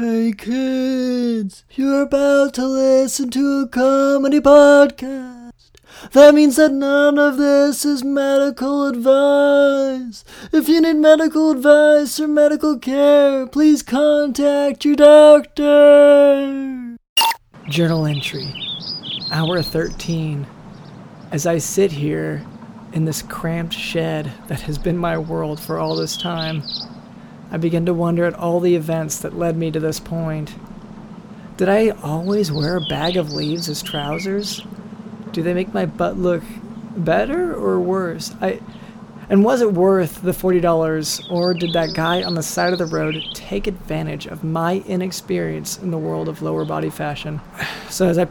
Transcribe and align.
Hey 0.00 0.32
kids, 0.32 1.66
you're 1.72 2.00
about 2.00 2.54
to 2.54 2.64
listen 2.64 3.28
to 3.32 3.60
a 3.60 3.68
comedy 3.68 4.40
podcast. 4.40 5.72
That 6.12 6.32
means 6.34 6.56
that 6.56 6.72
none 6.72 7.18
of 7.18 7.36
this 7.36 7.84
is 7.84 8.02
medical 8.02 8.86
advice. 8.86 10.24
If 10.54 10.70
you 10.70 10.80
need 10.80 10.96
medical 10.96 11.50
advice 11.50 12.18
or 12.18 12.28
medical 12.28 12.78
care, 12.78 13.46
please 13.46 13.82
contact 13.82 14.86
your 14.86 14.96
doctor. 14.96 15.66
Journal 17.68 18.06
entry, 18.06 18.54
hour 19.30 19.60
13. 19.60 20.46
As 21.30 21.44
I 21.44 21.58
sit 21.58 21.92
here 21.92 22.42
in 22.94 23.04
this 23.04 23.20
cramped 23.20 23.74
shed 23.74 24.32
that 24.48 24.62
has 24.62 24.78
been 24.78 24.96
my 24.96 25.18
world 25.18 25.60
for 25.60 25.78
all 25.78 25.94
this 25.94 26.16
time, 26.16 26.62
I 27.50 27.56
begin 27.56 27.86
to 27.86 27.94
wonder 27.94 28.24
at 28.24 28.34
all 28.34 28.60
the 28.60 28.76
events 28.76 29.18
that 29.18 29.36
led 29.36 29.56
me 29.56 29.70
to 29.70 29.80
this 29.80 30.00
point. 30.00 30.54
Did 31.56 31.68
I 31.68 31.90
always 31.90 32.52
wear 32.52 32.76
a 32.76 32.86
bag 32.86 33.16
of 33.16 33.32
leaves 33.32 33.68
as 33.68 33.82
trousers? 33.82 34.62
Do 35.32 35.42
they 35.42 35.54
make 35.54 35.74
my 35.74 35.86
butt 35.86 36.16
look 36.16 36.42
better 36.96 37.54
or 37.54 37.80
worse? 37.80 38.34
I 38.40 38.60
and 39.30 39.44
was 39.44 39.62
it 39.62 39.72
worth 39.72 40.22
the 40.22 40.32
$40 40.32 41.30
or 41.30 41.54
did 41.54 41.72
that 41.72 41.94
guy 41.94 42.24
on 42.24 42.34
the 42.34 42.42
side 42.42 42.72
of 42.72 42.80
the 42.80 42.86
road 42.86 43.22
take 43.32 43.68
advantage 43.68 44.26
of 44.26 44.42
my 44.42 44.82
inexperience 44.88 45.78
in 45.78 45.92
the 45.92 45.98
world 45.98 46.28
of 46.28 46.42
lower 46.42 46.64
body 46.64 46.90
fashion? 46.90 47.40
So 47.88 48.08
as 48.08 48.18
I, 48.18 48.26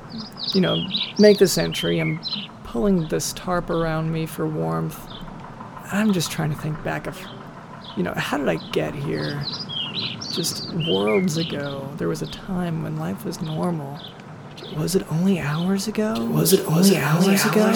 you 0.53 0.61
know, 0.61 0.77
make 1.17 1.37
this 1.37 1.57
entry, 1.57 1.99
I'm 1.99 2.19
pulling 2.65 3.07
this 3.07 3.31
tarp 3.33 3.69
around 3.69 4.11
me 4.11 4.25
for 4.25 4.45
warmth. 4.45 4.99
I'm 5.91 6.11
just 6.11 6.31
trying 6.31 6.49
to 6.49 6.57
think 6.57 6.83
back 6.83 7.07
of 7.07 7.17
you 7.99 8.05
know, 8.05 8.13
how 8.15 8.37
did 8.37 8.47
I 8.47 8.55
get 8.71 8.95
here? 8.95 9.43
Just 10.33 10.73
worlds 10.87 11.35
ago, 11.35 11.85
there 11.97 12.07
was 12.07 12.21
a 12.21 12.27
time 12.27 12.81
when 12.81 12.95
life 12.95 13.25
was 13.25 13.41
normal. 13.41 13.99
Was 14.77 14.95
it 14.95 15.05
only 15.11 15.37
hours 15.37 15.89
ago? 15.89 16.13
Was 16.31 16.53
it 16.53 16.65
only 16.65 16.95
hours 16.95 17.43
ago? 17.43 17.73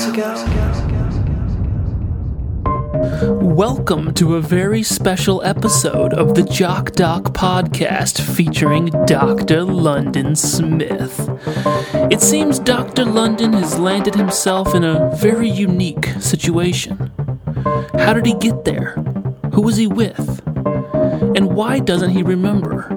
Welcome 3.42 4.14
to 4.14 4.36
a 4.36 4.42
very 4.42 4.82
special 4.82 5.44
episode 5.44 6.14
of 6.14 6.36
the 6.36 6.44
Jock 6.44 6.94
Doc 6.94 7.24
podcast 7.34 8.22
featuring 8.22 8.92
Dr. 9.06 9.66
London 9.66 10.38
Smith. 10.38 11.30
It 12.10 12.22
seems 12.22 12.60
Dr. 12.60 13.04
London 13.04 13.52
has 13.52 13.78
landed 13.78 14.16
himself 14.16 14.74
in 14.74 14.86
a 14.86 15.14
very 15.18 15.50
unique 15.50 16.06
situation. 16.22 17.12
How 17.96 18.14
did 18.14 18.26
he 18.26 18.36
get 18.36 18.64
there? 18.64 19.13
Who 19.54 19.62
was 19.62 19.78
he 19.78 19.88
with? 19.88 20.42
And 21.36 21.54
why 21.56 21.80
doesn't 21.80 22.10
he 22.12 22.24
remember? 22.24 22.90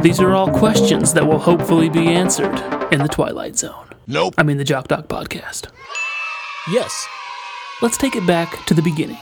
These 0.00 0.20
are 0.20 0.32
all 0.34 0.50
questions 0.50 1.12
that 1.14 1.26
will 1.26 1.38
hopefully 1.38 1.88
be 1.88 2.08
answered 2.08 2.54
in 2.92 3.00
the 3.02 3.08
Twilight 3.08 3.56
Zone. 3.56 3.88
Nope. 4.06 4.34
I 4.38 4.42
mean, 4.44 4.56
the 4.56 4.64
Jock 4.64 4.88
Doc 4.88 5.08
podcast. 5.08 5.68
Yes. 6.70 7.06
Let's 7.82 7.98
take 7.98 8.14
it 8.14 8.26
back 8.26 8.64
to 8.66 8.74
the 8.74 8.82
beginning. 8.82 9.18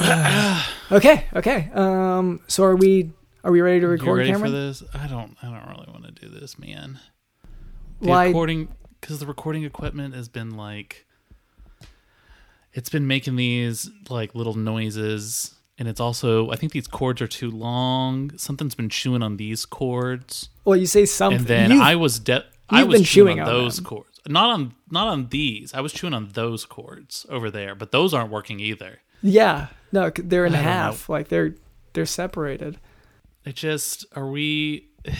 Okay, 0.92 1.26
okay. 1.36 1.70
Um, 1.72 2.40
so 2.48 2.64
are 2.64 2.74
we 2.74 3.12
are 3.44 3.52
we 3.52 3.60
ready 3.60 3.78
to 3.78 3.86
record? 3.86 4.06
You 4.06 4.12
record, 4.12 4.18
ready 4.18 4.30
Cameron? 4.32 4.50
for 4.50 4.58
this? 4.58 4.82
I 4.92 5.06
don't. 5.06 5.36
I 5.40 5.46
don't 5.46 5.68
really 5.68 5.86
want 5.88 6.04
to 6.04 6.10
do 6.10 6.28
this, 6.28 6.58
man. 6.58 6.98
The 8.00 8.08
Why? 8.08 8.26
recording 8.26 8.74
because 9.00 9.20
the 9.20 9.26
recording 9.26 9.62
equipment 9.62 10.16
has 10.16 10.28
been 10.28 10.56
like, 10.56 11.06
it's 12.72 12.88
been 12.90 13.06
making 13.06 13.36
these 13.36 13.90
like 14.08 14.34
little 14.34 14.54
noises, 14.54 15.54
and 15.78 15.88
it's 15.88 16.00
also 16.00 16.50
I 16.50 16.56
think 16.56 16.72
these 16.72 16.86
cords 16.86 17.20
are 17.22 17.26
too 17.28 17.50
long. 17.50 18.36
Something's 18.38 18.74
been 18.74 18.88
chewing 18.88 19.22
on 19.22 19.36
these 19.36 19.66
cords, 19.66 20.48
Well, 20.64 20.76
you 20.76 20.86
say 20.86 21.04
something. 21.06 21.38
and 21.40 21.46
then 21.46 21.70
You've- 21.70 21.82
I 21.82 21.96
was 21.96 22.18
de- 22.18 22.44
I 22.68 22.84
was 22.84 22.98
been 23.00 23.04
chewing, 23.04 23.36
chewing 23.36 23.40
on, 23.40 23.48
on 23.48 23.54
those 23.54 23.76
them. 23.76 23.84
cords, 23.86 24.20
not 24.28 24.50
on 24.50 24.74
not 24.90 25.08
on 25.08 25.28
these. 25.30 25.74
I 25.74 25.80
was 25.80 25.92
chewing 25.92 26.14
on 26.14 26.28
those 26.34 26.64
cords 26.64 27.26
over 27.28 27.50
there, 27.50 27.74
but 27.74 27.90
those 27.92 28.14
aren't 28.14 28.30
working 28.30 28.60
either. 28.60 29.00
yeah, 29.22 29.66
no, 29.92 30.10
they're 30.10 30.46
in 30.46 30.54
I 30.54 30.58
half. 30.58 31.08
Like 31.08 31.28
they're 31.28 31.56
they're 31.92 32.06
separated. 32.06 32.78
it 33.44 33.56
just 33.56 34.04
are 34.14 34.28
we 34.28 34.86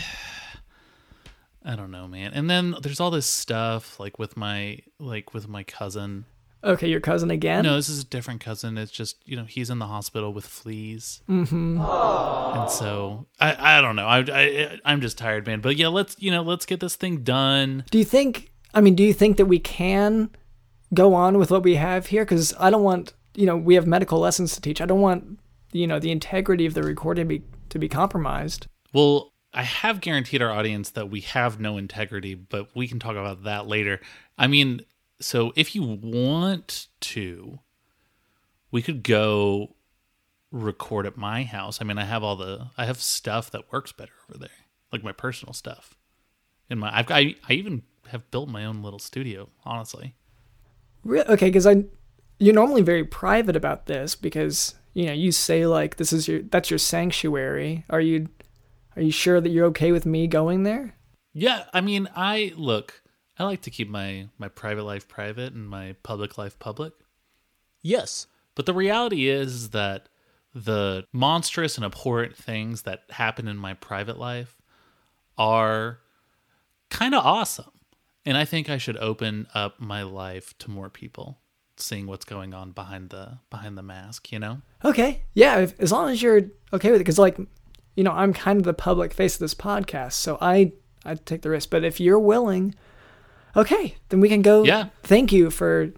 i 1.65 1.75
don't 1.77 1.91
know 1.91 2.07
man 2.09 2.33
and 2.33 2.49
then 2.49 2.75
there's 2.83 3.01
all 3.01 3.11
this 3.11 3.27
stuff 3.27 3.99
like 4.01 4.19
with 4.19 4.37
my 4.37 4.79
like 4.99 5.35
with 5.35 5.49
my 5.49 5.63
cousin 5.63 6.25
Okay, 6.63 6.89
your 6.89 7.01
cousin 7.01 7.31
again. 7.31 7.65
no 7.65 7.77
this 7.77 7.89
is 7.89 8.03
a 8.03 8.07
different 8.07 8.41
cousin 8.41 8.77
it's 8.77 8.93
just 8.93 9.17
you 9.25 9.37
know 9.37 9.45
he's 9.45 9.71
in 9.71 9.79
the 9.79 9.87
hospital 9.87 10.33
with 10.33 10.47
fleas 10.47 11.23
mm-hmm. 11.29 11.81
and 11.81 12.71
so 12.71 13.27
i 13.39 13.79
i 13.79 13.81
don't 13.81 13.97
know 13.97 14.07
I, 14.07 14.19
I 14.19 14.79
i'm 14.85 15.01
just 15.01 15.17
tired 15.17 15.47
man 15.47 15.61
but 15.61 15.77
yeah 15.77 15.89
let's 15.89 16.17
you 16.19 16.31
know 16.31 16.43
let's 16.43 16.67
get 16.67 16.81
this 16.81 16.97
thing 16.97 17.23
done 17.23 17.85
Do 17.91 17.99
you 17.99 18.05
think? 18.05 18.51
I 18.75 18.81
mean, 18.81 18.95
do 18.95 19.03
you 19.03 19.13
think 19.13 19.37
that 19.37 19.47
we 19.47 19.59
can 19.59 20.31
go 20.95 21.15
on 21.15 21.39
with 21.39 21.51
what 21.51 21.63
we 21.63 21.77
have 21.77 22.07
here? 22.07 22.25
Because 22.25 22.55
I 22.59 22.71
don't 22.71 22.83
want 22.83 23.15
you 23.35 23.47
know 23.47 23.57
we 23.57 23.75
have 23.75 23.87
medical 23.87 24.19
lessons 24.19 24.55
to 24.55 24.61
teach. 24.61 24.81
I 24.81 24.87
don't 24.87 25.01
want 25.01 25.39
you 25.73 25.87
know 25.87 25.99
the 25.99 26.11
integrity 26.11 26.67
of 26.67 26.75
the 26.75 26.83
recording 26.83 27.29
be, 27.29 27.43
to 27.71 27.79
be 27.79 27.89
compromised. 27.89 28.67
Well, 28.93 29.33
I 29.53 29.63
have 29.63 30.01
guaranteed 30.01 30.43
our 30.43 30.51
audience 30.51 30.91
that 30.91 31.11
we 31.11 31.21
have 31.23 31.61
no 31.61 31.77
integrity, 31.79 32.35
but 32.35 32.69
we 32.75 32.87
can 32.87 32.99
talk 32.99 33.13
about 33.13 33.45
that 33.45 33.67
later. 33.67 34.01
I 34.39 34.47
mean, 34.47 34.83
so 35.21 35.53
if 35.57 35.75
you 35.75 35.83
want 35.83 36.89
to, 37.01 37.61
we 38.71 38.83
could 38.83 39.03
go 39.03 39.77
record 40.51 41.07
at 41.07 41.17
my 41.17 41.45
house. 41.45 41.81
I 41.81 41.85
mean, 41.85 41.99
I 41.99 42.05
have 42.05 42.23
all 42.23 42.37
the 42.37 42.69
I 42.77 42.87
have 42.87 43.01
stuff 43.01 43.51
that 43.51 43.73
works 43.73 43.93
better 43.93 44.13
over 44.29 44.39
there, 44.39 44.49
like 44.93 45.05
my 45.05 45.13
personal 45.13 45.53
stuff. 45.53 45.97
In 46.69 46.79
my 46.79 46.97
I've 46.97 47.11
I, 47.11 47.35
I 47.49 47.53
even 47.53 47.83
have 48.09 48.31
built 48.31 48.49
my 48.49 48.65
own 48.65 48.83
little 48.83 48.99
studio, 48.99 49.49
honestly. 49.65 50.15
Re- 51.05 51.23
okay, 51.23 51.49
because 51.49 51.67
I 51.67 51.85
you're 52.39 52.55
normally 52.55 52.83
very 52.83 53.05
private 53.05 53.57
about 53.57 53.87
this 53.87 54.15
because 54.15 54.75
you 54.95 55.07
know 55.07 55.13
you 55.13 55.31
say 55.31 55.67
like 55.67 55.97
this 55.97 56.13
is 56.13 56.27
your 56.27 56.43
that's 56.43 56.71
your 56.71 56.79
sanctuary. 56.79 57.85
Are 57.91 58.01
you 58.01 58.29
are 58.97 59.03
you 59.03 59.13
sure 59.13 59.41
that 59.41 59.51
you're 59.51 59.67
okay 59.67 59.93
with 59.93 60.07
me 60.07 60.27
going 60.27 60.65
there? 60.65 60.97
Yeah, 61.33 61.65
I 61.73 61.81
mean, 61.81 62.09
I 62.17 62.53
look, 62.57 63.03
I 63.41 63.45
like 63.45 63.63
to 63.63 63.71
keep 63.71 63.89
my 63.89 64.29
my 64.39 64.49
private 64.49 64.85
life 64.85 65.09
private 65.09 65.55
and 65.55 65.67
my 65.67 65.97
public 66.03 66.37
life 66.37 66.59
public. 66.59 66.93
Yes. 67.83 68.27
But 68.55 68.67
the 68.67 68.75
reality 68.75 69.29
is 69.29 69.71
that 69.71 70.11
the 70.55 71.07
monstrous 71.11 71.77
and 71.77 71.85
abhorrent 71.85 72.37
things 72.37 72.83
that 72.83 73.05
happen 73.09 73.49
in 73.49 73.57
my 73.57 73.73
private 73.73 74.19
life 74.19 74.61
are 75.39 76.01
kind 76.91 77.15
of 77.15 77.25
awesome. 77.25 77.71
And 78.27 78.37
I 78.37 78.45
think 78.45 78.69
I 78.69 78.77
should 78.77 78.99
open 78.99 79.47
up 79.55 79.81
my 79.81 80.03
life 80.03 80.57
to 80.59 80.71
more 80.71 80.91
people 80.91 81.39
seeing 81.79 82.07
what's 82.07 82.27
going 82.27 82.53
on 82.53 82.73
behind 82.73 83.09
the 83.09 83.39
behind 83.49 83.79
the 83.79 83.83
mask, 83.83 84.31
you 84.33 84.39
know? 84.39 84.61
Okay, 84.85 85.23
yeah, 85.33 85.61
if, 85.61 85.81
as 85.81 85.91
long 85.91 86.11
as 86.11 86.21
you're 86.21 86.43
okay 86.75 86.91
with 86.91 87.01
it, 87.01 87.05
because 87.05 87.19
like 87.19 87.39
you 87.95 88.05
know 88.05 88.13
I'm 88.13 88.35
kind 88.35 88.59
of 88.59 88.65
the 88.65 88.75
public 88.75 89.15
face 89.15 89.37
of 89.37 89.41
this 89.41 89.55
podcast, 89.55 90.13
so 90.13 90.37
I 90.43 90.73
I 91.07 91.15
take 91.15 91.41
the 91.41 91.49
risk. 91.49 91.71
But 91.71 91.85
if 91.85 92.01
you're 92.01 92.19
willing, 92.19 92.75
okay, 93.57 93.97
then 94.09 94.21
we 94.21 94.29
can 94.29 94.43
go. 94.43 94.65
Yeah. 94.65 94.89
Thank 95.03 95.33
you 95.33 95.51
for 95.51 95.93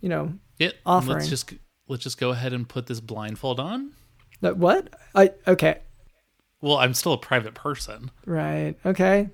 you 0.00 0.08
know 0.08 0.34
It 0.58 0.76
Offering. 0.84 1.18
let's 1.18 1.28
just 1.28 1.52
let's 1.88 2.02
just 2.02 2.18
go 2.18 2.30
ahead 2.30 2.52
and 2.52 2.68
put 2.68 2.86
this 2.86 3.00
blindfold 3.00 3.60
on. 3.60 3.92
what 4.40 4.94
I 5.14 5.32
okay 5.46 5.80
Well, 6.60 6.78
I'm 6.78 6.94
still 6.94 7.12
a 7.12 7.18
private 7.18 7.54
person. 7.54 8.10
right 8.24 8.76
okay 8.84 9.30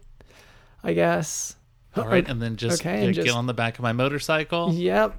I 0.85 0.95
guess. 0.95 1.57
All 1.95 2.05
oh, 2.05 2.09
right, 2.09 2.27
and 2.27 2.41
then 2.41 2.57
just, 2.57 2.81
okay, 2.81 3.01
yeah, 3.01 3.07
and 3.07 3.15
get 3.15 3.31
on 3.31 3.47
the 3.47 3.55
back 3.55 3.79
of 3.79 3.83
my 3.83 3.93
motorcycle. 3.93 4.73
Yep. 4.73 5.15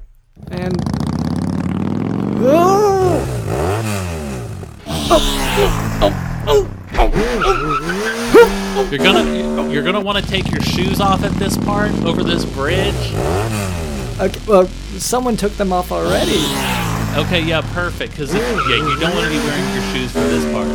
And. 0.49 0.81
Oh! 2.45 3.23
oh. 6.01 6.69
oh. 6.95 7.59
You're 8.93 9.03
gonna 9.03 9.71
you're 9.71 9.81
gonna 9.81 10.01
want 10.01 10.23
to 10.23 10.29
take 10.29 10.51
your 10.51 10.61
shoes 10.61 11.01
off 11.01 11.23
at 11.23 11.31
this 11.39 11.57
part 11.57 11.91
over 12.03 12.23
this 12.23 12.45
bridge. 12.45 12.93
Okay, 14.19 14.39
well, 14.47 14.67
someone 14.99 15.35
took 15.35 15.51
them 15.53 15.73
off 15.73 15.91
already. 15.91 16.37
Okay, 17.19 17.41
yeah, 17.41 17.61
perfect. 17.73 18.11
Because 18.11 18.31
yeah, 18.35 18.39
you 18.75 18.99
don't 18.99 19.15
want 19.15 19.25
to 19.25 19.31
be 19.31 19.39
wearing 19.39 19.73
your 19.73 19.81
shoes 19.95 20.11
for 20.11 20.19
this 20.19 20.45
part. 20.53 20.67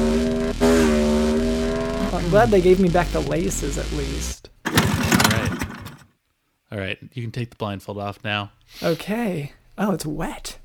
I'm 2.13 2.29
glad 2.31 2.51
they 2.51 2.61
gave 2.61 2.81
me 2.81 2.89
back 2.89 3.07
the 3.11 3.21
laces 3.21 3.79
at 3.79 3.89
least. 3.93 4.51
All 4.67 4.73
right, 4.73 5.63
all 6.73 6.79
right. 6.79 6.99
You 7.13 7.23
can 7.23 7.31
take 7.31 7.51
the 7.51 7.57
blindfold 7.57 7.99
off 7.99 8.25
now. 8.25 8.51
Okay. 8.83 9.53
Oh, 9.79 9.93
it's 9.93 10.05
wet. 10.05 10.59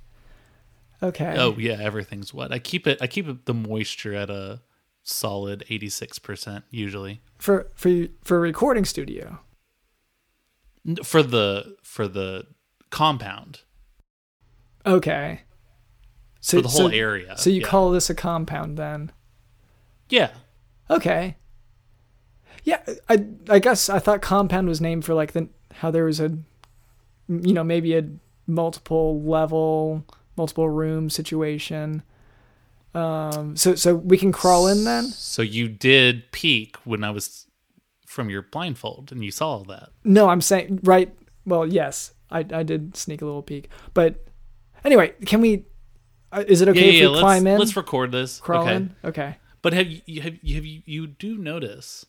Okay. 1.03 1.35
Oh 1.37 1.55
yeah, 1.59 1.77
everything's 1.79 2.33
wet. 2.33 2.51
I 2.51 2.57
keep 2.57 2.87
it. 2.87 2.99
I 2.99 3.05
keep 3.05 3.27
it, 3.27 3.45
the 3.45 3.53
moisture 3.53 4.15
at 4.15 4.31
a 4.31 4.61
solid 5.03 5.63
eighty 5.69 5.89
six 5.89 6.17
percent 6.19 6.63
usually 6.69 7.21
For 7.37 7.69
for 7.75 8.07
for 8.23 8.37
a 8.37 8.39
recording 8.39 8.85
studio. 8.85 9.39
For 11.03 11.21
the 11.23 11.75
for 11.83 12.07
the 12.07 12.45
compound 12.89 13.61
Okay. 14.85 15.41
So 16.41 16.57
for 16.57 16.61
the 16.61 16.67
whole 16.69 16.89
so, 16.89 16.95
area. 16.95 17.37
So 17.37 17.49
you 17.49 17.61
yeah. 17.61 17.67
call 17.67 17.91
this 17.91 18.09
a 18.09 18.15
compound 18.15 18.77
then? 18.77 19.11
yeah. 20.09 20.31
Okay. 20.89 21.37
Yeah, 22.65 22.81
I 23.09 23.25
I 23.49 23.59
guess 23.59 23.89
I 23.89 23.99
thought 23.99 24.21
compound 24.21 24.67
was 24.67 24.79
named 24.81 25.05
for 25.05 25.13
like 25.13 25.31
the 25.33 25.49
how 25.75 25.91
there 25.91 26.05
was 26.05 26.19
a 26.19 26.37
you 27.27 27.53
know 27.53 27.63
maybe 27.63 27.97
a 27.97 28.07
multiple 28.45 29.21
level, 29.21 30.05
multiple 30.37 30.69
room 30.69 31.09
situation. 31.09 32.03
Um, 32.93 33.55
so 33.55 33.75
so 33.75 33.95
we 33.95 34.17
can 34.17 34.31
crawl 34.31 34.67
in 34.67 34.83
then. 34.83 35.05
So 35.05 35.41
you 35.41 35.67
did 35.67 36.31
peek 36.31 36.77
when 36.83 37.03
I 37.03 37.09
was 37.09 37.47
from 38.05 38.29
your 38.29 38.43
blindfold, 38.43 39.11
and 39.11 39.23
you 39.23 39.31
saw 39.31 39.49
all 39.49 39.63
that. 39.65 39.89
No, 40.03 40.29
I'm 40.29 40.41
saying 40.41 40.81
right. 40.83 41.13
Well, 41.45 41.65
yes, 41.65 42.13
I 42.29 42.39
I 42.39 42.63
did 42.63 42.95
sneak 42.95 43.21
a 43.21 43.25
little 43.25 43.41
peek, 43.41 43.69
but 43.93 44.25
anyway, 44.83 45.13
can 45.25 45.41
we? 45.41 45.65
Uh, 46.31 46.43
is 46.47 46.61
it 46.61 46.69
okay 46.69 46.79
yeah, 46.79 46.87
if 46.87 46.93
yeah. 46.95 47.01
we 47.01 47.07
let's, 47.07 47.21
climb 47.21 47.47
in? 47.47 47.59
let's 47.59 47.75
record 47.75 48.11
this. 48.11 48.39
crawl 48.39 48.63
okay. 48.63 48.75
in. 48.75 48.95
Okay. 49.03 49.37
But 49.61 49.73
have 49.73 49.87
you 49.87 50.21
have 50.21 50.37
you, 50.41 50.55
have 50.55 50.65
you 50.65 50.81
you 50.85 51.07
do 51.07 51.37
notice 51.37 52.05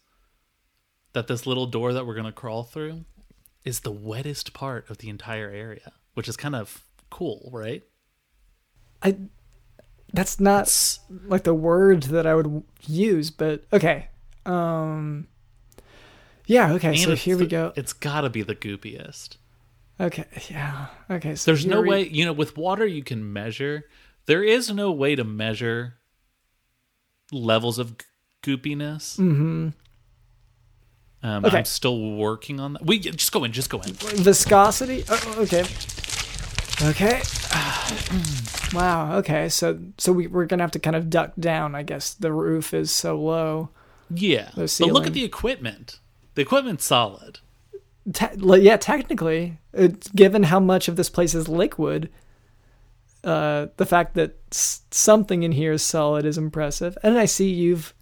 that 1.15 1.29
this 1.29 1.47
little 1.47 1.67
door 1.67 1.93
that 1.93 2.07
we're 2.07 2.15
gonna 2.15 2.33
crawl 2.33 2.65
through 2.65 3.05
is 3.65 3.81
the 3.81 3.93
wettest 3.93 4.53
part 4.53 4.91
of 4.91 4.99
the 4.99 5.09
entire 5.09 5.49
area, 5.49 5.93
which 6.13 6.29
is 6.29 6.37
kind 6.37 6.55
of 6.55 6.85
cool, 7.11 7.49
right? 7.53 7.83
I 9.03 9.17
that's 10.15 10.41
not 10.41 10.63
It's- 10.63 11.01
like 11.27 11.45
the 11.45 11.53
word 11.55 12.05
that 12.05 12.27
I 12.27 12.35
would 12.35 12.63
use, 12.87 13.31
but 13.31 13.65
okay. 13.73 14.09
Um 14.47 15.27
Yeah, 16.47 16.73
okay. 16.75 16.97
So 16.97 17.15
here 17.15 17.37
we 17.37 17.45
the- 17.45 17.51
go. 17.51 17.73
It's 17.77 17.93
got 17.93 18.21
to 18.23 18.31
be 18.31 18.43
the 18.43 18.55
goopiest. 18.55 19.37
Okay. 20.01 20.25
Yeah. 20.51 20.87
Okay. 21.11 21.35
So 21.37 21.51
There's 21.51 21.65
no 21.67 21.81
we- 21.81 21.89
way, 21.89 22.09
you 22.09 22.25
know, 22.25 22.33
with 22.33 22.57
water 22.57 22.87
you 22.87 23.03
can 23.05 23.33
measure. 23.33 23.85
There 24.27 24.43
is 24.43 24.71
no 24.71 24.91
way 24.93 25.15
to 25.17 25.25
measure 25.25 25.95
levels 27.33 27.79
of 27.79 27.95
goopiness. 28.43 29.19
Mhm. 29.19 29.73
Um, 31.23 31.45
Okay. 31.47 31.59
I'm 31.59 31.65
still 31.65 31.99
working 32.17 32.61
on 32.61 32.75
that. 32.75 32.85
We 32.85 32.99
just 32.99 33.33
go 33.33 33.45
in, 33.45 33.53
just 33.53 33.71
go 33.71 33.81
in. 33.81 33.95
viscosity. 33.95 35.05
Oh, 35.09 35.35
okay. 35.39 35.65
Okay. 36.91 37.23
wow. 38.75 39.17
Okay. 39.19 39.49
So 39.49 39.79
so 39.99 40.13
we 40.13 40.27
we're 40.27 40.47
gonna 40.47 40.63
have 40.63 40.71
to 40.73 40.79
kind 40.79 40.97
of 40.97 41.11
duck 41.11 41.33
down. 41.39 41.75
I 41.75 41.83
guess 41.83 42.15
the 42.15 42.33
roof 42.33 42.75
is 42.75 42.91
so 42.91 43.19
low. 43.21 43.71
Yeah, 44.11 44.51
but 44.55 44.79
look 44.81 45.07
at 45.07 45.15
the 45.15 45.25
equipment. 45.25 45.99
The 46.35 46.43
equipment's 46.43 46.85
solid. 46.85 47.41
Te- 48.13 48.27
yeah, 48.61 48.77
technically, 48.77 49.59
it's, 49.73 50.09
given 50.11 50.43
how 50.45 50.61
much 50.61 50.89
of 50.89 50.97
this 50.97 51.09
place 51.09 51.35
is 51.35 51.49
liquid, 51.49 52.11
uh, 53.25 53.69
the 53.79 53.87
fact 53.87 54.15
that 54.15 54.37
s- 54.53 54.83
something 54.91 55.43
in 55.43 55.53
here 55.53 55.73
is 55.73 55.83
solid 55.83 56.27
is 56.27 56.37
impressive. 56.37 56.99
And 57.03 57.19
I 57.19 57.25
see 57.25 57.49
you've 57.51 57.95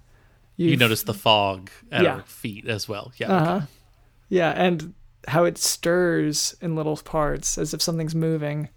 You 0.57 0.71
you've 0.71 0.81
notice 0.81 1.05
the 1.05 1.15
fog 1.15 1.71
at 1.93 2.03
Yeah. 2.03 2.15
our 2.17 2.23
feet 2.23 2.67
as 2.67 2.89
well. 2.89 3.13
Yeah. 3.17 3.33
Uh 3.33 3.45
huh. 3.45 3.55
okay. 3.59 3.67
Yeah, 4.29 4.51
and 4.51 4.95
how 5.29 5.45
it 5.45 5.59
stirs 5.59 6.55
in 6.61 6.75
little 6.77 6.97
parts 6.97 7.59
as 7.59 7.75
if 7.75 7.83
something's 7.83 8.15
moving. 8.15 8.69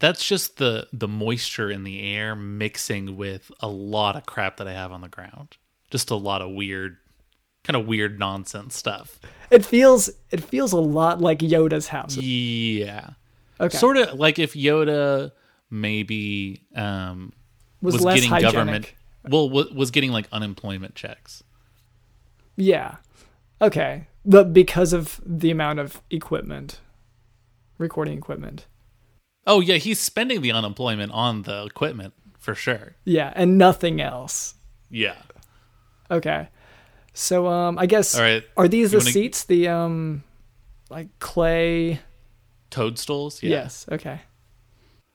That's 0.00 0.26
just 0.26 0.58
the 0.58 0.86
the 0.92 1.08
moisture 1.08 1.70
in 1.70 1.84
the 1.84 2.00
air 2.14 2.36
mixing 2.36 3.16
with 3.16 3.50
a 3.60 3.68
lot 3.68 4.16
of 4.16 4.26
crap 4.26 4.58
that 4.58 4.68
I 4.68 4.72
have 4.72 4.92
on 4.92 5.00
the 5.00 5.08
ground. 5.08 5.56
Just 5.90 6.10
a 6.10 6.14
lot 6.16 6.42
of 6.42 6.50
weird, 6.50 6.98
kind 7.64 7.76
of 7.76 7.86
weird 7.86 8.18
nonsense 8.18 8.76
stuff. 8.76 9.18
It 9.50 9.64
feels 9.64 10.08
it 10.30 10.42
feels 10.42 10.72
a 10.72 10.80
lot 10.80 11.20
like 11.20 11.40
Yoda's 11.40 11.88
house. 11.88 12.16
Yeah. 12.16 13.10
Okay, 13.60 13.76
Sort 13.76 13.96
of 13.96 14.14
like 14.14 14.38
if 14.38 14.54
Yoda 14.54 15.32
maybe 15.70 16.62
um, 16.76 17.32
was, 17.82 17.94
was, 17.94 18.14
getting 18.14 18.30
hygienic. 18.30 18.52
government. 18.52 18.94
Well, 19.28 19.50
wa- 19.50 19.64
was 19.74 19.90
getting 19.90 20.12
like 20.12 20.28
unemployment 20.30 20.94
checks. 20.94 21.42
Yeah. 22.56 22.96
Okay, 23.60 24.06
but 24.24 24.52
because 24.52 24.92
of 24.92 25.20
the 25.24 25.50
amount 25.50 25.78
of 25.80 26.02
equipment, 26.10 26.80
recording 27.78 28.16
equipment. 28.18 28.66
Oh 29.46 29.60
yeah, 29.60 29.76
he's 29.76 29.98
spending 29.98 30.42
the 30.42 30.52
unemployment 30.52 31.12
on 31.12 31.42
the 31.42 31.64
equipment 31.64 32.14
for 32.38 32.54
sure. 32.54 32.96
Yeah, 33.04 33.32
and 33.34 33.58
nothing 33.58 34.00
else. 34.00 34.54
Yeah. 34.90 35.16
Okay. 36.10 36.48
So 37.14 37.48
um 37.48 37.78
I 37.78 37.86
guess 37.86 38.14
All 38.14 38.22
right. 38.22 38.44
are 38.56 38.68
these 38.68 38.92
You 38.92 39.00
the 39.00 39.04
wanna- 39.04 39.10
seats 39.12 39.44
the 39.44 39.68
um 39.68 40.22
like 40.90 41.08
clay 41.18 42.00
Toadstools. 42.70 43.42
Yeah. 43.42 43.50
Yes, 43.50 43.86
okay. 43.90 44.20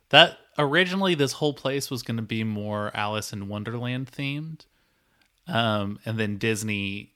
That 0.10 0.38
originally 0.58 1.16
this 1.16 1.34
whole 1.34 1.54
place 1.54 1.90
was 1.90 2.04
going 2.04 2.18
to 2.18 2.24
be 2.24 2.44
more 2.44 2.92
Alice 2.96 3.32
in 3.34 3.48
Wonderland 3.48 4.12
themed. 4.12 4.66
Um, 5.48 6.00
and 6.06 6.18
then 6.20 6.38
Disney 6.38 7.13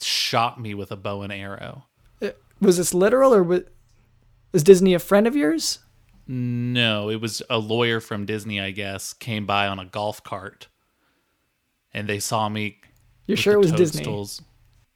shot 0.00 0.60
me 0.60 0.74
with 0.74 0.90
a 0.90 0.96
bow 0.96 1.22
and 1.22 1.32
arrow. 1.32 1.84
Uh, 2.20 2.30
Was 2.60 2.76
this 2.78 2.94
literal 2.94 3.34
or 3.34 3.42
was, 3.42 3.62
is 4.52 4.62
Disney 4.62 4.94
a 4.94 4.98
friend 4.98 5.26
of 5.26 5.36
yours? 5.36 5.80
No, 6.28 7.08
it 7.08 7.20
was 7.20 7.40
a 7.48 7.58
lawyer 7.58 8.00
from 8.00 8.26
Disney, 8.26 8.60
I 8.60 8.72
guess, 8.72 9.12
came 9.12 9.46
by 9.46 9.68
on 9.68 9.78
a 9.78 9.84
golf 9.84 10.24
cart, 10.24 10.66
and 11.94 12.08
they 12.08 12.18
saw 12.18 12.48
me. 12.48 12.80
You're 13.26 13.36
sure 13.36 13.54
it 13.54 13.58
was 13.58 13.70
Disney? 13.72 14.02
toadstools. 14.04 14.42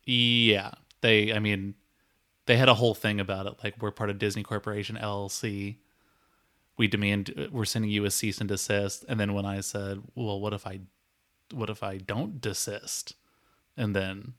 Yeah, 0.04 0.72
they. 1.02 1.32
I 1.32 1.38
mean, 1.38 1.75
they 2.46 2.56
had 2.56 2.69
a 2.69 2.75
whole 2.75 2.94
thing 2.94 3.20
about 3.20 3.46
it. 3.46 3.54
Like 3.62 3.81
we're 3.81 3.92
part 3.92 4.10
of 4.10 4.19
Disney 4.19 4.42
Corporation 4.42 4.98
LLC. 5.00 5.76
We 6.76 6.88
demand. 6.88 7.48
We're 7.52 7.64
sending 7.64 7.92
you 7.92 8.04
a 8.06 8.10
cease 8.10 8.40
and 8.40 8.48
desist. 8.48 9.04
And 9.08 9.20
then 9.20 9.32
when 9.32 9.46
I 9.46 9.60
said, 9.60 10.02
"Well, 10.16 10.40
what 10.40 10.52
if 10.52 10.66
I, 10.66 10.81
what 11.52 11.70
if 11.70 11.84
I 11.84 11.98
don't 11.98 12.40
desist?" 12.40 13.14
And 13.76 13.94
then 13.94 14.34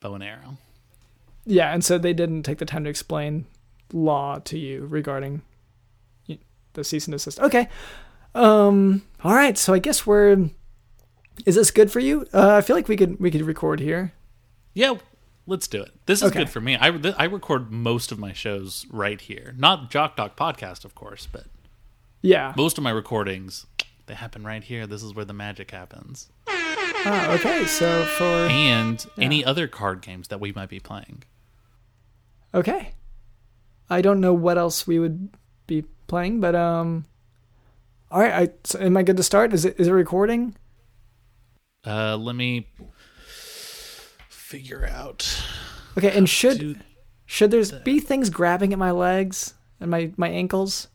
bow 0.00 0.14
and 0.14 0.24
arrow. 0.24 0.58
Yeah, 1.44 1.72
and 1.72 1.84
so 1.84 1.98
they 1.98 2.12
didn't 2.12 2.42
take 2.42 2.58
the 2.58 2.64
time 2.64 2.84
to 2.84 2.90
explain 2.90 3.46
law 3.92 4.38
to 4.40 4.58
you 4.58 4.84
regarding 4.86 5.42
the 6.74 6.84
cease 6.84 7.06
and 7.06 7.12
desist. 7.12 7.40
Okay. 7.40 7.68
Um 8.34 9.02
all 9.24 9.34
right, 9.34 9.56
so 9.56 9.72
I 9.72 9.78
guess 9.78 10.06
we're 10.06 10.50
Is 11.46 11.54
this 11.54 11.70
good 11.70 11.90
for 11.90 12.00
you? 12.00 12.26
Uh, 12.34 12.56
I 12.56 12.60
feel 12.60 12.76
like 12.76 12.88
we 12.88 12.96
could 12.96 13.18
we 13.18 13.30
could 13.30 13.42
record 13.42 13.80
here. 13.80 14.12
Yeah, 14.74 14.94
let's 15.46 15.68
do 15.68 15.80
it. 15.80 15.92
This 16.04 16.20
is 16.20 16.28
Okay. 16.30 16.40
good 16.40 16.50
for 16.50 16.60
me. 16.60 16.76
I 16.78 16.90
th- 16.90 17.14
I 17.16 17.24
record 17.24 17.70
most 17.70 18.12
of 18.12 18.18
my 18.18 18.32
shows 18.34 18.84
right 18.90 19.20
here. 19.20 19.54
Not 19.56 19.90
Jock 19.90 20.16
Doc 20.16 20.36
podcast, 20.36 20.84
of 20.84 20.94
course, 20.94 21.26
but 21.30 21.44
Yeah. 22.20 22.52
most 22.56 22.76
of 22.76 22.84
my 22.84 22.90
recordings 22.90 23.64
they 24.06 24.14
happen 24.14 24.44
right 24.44 24.62
here. 24.62 24.86
This 24.86 25.02
is 25.02 25.14
where 25.14 25.24
the 25.24 25.32
magic 25.32 25.70
happens. 25.70 26.28
Ah, 27.08 27.34
okay. 27.34 27.64
So 27.66 28.04
for 28.04 28.24
And 28.24 29.06
any 29.16 29.44
other 29.44 29.68
card 29.68 30.02
games 30.02 30.26
that 30.28 30.40
we 30.40 30.52
might 30.52 30.68
be 30.68 30.80
playing. 30.80 31.22
Okay. 32.52 32.94
I 33.88 34.02
don't 34.02 34.20
know 34.20 34.34
what 34.34 34.58
else 34.58 34.88
we 34.88 34.98
would 34.98 35.28
be 35.68 35.84
playing, 36.08 36.40
but 36.40 36.56
um 36.56 37.06
all 38.10 38.20
right, 38.20 38.32
I 38.32 38.52
so 38.64 38.80
am 38.80 38.96
I 38.96 39.02
good 39.04 39.16
to 39.18 39.22
start? 39.22 39.52
Is 39.52 39.64
it 39.64 39.78
is 39.78 39.88
it 39.88 39.92
recording? 39.92 40.56
Uh, 41.84 42.16
let 42.16 42.34
me 42.34 42.66
figure 44.28 44.84
out. 44.84 45.44
Okay, 45.96 46.10
and 46.16 46.28
should 46.28 46.82
should 47.24 47.52
there's 47.52 47.70
be 47.70 48.00
things 48.00 48.30
grabbing 48.30 48.72
at 48.72 48.78
my 48.78 48.90
legs 48.90 49.54
and 49.80 49.90
my 49.90 50.12
my 50.16 50.28
ankles? 50.28 50.88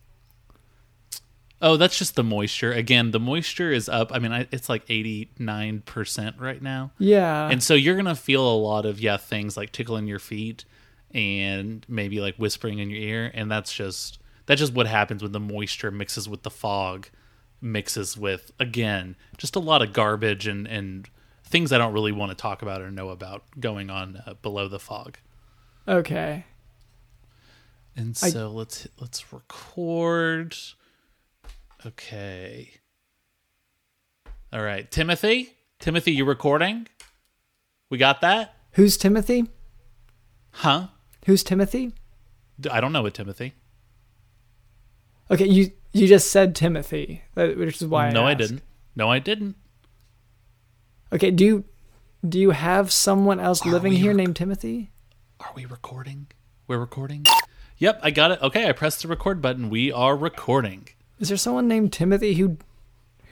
Oh, 1.61 1.77
that's 1.77 1.97
just 1.97 2.15
the 2.15 2.23
moisture. 2.23 2.71
Again, 2.73 3.11
the 3.11 3.19
moisture 3.19 3.71
is 3.71 3.87
up. 3.87 4.11
I 4.11 4.17
mean, 4.19 4.31
I, 4.31 4.47
it's 4.51 4.67
like 4.67 4.83
eighty 4.89 5.29
nine 5.37 5.81
percent 5.81 6.37
right 6.39 6.61
now. 6.61 6.91
Yeah. 6.97 7.49
And 7.49 7.61
so 7.61 7.73
you're 7.75 7.95
gonna 7.95 8.15
feel 8.15 8.47
a 8.49 8.57
lot 8.57 8.85
of 8.85 8.99
yeah 8.99 9.17
things 9.17 9.55
like 9.57 9.71
tickling 9.71 10.07
your 10.07 10.19
feet 10.19 10.65
and 11.13 11.85
maybe 11.89 12.19
like 12.21 12.35
whispering 12.37 12.79
in 12.79 12.89
your 12.89 12.99
ear, 12.99 13.31
and 13.33 13.51
that's 13.51 13.71
just 13.73 14.17
that's 14.47 14.59
just 14.59 14.73
what 14.73 14.87
happens 14.87 15.21
when 15.21 15.33
the 15.33 15.39
moisture 15.39 15.91
mixes 15.91 16.27
with 16.27 16.41
the 16.43 16.49
fog, 16.49 17.07
mixes 17.61 18.17
with 18.17 18.51
again 18.59 19.15
just 19.37 19.55
a 19.55 19.59
lot 19.59 19.81
of 19.83 19.93
garbage 19.93 20.47
and 20.47 20.67
and 20.67 21.09
things 21.43 21.71
I 21.71 21.77
don't 21.77 21.93
really 21.93 22.11
want 22.13 22.31
to 22.31 22.35
talk 22.35 22.61
about 22.61 22.81
or 22.81 22.89
know 22.89 23.09
about 23.09 23.43
going 23.59 23.89
on 23.89 24.23
uh, 24.25 24.33
below 24.41 24.67
the 24.67 24.79
fog. 24.79 25.17
okay. 25.87 26.45
And 27.95 28.17
I- 28.23 28.29
so 28.29 28.49
let's 28.49 28.87
let's 28.99 29.31
record. 29.33 30.55
Okay. 31.85 32.71
All 34.53 34.61
right, 34.61 34.89
Timothy. 34.91 35.53
Timothy, 35.79 36.11
you 36.11 36.25
recording? 36.25 36.87
We 37.89 37.97
got 37.97 38.21
that? 38.21 38.53
Who's 38.73 38.97
Timothy? 38.97 39.47
Huh? 40.51 40.87
Who's 41.25 41.43
Timothy? 41.43 41.93
I 42.69 42.81
don't 42.81 42.93
know 42.93 43.01
what 43.01 43.13
Timothy. 43.13 43.53
Okay, 45.31 45.47
you 45.47 45.71
you 45.93 46.07
just 46.07 46.29
said 46.29 46.55
Timothy, 46.55 47.23
that- 47.35 47.57
which 47.57 47.81
is 47.81 47.87
why 47.87 48.07
I 48.07 48.11
no, 48.11 48.25
I 48.27 48.31
asked. 48.31 48.39
didn't. 48.39 48.61
No, 48.95 49.09
I 49.09 49.19
didn't. 49.19 49.55
Okay, 51.11 51.31
do 51.31 51.43
you 51.45 51.63
do 52.27 52.39
you 52.39 52.51
have 52.51 52.91
someone 52.91 53.39
else 53.39 53.65
Are 53.65 53.71
living 53.71 53.93
here 53.93 54.09
rec- 54.11 54.17
named 54.17 54.35
Timothy? 54.35 54.91
Are 55.39 55.51
we 55.55 55.65
recording? 55.65 56.27
We're 56.67 56.77
recording. 56.79 57.25
Yep, 57.77 57.99
I 58.03 58.11
got 58.11 58.31
it. 58.31 58.41
Okay, 58.41 58.69
I 58.69 58.73
pressed 58.73 59.01
the 59.01 59.07
record 59.07 59.41
button. 59.41 59.69
We 59.69 59.91
are 59.91 60.15
recording. 60.15 60.87
Is 61.21 61.27
there 61.27 61.37
someone 61.37 61.67
named 61.67 61.93
Timothy 61.93 62.33
who 62.33 62.57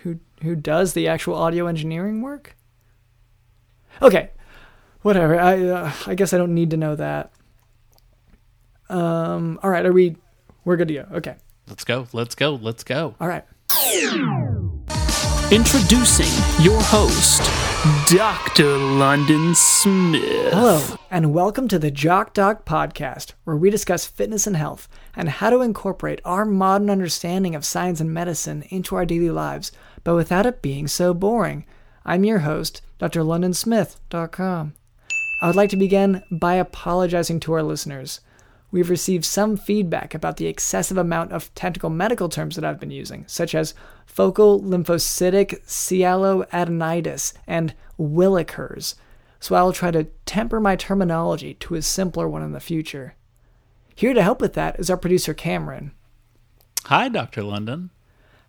who 0.04 0.20
who 0.44 0.56
does 0.56 0.94
the 0.94 1.08
actual 1.08 1.34
audio 1.34 1.66
engineering 1.66 2.22
work? 2.22 2.56
Okay, 4.00 4.30
whatever. 5.02 5.38
I 5.40 5.64
uh, 5.64 5.92
I 6.06 6.14
guess 6.14 6.32
I 6.32 6.38
don't 6.38 6.54
need 6.54 6.70
to 6.70 6.78
know 6.78 6.96
that. 6.96 7.32
Um. 8.90 9.60
All 9.64 9.72
right. 9.72 9.84
Are 9.84 9.92
we? 9.92 10.18
We're 10.66 10.78
good 10.78 10.90
to 10.90 10.94
go. 10.94 11.08
Okay. 11.14 11.36
Let's 11.68 11.84
go. 11.84 12.08
Let's 12.14 12.36
go. 12.36 12.54
Let's 12.54 12.84
go. 12.84 13.16
All 13.20 13.28
right. 13.28 13.44
Introducing 15.52 16.64
your 16.64 16.80
host, 16.84 17.42
Dr. 18.08 18.78
London 18.78 19.56
Smith. 19.56 20.52
Hello, 20.52 20.98
and 21.10 21.34
welcome 21.34 21.70
to 21.70 21.80
the 21.80 21.90
Jock 21.90 22.34
Doc 22.34 22.66
podcast, 22.66 23.32
where 23.46 23.56
we 23.56 23.70
discuss 23.70 24.06
fitness 24.06 24.46
and 24.46 24.58
health 24.58 24.90
and 25.16 25.30
how 25.30 25.50
to 25.50 25.62
incorporate 25.62 26.20
our 26.26 26.44
modern 26.44 26.90
understanding 26.90 27.56
of 27.56 27.64
science 27.64 28.02
and 28.02 28.14
medicine 28.14 28.66
into 28.68 28.98
our 28.98 29.06
daily 29.06 29.30
lives, 29.30 29.72
but 30.04 30.16
without 30.16 30.46
it 30.46 30.62
being 30.62 30.90
so 30.90 31.14
boring. 31.14 31.66
I'm 32.04 32.26
your 32.26 32.40
host, 32.40 32.82
drlondonsmith.com. 33.00 34.74
I 35.42 35.48
would 35.48 35.56
like 35.56 35.70
to 35.70 35.78
begin 35.78 36.24
by 36.30 36.56
apologizing 36.56 37.40
to 37.42 37.54
our 37.54 37.64
listeners. 37.64 38.20
We've 38.72 38.90
received 38.90 39.26
some 39.26 39.58
feedback 39.58 40.14
about 40.14 40.38
the 40.38 40.46
excessive 40.46 40.98
amount 40.98 41.32
of 41.32 41.54
technical 41.56 41.90
medical 41.90 42.30
terms 42.30 42.56
that 42.56 42.64
I've 42.64 42.80
been 42.80 42.92
using, 42.92 43.26
such 43.28 43.56
as 43.56 43.74
focal 44.06 44.62
lymphocytic 44.62 45.66
sialoadenitis 45.66 47.34
and 47.48 47.74
Willikers, 48.00 48.96
so 49.40 49.56
I'll 49.56 49.74
try 49.74 49.92
to 49.92 50.06
temper 50.26 50.60
my 50.60 50.76
terminology 50.76 51.54
to 51.56 51.76
a 51.76 51.82
simpler 51.82 52.28
one 52.28 52.44
in 52.44 52.52
the 52.52 52.60
future. 52.60 53.16
Here 53.96 54.14
to 54.14 54.24
help 54.24 54.42
with 54.42 54.54
that 54.54 54.80
is 54.80 54.90
our 54.90 54.98
producer 54.98 55.34
Cameron. 55.34 55.92
Hi, 56.86 57.10
Dr. 57.10 57.44
London. 57.44 57.90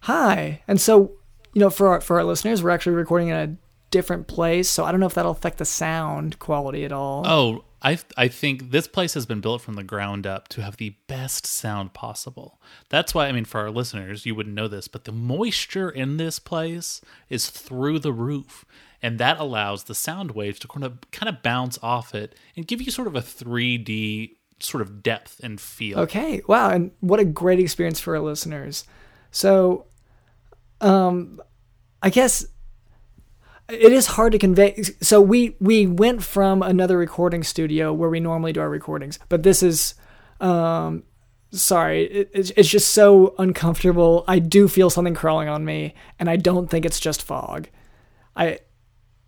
Hi. 0.01 0.63
And 0.69 0.81
so, 0.81 1.13
you 1.55 1.61
know, 1.61 1.71
for 1.71 1.89
our, 1.89 2.01
for 2.01 2.19
our 2.19 2.25
listeners, 2.25 2.63
we're 2.63 2.71
actually 2.71 2.97
recording 2.97 3.29
in 3.29 3.37
a 3.37 3.57
different 3.91 4.27
place, 4.27 4.69
so 4.69 4.85
I 4.85 4.91
don't 4.91 5.01
know 5.01 5.07
if 5.07 5.15
that'll 5.15 5.33
affect 5.33 5.59
the 5.59 5.65
sound 5.65 6.39
quality 6.39 6.85
at 6.85 6.93
all. 6.93 7.27
Oh, 7.27 7.65
I 7.83 7.99
I 8.17 8.29
think 8.29 8.71
this 8.71 8.87
place 8.87 9.15
has 9.15 9.27
been 9.27 9.41
built 9.41 9.63
from 9.63 9.75
the 9.75 9.83
ground 9.83 10.27
up 10.27 10.49
to 10.49 10.63
have 10.63 10.77
the 10.77 10.97
best 11.07 11.47
sound 11.47 11.95
possible. 11.95 12.61
That's 12.89 13.15
why 13.15 13.27
I 13.27 13.33
mean 13.33 13.45
for 13.45 13.61
our 13.61 13.71
listeners, 13.71 14.27
you 14.27 14.35
wouldn't 14.35 14.55
know 14.55 14.69
this, 14.69 14.89
but 14.89 15.05
the 15.05 15.13
moisture 15.13 15.89
in 15.89 16.17
this 16.17 16.39
place 16.39 17.01
is 17.29 17.49
through 17.49 18.01
the 18.01 18.13
roof, 18.13 18.65
and 19.03 19.19
that 19.19 19.39
allows 19.39 19.85
the 19.85 19.95
sound 19.95 20.33
waves 20.33 20.59
to 20.61 20.69
kind 20.69 20.85
of 20.85 20.99
kind 21.11 21.29
of 21.29 21.43
bounce 21.43 21.79
off 21.83 22.15
it 22.15 22.35
and 22.57 22.67
give 22.67 22.83
you 22.83 22.91
sort 22.91 23.09
of 23.09 23.17
a 23.17 23.23
3D 23.23 24.37
sort 24.61 24.83
of 24.83 25.03
depth 25.03 25.41
and 25.43 25.61
feel. 25.61 25.99
Okay. 26.01 26.43
Wow. 26.47 26.71
And 26.71 26.91
what 27.01 27.21
a 27.21 27.25
great 27.25 27.59
experience 27.59 27.99
for 27.99 28.15
our 28.15 28.23
listeners. 28.23 28.85
So, 29.31 29.87
um, 30.81 31.41
I 32.03 32.11
guess 32.11 32.45
it 33.73 33.93
is 33.93 34.07
hard 34.07 34.33
to 34.33 34.39
convey. 34.39 34.83
So 35.01 35.21
we 35.21 35.57
we 35.61 35.87
went 35.87 36.23
from 36.23 36.63
another 36.63 36.99
recording 36.99 37.43
studio 37.43 37.93
where 37.93 38.11
we 38.11 38.21
normally 38.21 38.53
do 38.53 38.61
our 38.61 38.69
recordings, 38.69 39.19
but 39.29 39.43
this 39.43 39.63
is, 39.63 39.95
um, 40.41 41.05
sorry, 41.53 42.05
it, 42.05 42.31
it's 42.33 42.51
it's 42.57 42.69
just 42.69 42.91
so 42.91 43.35
uncomfortable. 43.39 44.25
I 44.29 44.39
do 44.39 44.69
feel 44.69 44.91
something 44.91 45.15
crawling 45.15 45.49
on 45.49 45.65
me, 45.65 45.95
and 46.19 46.29
I 46.29 46.37
don't 46.37 46.69
think 46.69 46.85
it's 46.85 47.01
just 47.01 47.23
fog. 47.23 47.69
I 48.37 48.59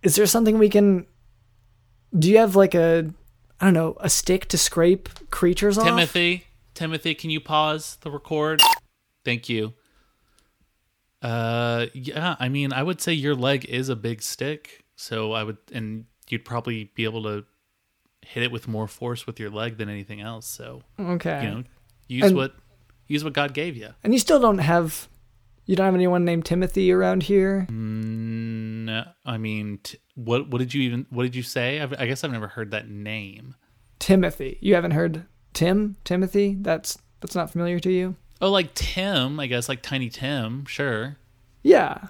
is 0.03 0.17
there 0.17 0.27
something 0.27 0.59
we 0.59 0.69
can? 0.69 1.07
Do 2.19 2.31
you 2.31 2.39
have 2.39 2.57
like 2.57 2.75
a 2.75 3.11
I 3.61 3.65
don't 3.67 3.75
know 3.75 3.97
a 4.01 4.11
stick 4.11 4.47
to 4.49 4.59
scrape 4.59 5.31
creatures 5.31 5.79
off? 5.79 5.87
Timothy, 5.87 6.47
Timothy, 6.75 7.15
can 7.15 7.31
you 7.31 7.41
pause 7.41 7.99
the 8.01 8.11
record? 8.11 8.61
Thank 9.25 9.49
you. 9.49 9.75
Uh, 11.23 11.87
yeah, 11.95 12.37
I 12.41 12.49
mean, 12.49 12.73
I 12.73 12.83
would 12.83 13.01
say 13.01 13.13
your 13.13 13.35
leg 13.35 13.65
is 13.67 13.89
a 13.89 13.97
big 13.97 14.23
stick, 14.23 14.85
so 14.97 15.33
I 15.33 15.45
would, 15.45 15.59
and 15.73 16.07
you'd 16.29 16.45
probably 16.45 16.91
be 16.95 17.05
able 17.05 17.23
to 17.25 17.45
hit 18.23 18.43
it 18.43 18.51
with 18.53 18.67
more 18.69 18.89
force 18.89 19.27
with 19.27 19.39
your 19.39 19.51
leg 19.51 19.77
than 19.79 19.89
anything 19.89 20.21
else. 20.21 20.47
So, 20.47 20.83
Okay. 20.99 21.45
you 21.45 21.51
know, 21.51 21.65
use 22.09 22.25
And- 22.27 22.37
what 22.37 22.55
use 23.09 23.23
what 23.25 23.33
God 23.35 23.53
gave 23.55 23.77
you. 23.77 23.91
And 24.03 24.13
you 24.13 24.19
still 24.19 24.41
don't 24.41 24.59
have 24.59 25.09
you 25.67 25.77
don't 25.77 25.85
have 25.85 25.95
anyone 25.95 26.25
named 26.25 26.45
Timothy 26.45 26.91
around 26.91 27.25
here? 27.25 27.67
No, 27.71 29.05
I 29.25 29.39
mean, 29.39 29.79
t- 29.83 29.99
what 30.15 30.49
what 30.49 30.59
did 30.59 30.75
you 30.75 30.83
even 30.83 31.07
what 31.11 31.23
did 31.25 31.35
you 31.37 31.43
say? 31.43 31.81
I've, 31.81 31.93
I 31.99 32.07
guess 32.07 32.25
I've 32.25 32.33
never 32.33 32.49
heard 32.49 32.71
that 32.73 32.89
name. 32.89 33.55
Timothy. 33.99 34.59
You 34.61 34.75
haven't 34.75 34.91
heard 34.93 35.25
Tim? 35.53 35.97
Timothy? 36.05 36.57
That's 36.61 36.99
that's 37.21 37.35
not 37.37 37.51
familiar 37.51 37.79
to 37.81 37.93
you? 37.93 38.17
Oh, 38.43 38.51
like 38.51 38.75
Tim, 38.75 39.41
I 39.41 39.47
guess, 39.47 39.69
like 39.69 39.81
Tiny 39.81 40.11
Tim. 40.11 40.67
Sure. 40.67 41.17
Yeah. 41.63 42.09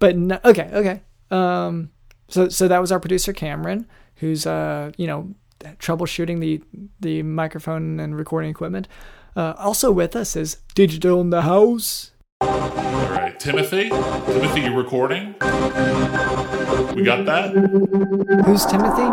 But 0.00 0.16
no, 0.16 0.40
okay, 0.44 0.70
okay. 0.72 1.02
Um 1.30 1.90
so 2.28 2.48
so 2.48 2.66
that 2.66 2.80
was 2.80 2.90
our 2.90 2.98
producer 2.98 3.32
Cameron 3.32 3.86
who's 4.16 4.46
uh, 4.46 4.92
you 4.96 5.06
know, 5.06 5.34
troubleshooting 5.60 6.40
the 6.40 6.62
the 7.00 7.22
microphone 7.22 8.00
and 8.00 8.16
recording 8.16 8.50
equipment. 8.50 8.88
Uh, 9.36 9.54
also 9.58 9.90
with 9.90 10.14
us 10.14 10.36
is 10.36 10.58
Digital 10.74 11.20
in 11.20 11.30
the 11.30 11.42
House. 11.42 12.12
All 12.40 12.48
right, 13.10 13.38
Timothy. 13.38 13.88
Timothy, 13.88 14.60
you 14.62 14.74
recording? 14.74 15.34
We 16.94 17.02
got 17.02 17.24
that? 17.26 17.52
Who's 18.46 18.64
Timothy? 18.66 19.10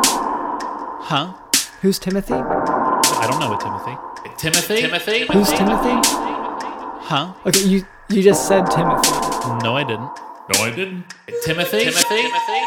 Huh? 1.03 1.33
Who's 1.81 1.97
Timothy? 1.97 2.41
I 3.31 3.39
don't 3.39 3.43
know 3.43 3.49
what 3.51 3.61
Timothy. 3.61 4.35
Timothy. 4.37 4.81
Timothy. 4.81 5.19
Who's 5.31 5.49
Timothy? 5.51 5.95
Huh? 7.07 7.33
Okay, 7.45 7.61
you 7.61 7.85
you 8.09 8.21
just 8.21 8.45
said 8.45 8.65
Timothy. 8.65 9.09
No, 9.63 9.77
I 9.77 9.85
didn't. 9.87 10.11
No, 10.53 10.59
I 10.59 10.69
didn't. 10.69 11.05
Timothy? 11.45 11.85
Timothy. 11.85 12.23
Timothy. 12.23 12.59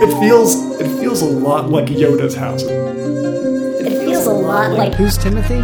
It 0.00 0.18
feels 0.18 0.80
it 0.80 0.88
feels 0.98 1.20
a 1.20 1.26
lot 1.26 1.68
like 1.68 1.88
Yoda's 1.88 2.34
house. 2.34 2.62
It 2.62 4.00
feels 4.00 4.24
a 4.24 4.32
lot 4.32 4.72
like 4.72 4.94
Who's 4.94 5.18
Timothy? 5.18 5.60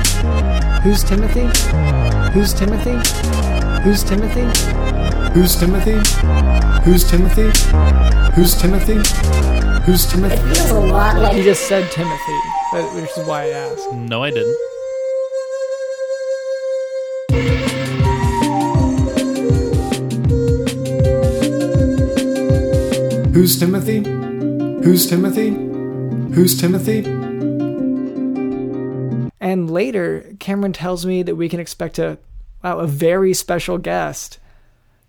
Who's 0.83 1.03
Timothy? 1.03 1.49
Who's 2.35 2.53
Timothy? 2.53 3.01
Who's 3.83 4.05
Timothy? 4.05 5.02
Who's 5.35 5.57
Timothy? 5.57 5.95
Who's 6.85 7.11
Timothy? 7.11 7.51
Who's 8.35 8.55
Timothy? 8.55 8.97
Who's 9.87 10.05
Timothy? 10.05 10.35
it 10.35 10.57
feels 10.57 10.71
a 10.71 10.79
lot 10.79 11.17
You 11.17 11.23
like 11.23 11.43
just 11.43 11.67
said 11.67 11.91
Timothy, 11.91 12.39
which 12.95 13.11
is 13.17 13.27
why 13.27 13.45
I 13.45 13.49
asked. 13.49 13.93
No, 13.93 14.23
I 14.23 14.31
didn't. 14.31 14.55
Who's 23.33 23.59
Timothy? 23.59 24.05
Who's 24.85 25.07
Timothy? 25.07 25.49
Who's 26.35 26.61
Timothy? 26.61 27.07
And 29.41 29.71
later, 29.71 30.35
Cameron 30.41 30.75
tells 30.75 31.07
me 31.07 31.23
that 31.23 31.37
we 31.37 31.49
can 31.49 31.59
expect 31.59 31.99
a 31.99 32.19
wow, 32.63 32.81
a 32.81 32.87
very 32.87 33.33
special 33.33 33.79
guest. 33.79 34.39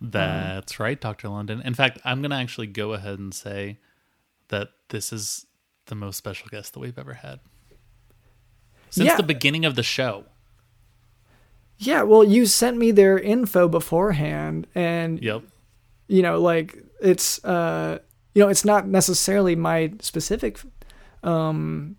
That's 0.05 0.79
right, 0.81 0.99
Dr. 0.99 1.29
London. 1.29 1.61
In 1.63 1.73
fact, 1.73 1.99
I'm 2.03 2.21
going 2.21 2.31
to 2.31 2.37
actually 2.37 2.67
go 2.67 2.91
ahead 2.93 3.19
and 3.19 3.33
say 3.33 3.79
that 4.49 4.67
this 4.89 5.13
is 5.13 5.45
the 5.85 5.95
most 5.95 6.17
special 6.17 6.49
guest 6.49 6.73
that 6.73 6.79
we've 6.79 6.99
ever 6.99 7.13
had. 7.13 7.39
Since 8.89 9.07
Yeah. 9.07 9.15
the 9.17 9.23
beginning 9.23 9.63
of 9.65 9.75
the 9.75 9.81
show. 9.83 10.25
Yeah, 11.77 12.03
well, 12.03 12.23
you 12.23 12.45
sent 12.45 12.77
me 12.77 12.91
their 12.91 13.17
info 13.17 13.67
beforehand, 13.67 14.67
and 14.75 15.21
Yep. 15.21 15.43
you 16.07 16.21
know, 16.21 16.39
like 16.39 16.77
it's 17.01 17.43
uh, 17.43 17.99
you 18.35 18.41
know, 18.43 18.49
it's 18.49 18.65
not 18.65 18.87
necessarily 18.87 19.55
my 19.55 19.93
specific, 19.99 20.59
um, 21.23 21.95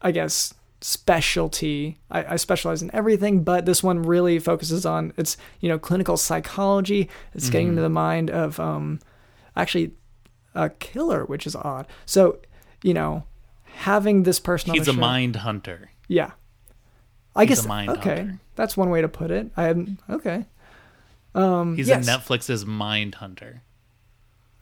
I 0.00 0.10
guess 0.12 0.54
specialty. 0.80 1.98
I, 2.10 2.34
I 2.34 2.36
specialize 2.36 2.82
in 2.82 2.94
everything, 2.94 3.42
but 3.42 3.66
this 3.66 3.82
one 3.82 4.02
really 4.02 4.38
focuses 4.38 4.86
on 4.86 5.12
it's 5.16 5.36
you 5.60 5.68
know 5.68 5.78
clinical 5.78 6.16
psychology. 6.16 7.08
It's 7.34 7.50
getting 7.50 7.68
into 7.68 7.82
the 7.82 7.88
mind 7.88 8.30
of 8.30 8.58
um, 8.60 9.00
actually 9.56 9.92
a 10.54 10.70
killer, 10.70 11.24
which 11.24 11.46
is 11.46 11.56
odd. 11.56 11.86
So 12.06 12.38
you 12.82 12.94
know, 12.94 13.24
having 13.64 14.22
this 14.22 14.38
person 14.40 14.70
on 14.70 14.76
He's 14.76 14.88
a 14.88 14.92
show- 14.92 15.00
mind 15.00 15.36
hunter. 15.36 15.90
Yeah. 16.06 16.32
I 17.36 17.44
He's 17.44 17.58
guess 17.58 17.64
a 17.64 17.68
mind 17.68 17.90
okay. 17.90 18.16
hunter. 18.16 18.40
That's 18.56 18.76
one 18.76 18.90
way 18.90 19.00
to 19.00 19.08
put 19.08 19.30
it. 19.30 19.50
I 19.56 19.64
hadn't 19.64 20.00
okay. 20.10 20.46
Um 21.34 21.76
He's 21.76 21.88
yes. 21.88 22.06
a 22.06 22.10
Netflix's 22.10 22.64
Mindhunter. 22.64 23.60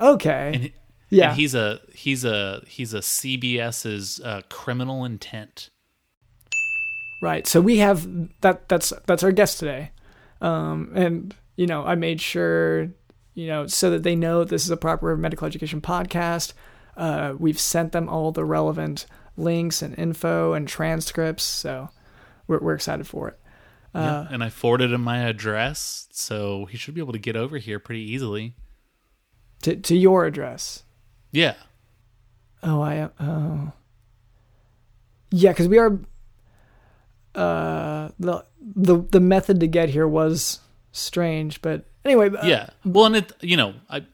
Okay. 0.01 0.51
And, 0.55 0.73
yeah. 1.09 1.31
and 1.31 1.37
he's 1.39 1.55
a 1.55 1.81
he's 1.95 2.25
a 2.25 2.63
he's 2.67 2.93
a 2.93 2.99
CBS's 2.99 4.21
uh, 4.21 4.43
criminal 4.51 5.05
intent. 5.05 5.71
Right. 7.21 7.47
So 7.47 7.61
we 7.61 7.79
have 7.79 8.07
that 8.43 8.69
that's 8.69 8.93
that's 9.07 9.23
our 9.23 9.33
guest 9.33 9.59
today. 9.59 9.91
Um 10.41 10.93
and 10.95 11.35
you 11.57 11.67
know, 11.67 11.85
I 11.85 11.95
made 11.95 12.21
sure 12.21 12.89
you 13.35 13.47
know 13.47 13.67
so 13.67 13.91
that 13.91 14.03
they 14.03 14.15
know 14.15 14.45
this 14.45 14.65
is 14.65 14.71
a 14.71 14.77
proper 14.77 15.17
medical 15.17 15.47
education 15.47 15.81
podcast. 15.81 16.53
Uh 16.97 17.35
we've 17.39 17.61
sent 17.61 17.93
them 17.93 18.09
all 18.09 18.33
the 18.33 18.45
relevant 18.45 19.07
links 19.37 19.83
and 19.83 19.99
info 19.99 20.53
and 20.53 20.69
transcripts, 20.69 21.45
so 21.45 21.91
we're 22.47 22.61
we're 22.61 22.75
excited 22.75 23.07
for 23.07 23.29
it. 23.29 23.39
yeah, 23.95 24.27
and 24.31 24.45
I 24.45 24.51
forwarded 24.51 24.93
him 24.93 25.03
my 25.03 25.19
address, 25.21 26.09
so 26.13 26.67
he 26.67 26.77
should 26.77 26.95
be 26.95 27.01
able 27.01 27.13
to 27.13 27.19
get 27.19 27.37
over 27.37 27.59
here 27.59 27.79
pretty 27.79 28.03
easily. 28.13 28.55
To 29.63 29.75
to 29.77 29.97
your 29.97 30.27
address. 30.27 30.85
Yeah. 31.33 31.55
Oh, 32.63 32.81
I 32.83 33.11
oh. 33.21 33.73
Yeah, 35.31 35.53
because 35.53 35.69
we 35.69 35.79
are. 35.79 35.99
Uh, 37.37 38.11
the 38.19 38.45
the 38.61 38.97
the 39.11 39.21
method 39.21 39.61
to 39.61 39.67
get 39.67 39.91
here 39.91 40.09
was 40.09 40.61
strange, 40.93 41.61
but 41.63 41.85
anyway. 42.05 42.31
uh, 42.31 42.47
Yeah. 42.47 42.71
Well, 42.85 43.05
and 43.07 43.17
it, 43.17 43.33
you 43.41 43.57
know, 43.57 43.75
I 43.91 44.07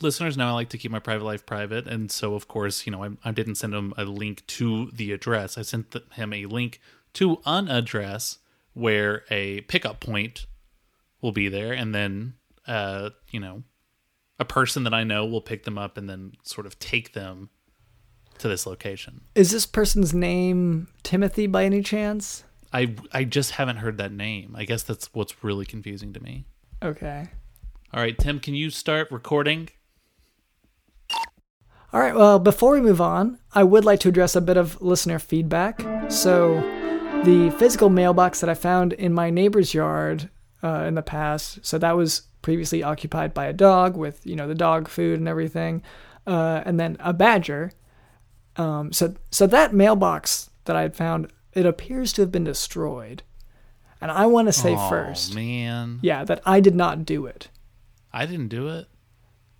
listeners 0.00 0.36
know 0.36 0.46
I 0.46 0.52
like 0.52 0.70
to 0.70 0.78
keep 0.78 0.90
my 0.90 0.98
private 0.98 1.24
life 1.24 1.44
private, 1.44 1.86
and 1.86 2.10
so 2.10 2.34
of 2.34 2.48
course, 2.48 2.86
you 2.86 2.92
know, 2.92 3.04
I, 3.04 3.10
I 3.24 3.32
didn't 3.32 3.56
send 3.56 3.74
him 3.74 3.92
a 3.96 4.04
link 4.04 4.46
to 4.46 4.90
the 4.92 5.12
address. 5.12 5.58
I 5.58 5.62
sent 5.62 5.94
him 6.12 6.32
a 6.32 6.46
link 6.46 6.80
to 7.14 7.38
an 7.44 7.68
address 7.68 8.38
where 8.74 9.24
a 9.30 9.62
pickup 9.62 10.00
point 10.00 10.46
will 11.20 11.32
be 11.32 11.48
there, 11.48 11.72
and 11.72 11.94
then, 11.94 12.34
uh, 12.66 13.10
you 13.30 13.40
know, 13.40 13.64
a 14.38 14.44
person 14.44 14.84
that 14.84 14.94
I 14.94 15.04
know 15.04 15.26
will 15.26 15.40
pick 15.40 15.64
them 15.64 15.76
up 15.76 15.96
and 15.98 16.08
then 16.08 16.32
sort 16.44 16.66
of 16.66 16.78
take 16.78 17.12
them 17.12 17.50
to 18.38 18.48
this 18.48 18.66
location. 18.66 19.22
Is 19.34 19.50
this 19.50 19.66
person's 19.66 20.14
name 20.14 20.88
Timothy 21.02 21.46
by 21.46 21.64
any 21.64 21.82
chance? 21.82 22.44
I 22.72 22.94
I 23.12 23.24
just 23.24 23.52
haven't 23.52 23.78
heard 23.78 23.98
that 23.98 24.12
name. 24.12 24.54
I 24.56 24.64
guess 24.64 24.82
that's 24.82 25.12
what's 25.14 25.42
really 25.42 25.64
confusing 25.66 26.12
to 26.12 26.20
me. 26.20 26.44
Okay. 26.82 27.28
All 27.92 28.00
right, 28.00 28.16
Tim, 28.18 28.38
can 28.38 28.54
you 28.54 28.70
start 28.70 29.10
recording? 29.10 29.70
All 31.90 32.00
right. 32.00 32.14
Well, 32.14 32.38
before 32.38 32.72
we 32.72 32.82
move 32.82 33.00
on, 33.00 33.38
I 33.54 33.64
would 33.64 33.86
like 33.86 34.00
to 34.00 34.10
address 34.10 34.36
a 34.36 34.42
bit 34.42 34.58
of 34.58 34.80
listener 34.82 35.18
feedback. 35.18 35.80
So, 36.10 36.60
the 37.24 37.50
physical 37.58 37.88
mailbox 37.88 38.40
that 38.40 38.50
I 38.50 38.54
found 38.54 38.92
in 38.92 39.14
my 39.14 39.30
neighbor's 39.30 39.72
yard 39.72 40.28
uh, 40.62 40.84
in 40.86 40.94
the 40.96 41.02
past, 41.02 41.64
so 41.64 41.78
that 41.78 41.96
was 41.96 42.22
previously 42.42 42.82
occupied 42.82 43.32
by 43.32 43.46
a 43.46 43.54
dog 43.54 43.96
with 43.96 44.24
you 44.26 44.36
know 44.36 44.46
the 44.46 44.54
dog 44.54 44.86
food 44.86 45.18
and 45.18 45.28
everything, 45.28 45.82
uh, 46.26 46.62
and 46.66 46.78
then 46.78 46.98
a 47.00 47.14
badger. 47.14 47.72
Um, 48.58 48.92
so, 48.92 49.14
so 49.30 49.46
that 49.46 49.72
mailbox 49.72 50.50
that 50.64 50.76
I 50.76 50.82
had 50.82 50.96
found, 50.96 51.32
it 51.54 51.64
appears 51.64 52.12
to 52.14 52.22
have 52.22 52.32
been 52.32 52.44
destroyed, 52.44 53.22
and 54.00 54.10
I 54.10 54.26
want 54.26 54.48
to 54.48 54.52
say 54.52 54.74
oh, 54.76 54.88
first, 54.88 55.34
man. 55.34 56.00
yeah, 56.02 56.24
that 56.24 56.40
I 56.44 56.60
did 56.60 56.74
not 56.74 57.04
do 57.04 57.26
it. 57.26 57.48
I 58.12 58.26
didn't 58.26 58.48
do 58.48 58.68
it. 58.68 58.86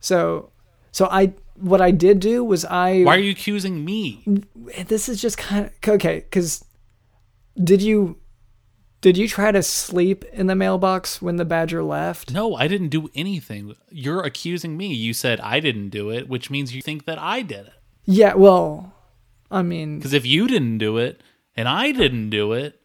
So, 0.01 0.51
so 0.93 1.09
I 1.11 1.33
what 1.61 1.81
I 1.81 1.91
did 1.91 2.21
do 2.21 2.45
was 2.45 2.65
I 2.65 3.03
Why 3.03 3.17
are 3.17 3.21
you 3.21 3.33
accusing 3.33 3.85
me? 3.85 4.25
this 4.87 5.09
is 5.09 5.21
just 5.21 5.39
kind 5.39 5.67
of 5.67 5.73
okay 5.89 6.21
because 6.21 6.65
did 7.63 7.83
you 7.83 8.19
did 9.01 9.17
you 9.17 9.29
try 9.29 9.53
to 9.53 9.63
sleep 9.63 10.25
in 10.33 10.47
the 10.47 10.57
mailbox 10.57 11.23
when 11.23 11.37
the 11.37 11.45
badger 11.45 11.83
left 11.83 12.33
No, 12.33 12.55
I 12.55 12.69
didn't 12.69 12.89
do 12.89 13.11
anything. 13.15 13.75
You're 13.91 14.23
accusing 14.23 14.77
me. 14.77 14.95
You 14.95 15.13
said 15.15 15.41
I 15.41 15.61
didn't 15.61 15.91
do 15.91 16.11
it, 16.11 16.29
which 16.29 16.51
means 16.51 16.75
you 16.75 16.83
think 16.83 17.05
that 17.07 17.19
I 17.19 17.43
did 17.43 17.67
it. 17.67 17.73
Yeah 18.11 18.33
well 18.35 18.95
i 19.51 19.61
mean 19.63 19.99
Because 19.99 20.15
if 20.15 20.25
you 20.25 20.49
didn't 20.49 20.79
do 20.79 20.97
it 20.97 21.21
and 21.55 21.69
I 21.69 21.91
didn't 21.93 22.31
do 22.31 22.53
it, 22.53 22.81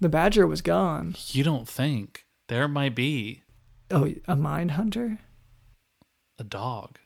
the 0.00 0.08
badger 0.08 0.46
was 0.46 0.62
gone 0.62 1.14
you 1.28 1.44
don't 1.44 1.68
think 1.68 2.26
there 2.48 2.66
might 2.66 2.94
be 2.94 3.42
oh 3.90 4.12
a 4.26 4.34
mind 4.36 4.72
hunter 4.72 5.18
a 6.38 6.44
dog. 6.44 6.98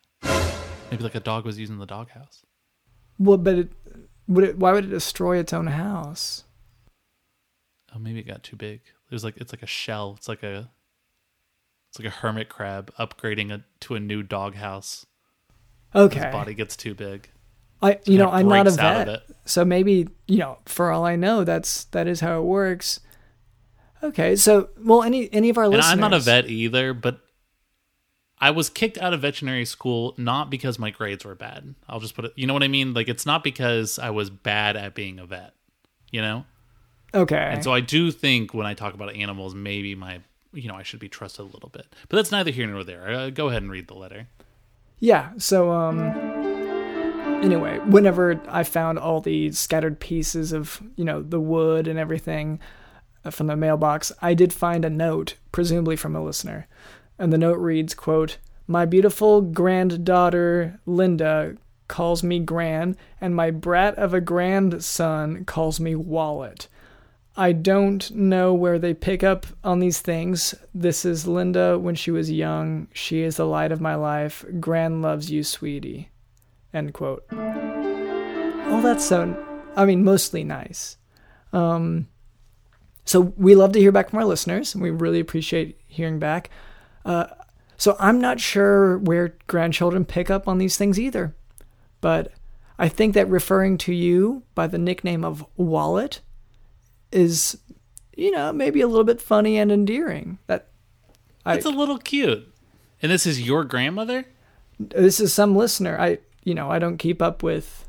Maybe 0.90 1.02
like 1.02 1.14
a 1.16 1.20
dog 1.20 1.44
was 1.44 1.58
using 1.58 1.78
the 1.78 1.86
doghouse. 1.86 2.42
well 3.18 3.36
but 3.36 3.58
it 3.58 3.72
would 4.26 4.44
it 4.44 4.58
why 4.58 4.72
would 4.72 4.84
it 4.86 4.90
destroy 4.90 5.36
its 5.38 5.52
own 5.52 5.66
house 5.68 6.44
Oh, 7.94 7.98
maybe 7.98 8.18
it 8.18 8.26
got 8.26 8.42
too 8.42 8.56
big. 8.56 8.80
It 9.10 9.14
was 9.14 9.24
like 9.24 9.38
it's 9.38 9.52
like 9.54 9.62
a 9.62 9.66
shell. 9.66 10.14
It's 10.18 10.28
like 10.28 10.42
a 10.42 10.70
it's 11.88 11.98
like 11.98 12.08
a 12.08 12.10
hermit 12.16 12.50
crab 12.50 12.92
upgrading 12.98 13.50
a, 13.50 13.64
to 13.80 13.94
a 13.94 14.00
new 14.00 14.22
doghouse. 14.22 15.05
Okay 15.94 16.24
His 16.26 16.32
body 16.32 16.54
gets 16.54 16.76
too 16.76 16.94
big. 16.94 17.28
i 17.82 17.98
you 18.04 18.18
know 18.18 18.30
i'm 18.30 18.48
not 18.48 18.66
a 18.66 18.70
breaks 18.70 18.78
out 18.78 19.08
of 19.08 19.20
vet 19.28 19.36
so 19.44 19.64
maybe 19.64 20.08
you 20.26 20.38
know 20.38 20.58
for 20.66 20.90
all 20.90 21.04
i 21.04 21.16
know 21.16 21.44
that's 21.44 21.84
that 21.86 22.06
is 22.06 22.20
how 22.20 22.38
it 22.38 22.44
works 22.44 23.00
okay 24.02 24.36
so 24.36 24.68
well 24.78 25.02
any 25.02 25.32
any 25.32 25.48
of 25.50 25.58
our 25.58 25.64
And 25.64 25.74
listeners 25.74 25.92
I'm 25.92 26.00
not 26.00 26.12
a 26.12 26.20
vet 26.20 26.48
either, 26.50 26.92
but 26.94 27.20
I 28.38 28.50
was 28.50 28.68
kicked 28.68 28.98
out 28.98 29.14
of 29.14 29.22
veterinary 29.22 29.64
school 29.64 30.14
not 30.18 30.50
because 30.50 30.78
my 30.78 30.90
grades 30.90 31.24
were 31.24 31.34
bad. 31.34 31.74
I'll 31.88 32.00
just 32.00 32.14
put 32.14 32.26
it, 32.26 32.32
you 32.36 32.46
know 32.46 32.52
what 32.52 32.62
I 32.62 32.68
mean? 32.68 32.92
Like, 32.92 33.08
it's 33.08 33.24
not 33.24 33.42
because 33.42 33.98
I 33.98 34.10
was 34.10 34.28
bad 34.28 34.76
at 34.76 34.94
being 34.94 35.18
a 35.18 35.24
vet, 35.24 35.54
you 36.12 36.20
know? 36.20 36.44
okay 37.14 37.48
And 37.52 37.64
so 37.64 37.72
I 37.72 37.80
do 37.80 38.10
think 38.10 38.52
when 38.52 38.66
I 38.66 38.74
talk 38.74 38.92
about 38.92 39.14
animals, 39.14 39.54
maybe 39.54 39.94
my, 39.94 40.20
you 40.52 40.68
know, 40.68 40.74
I 40.74 40.82
should 40.82 41.00
be 41.00 41.08
trusted 41.08 41.40
a 41.46 41.48
little 41.48 41.70
bit. 41.70 41.86
But 42.10 42.16
that's 42.18 42.30
neither 42.30 42.50
here 42.50 42.66
nor 42.66 42.84
there. 42.84 43.08
Uh, 43.10 43.30
go 43.30 43.48
ahead 43.48 43.62
and 43.62 43.70
read 43.70 43.88
the 43.88 43.94
letter. 43.94 44.28
Yeah, 44.98 45.32
so 45.36 45.70
um 45.72 46.00
anyway, 47.42 47.78
whenever 47.80 48.40
I 48.48 48.64
found 48.64 48.98
all 48.98 49.20
the 49.20 49.52
scattered 49.52 50.00
pieces 50.00 50.52
of, 50.52 50.80
you 50.96 51.04
know, 51.04 51.22
the 51.22 51.40
wood 51.40 51.86
and 51.86 51.98
everything 51.98 52.60
uh, 53.24 53.30
from 53.30 53.46
the 53.46 53.56
mailbox, 53.56 54.10
I 54.22 54.34
did 54.34 54.52
find 54.52 54.84
a 54.84 54.90
note, 54.90 55.34
presumably 55.52 55.96
from 55.96 56.16
a 56.16 56.24
listener. 56.24 56.66
And 57.18 57.32
the 57.32 57.38
note 57.38 57.58
reads, 57.58 57.94
quote, 57.94 58.38
"My 58.66 58.84
beautiful 58.84 59.42
granddaughter 59.42 60.80
Linda 60.86 61.56
calls 61.88 62.22
me 62.22 62.40
Gran, 62.40 62.96
and 63.20 63.34
my 63.34 63.50
brat 63.50 63.94
of 63.96 64.14
a 64.14 64.20
grandson 64.20 65.44
calls 65.44 65.78
me 65.78 65.94
Wallet." 65.94 66.68
I 67.38 67.52
don't 67.52 68.10
know 68.12 68.54
where 68.54 68.78
they 68.78 68.94
pick 68.94 69.22
up 69.22 69.46
on 69.62 69.78
these 69.78 70.00
things. 70.00 70.54
This 70.74 71.04
is 71.04 71.26
Linda 71.26 71.78
when 71.78 71.94
she 71.94 72.10
was 72.10 72.30
young. 72.30 72.88
She 72.94 73.20
is 73.20 73.36
the 73.36 73.46
light 73.46 73.72
of 73.72 73.80
my 73.80 73.94
life. 73.94 74.44
Gran 74.58 75.02
loves 75.02 75.30
you, 75.30 75.44
sweetie. 75.44 76.08
End 76.72 76.94
quote. 76.94 77.26
Oh, 77.32 78.80
that's 78.82 79.04
so. 79.04 79.36
I 79.76 79.84
mean, 79.84 80.02
mostly 80.02 80.44
nice. 80.44 80.96
Um, 81.52 82.08
so 83.04 83.20
we 83.36 83.54
love 83.54 83.72
to 83.72 83.80
hear 83.80 83.92
back 83.92 84.10
from 84.10 84.18
our 84.18 84.24
listeners, 84.24 84.74
and 84.74 84.82
we 84.82 84.90
really 84.90 85.20
appreciate 85.20 85.78
hearing 85.86 86.18
back. 86.18 86.48
Uh, 87.04 87.26
so 87.76 87.96
I'm 88.00 88.18
not 88.18 88.40
sure 88.40 88.96
where 88.98 89.36
grandchildren 89.46 90.06
pick 90.06 90.30
up 90.30 90.48
on 90.48 90.56
these 90.56 90.78
things 90.78 90.98
either, 90.98 91.36
but 92.00 92.32
I 92.78 92.88
think 92.88 93.14
that 93.14 93.28
referring 93.28 93.76
to 93.78 93.92
you 93.92 94.42
by 94.54 94.66
the 94.66 94.78
nickname 94.78 95.24
of 95.24 95.44
Wallet 95.56 96.20
is, 97.12 97.58
you 98.16 98.30
know, 98.30 98.52
maybe 98.52 98.80
a 98.80 98.86
little 98.88 99.04
bit 99.04 99.20
funny 99.20 99.56
and 99.58 99.70
endearing. 99.72 100.38
That 100.46 100.68
I, 101.44 101.54
It's 101.56 101.66
a 101.66 101.70
little 101.70 101.98
cute. 101.98 102.52
And 103.02 103.12
this 103.12 103.26
is 103.26 103.40
your 103.42 103.64
grandmother? 103.64 104.24
this 104.78 105.20
is 105.20 105.32
some 105.32 105.56
listener. 105.56 105.98
I, 105.98 106.18
you 106.44 106.54
know, 106.54 106.70
I 106.70 106.78
don't 106.78 106.98
keep 106.98 107.22
up 107.22 107.42
with. 107.42 107.88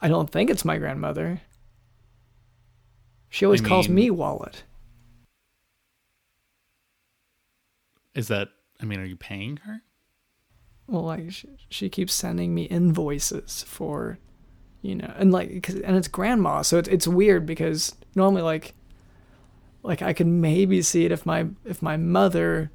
I 0.00 0.08
don't 0.08 0.30
think 0.30 0.50
it's 0.50 0.64
my 0.64 0.76
grandmother. 0.76 1.40
She 3.30 3.44
always 3.46 3.62
I 3.64 3.68
calls 3.68 3.88
mean- 3.88 3.94
me 3.96 4.10
Wallet. 4.10 4.64
Is 8.14 8.28
that, 8.28 8.48
I 8.80 8.84
mean, 8.84 8.98
are 9.00 9.04
you 9.04 9.16
paying 9.16 9.58
her? 9.58 9.82
Well, 10.86 11.02
like 11.02 11.30
she, 11.32 11.48
she 11.68 11.88
keeps 11.88 12.14
sending 12.14 12.54
me 12.54 12.62
invoices 12.64 13.62
for, 13.66 14.18
you 14.82 14.94
know, 14.94 15.12
and 15.18 15.32
like, 15.32 15.68
and 15.68 15.96
it's 15.96 16.08
grandma, 16.08 16.62
so 16.62 16.78
it's 16.78 16.88
it's 16.88 17.08
weird 17.08 17.46
because 17.46 17.94
normally 18.14 18.42
like, 18.42 18.74
like 19.82 20.02
I 20.02 20.12
could 20.12 20.26
maybe 20.26 20.82
see 20.82 21.04
it 21.04 21.12
if 21.12 21.24
my 21.26 21.46
if 21.64 21.82
my 21.82 21.96
mother 21.96 22.70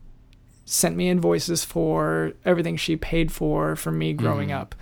sent 0.66 0.96
me 0.96 1.10
invoices 1.10 1.64
for 1.66 2.34
everything 2.46 2.78
she 2.78 2.96
paid 2.96 3.32
for 3.32 3.76
for 3.76 3.92
me 3.92 4.14
growing 4.14 4.52
up, 4.52 4.76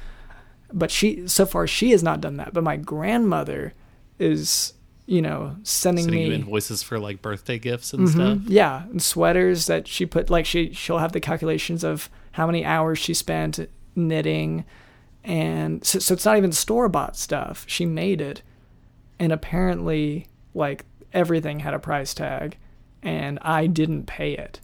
but 0.74 0.92
she 0.92 1.28
so 1.28 1.46
far 1.46 1.66
she 1.68 1.92
has 1.92 2.04
not 2.04 2.22
done 2.22 2.38
that. 2.38 2.54
But 2.54 2.64
my 2.64 2.78
grandmother 2.78 3.74
is, 4.20 4.74
you 5.06 5.22
know, 5.22 5.56
sending, 5.64 6.04
Sending 6.06 6.22
me 6.24 6.28
you 6.28 6.34
invoices 6.34 6.84
for 6.84 7.00
like 7.00 7.22
birthday 7.22 7.58
gifts 7.58 7.94
and 7.94 8.08
Mhm. 8.08 8.12
stuff? 8.12 8.38
Yeah, 8.48 8.84
and 8.84 9.02
sweaters 9.02 9.66
that 9.68 9.88
she 9.88 10.06
put 10.06 10.30
like 10.30 10.46
she 10.46 10.74
she'll 10.74 11.00
have 11.00 11.14
the 11.14 11.20
calculations 11.22 11.84
of 11.84 12.10
how 12.34 12.46
many 12.46 12.64
hours 12.66 13.00
she 13.00 13.14
spent 13.14 13.60
knitting, 13.96 14.66
and 15.24 15.86
so, 15.86 16.00
so 16.00 16.14
it's 16.14 16.26
not 16.26 16.38
even 16.38 16.52
store 16.52 16.90
bought 16.90 17.16
stuff. 17.18 17.66
She 17.68 17.86
made 17.86 18.22
it, 18.22 18.42
and 19.20 19.32
apparently 19.32 20.28
like 20.54 20.86
everything 21.14 21.60
had 21.60 21.74
a 21.74 21.80
price 21.80 22.14
tag, 22.14 22.58
and 23.04 23.40
I 23.42 23.68
didn't 23.68 24.06
pay 24.06 24.34
it. 24.34 24.60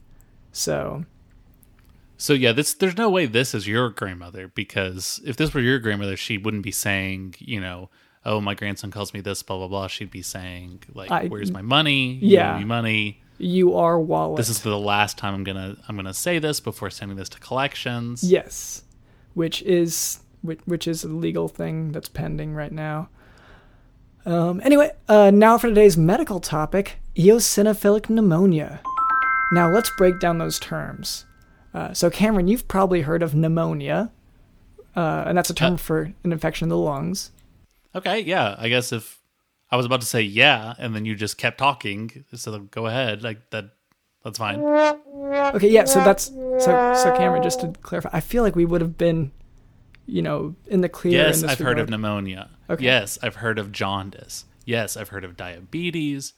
So 0.52 1.04
So 2.18 2.34
yeah, 2.34 2.52
this 2.54 2.74
there's 2.74 2.98
no 2.98 3.10
way 3.10 3.26
this 3.26 3.54
is 3.54 3.68
your 3.68 3.90
grandmother 3.90 4.48
because 4.56 5.20
if 5.26 5.36
this 5.38 5.54
were 5.54 5.60
your 5.62 5.80
grandmother, 5.80 6.16
she 6.18 6.38
wouldn't 6.38 6.64
be 6.64 6.72
saying, 6.72 7.36
you 7.40 7.60
know, 7.60 7.90
oh 8.26 8.40
my 8.42 8.54
grandson 8.54 8.90
calls 8.92 9.14
me 9.14 9.20
this, 9.22 9.44
blah 9.44 9.58
blah 9.58 9.68
blah. 9.68 9.88
She'd 9.88 10.12
be 10.12 10.22
saying 10.22 10.84
like, 10.94 11.12
I- 11.12 11.28
where's 11.28 11.52
my 11.52 11.62
money? 11.62 12.14
You 12.14 12.38
Yeah. 12.38 12.58
me 12.58 12.64
money. 12.64 13.22
you 13.38 13.76
are 13.76 14.00
wallet. 14.00 14.38
This 14.38 14.48
is 14.50 14.62
the 14.62 14.80
last 14.80 15.18
time 15.18 15.34
I'm 15.34 15.44
gonna 15.44 15.76
I'm 15.90 15.98
gonna 15.98 16.14
say 16.14 16.40
this 16.40 16.62
before 16.62 16.90
sending 16.90 17.18
this 17.18 17.28
to 17.30 17.40
collections. 17.40 18.24
Yes, 18.24 18.84
which 19.34 19.62
is 19.64 20.22
which, 20.46 20.60
which 20.66 20.88
is 20.88 21.04
a 21.04 21.08
legal 21.08 21.48
thing 21.48 21.92
that's 21.92 22.10
pending 22.10 22.54
right 22.54 22.72
now. 22.72 23.10
Um, 24.26 24.62
anyway, 24.64 24.92
uh, 25.08 25.32
now 25.32 25.58
for 25.58 25.68
today's 25.68 25.98
medical 25.98 26.40
topic 26.40 26.98
eosinophilic 27.16 28.10
pneumonia. 28.10 28.82
Now 29.52 29.70
let's 29.70 29.92
break 29.98 30.20
down 30.20 30.40
those 30.40 30.60
terms. 30.60 31.26
Uh, 31.74 31.94
so, 31.94 32.10
Cameron, 32.10 32.48
you've 32.48 32.68
probably 32.68 33.02
heard 33.02 33.22
of 33.22 33.36
pneumonia, 33.36 34.12
uh, 34.96 35.26
and 35.28 35.38
that's 35.38 35.50
a 35.50 35.54
term 35.54 35.74
Uh, 35.74 35.78
for 35.78 36.02
an 36.24 36.32
infection 36.32 36.66
of 36.66 36.70
the 36.70 36.78
lungs. 36.78 37.32
Okay, 37.94 38.22
yeah. 38.22 38.56
I 38.58 38.70
guess 38.70 38.92
if 38.92 39.22
I 39.70 39.78
was 39.78 39.86
about 39.86 40.02
to 40.02 40.08
say 40.08 40.22
yeah, 40.22 40.74
and 40.80 40.96
then 40.96 41.06
you 41.06 41.16
just 41.16 41.38
kept 41.38 41.58
talking, 41.58 42.26
so 42.34 42.60
go 42.60 42.88
ahead. 42.88 43.24
Like 43.24 43.50
that, 43.52 43.72
that's 44.24 44.38
fine. 44.38 44.60
Okay, 44.60 45.70
yeah, 45.70 45.86
so 45.86 46.04
that's 46.04 46.26
so 46.26 46.94
so 46.96 47.14
Cameron, 47.18 47.44
just 47.44 47.60
to 47.62 47.74
clarify, 47.82 48.10
I 48.14 48.22
feel 48.22 48.42
like 48.42 48.56
we 48.56 48.66
would 48.66 48.82
have 48.82 48.98
been, 48.98 49.32
you 50.08 50.22
know, 50.22 50.56
in 50.68 50.82
the 50.82 50.90
clear. 50.90 51.14
Yes, 51.24 51.38
in 51.42 51.48
this 51.48 51.52
I've 51.52 51.66
heard 51.66 51.80
of 51.80 51.90
pneumonia. 51.90 52.50
Okay. 52.70 52.84
Yes, 52.84 53.18
I've 53.24 53.36
heard 53.36 53.60
of 53.60 53.72
jaundice. 53.72 54.46
Yes, 54.66 54.98
I've 54.98 55.10
heard 55.10 55.24
of 55.24 55.38
diabetes. 55.38 56.34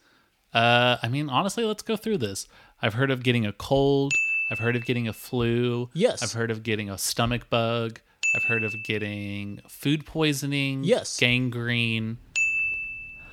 Uh, 0.54 0.98
I 1.04 1.08
mean, 1.08 1.30
honestly, 1.30 1.64
let's 1.66 1.84
go 1.84 1.96
through 1.96 2.18
this. 2.20 2.48
I've 2.82 2.94
heard 2.96 3.12
of 3.12 3.24
getting 3.24 3.46
a 3.46 3.54
cold. 3.54 4.14
I've 4.52 4.60
heard 4.60 4.76
of 4.76 4.86
getting 4.86 5.08
a 5.08 5.14
flu. 5.14 5.90
Yes. 5.94 6.24
I've 6.24 6.34
heard 6.34 6.52
of 6.52 6.64
getting 6.64 6.90
a 6.90 6.98
stomach 6.98 7.50
bug. 7.50 8.00
I've 8.36 8.44
heard 8.44 8.64
of 8.64 8.74
getting 8.86 9.62
food 9.68 10.06
poisoning. 10.06 10.84
Yes. 10.84 11.18
Gangrene. 11.20 12.18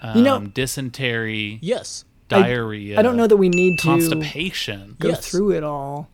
Um, 0.03 0.17
You 0.19 0.23
know- 0.25 0.41
dysentery. 0.41 1.59
Yes. 1.63 2.05
I- 2.31 2.41
Diarrhea. 2.43 2.99
I 2.99 3.03
don't 3.03 3.17
know 3.17 3.27
that 3.27 3.37
we 3.37 3.49
need 3.49 3.79
to 3.81 3.89
Constipation. 3.89 4.97
go 4.99 5.09
Yes. 5.09 5.29
through 5.31 5.53
it 5.53 5.63
all, 5.63 6.09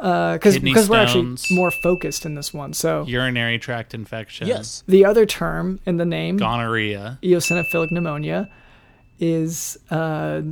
because 0.00 0.54
Kidney 0.54 0.70
because 0.70 0.88
we're 0.88 0.98
actually 0.98 1.36
more 1.50 1.70
focused 1.82 2.24
in 2.24 2.34
this 2.34 2.54
one. 2.54 2.72
So 2.72 3.04
Urinary 3.06 3.58
tract 3.58 3.94
infection. 3.94 4.46
Yes. 4.48 4.82
the 4.86 5.04
other 5.04 5.26
term 5.26 5.80
in 5.86 5.96
the 5.96 6.04
name, 6.06 6.36
Gonorrhea. 6.36 7.18
eosinophilic 7.22 7.90
pneumonia, 7.90 8.48
is 9.18 9.78
uh, 9.90 10.42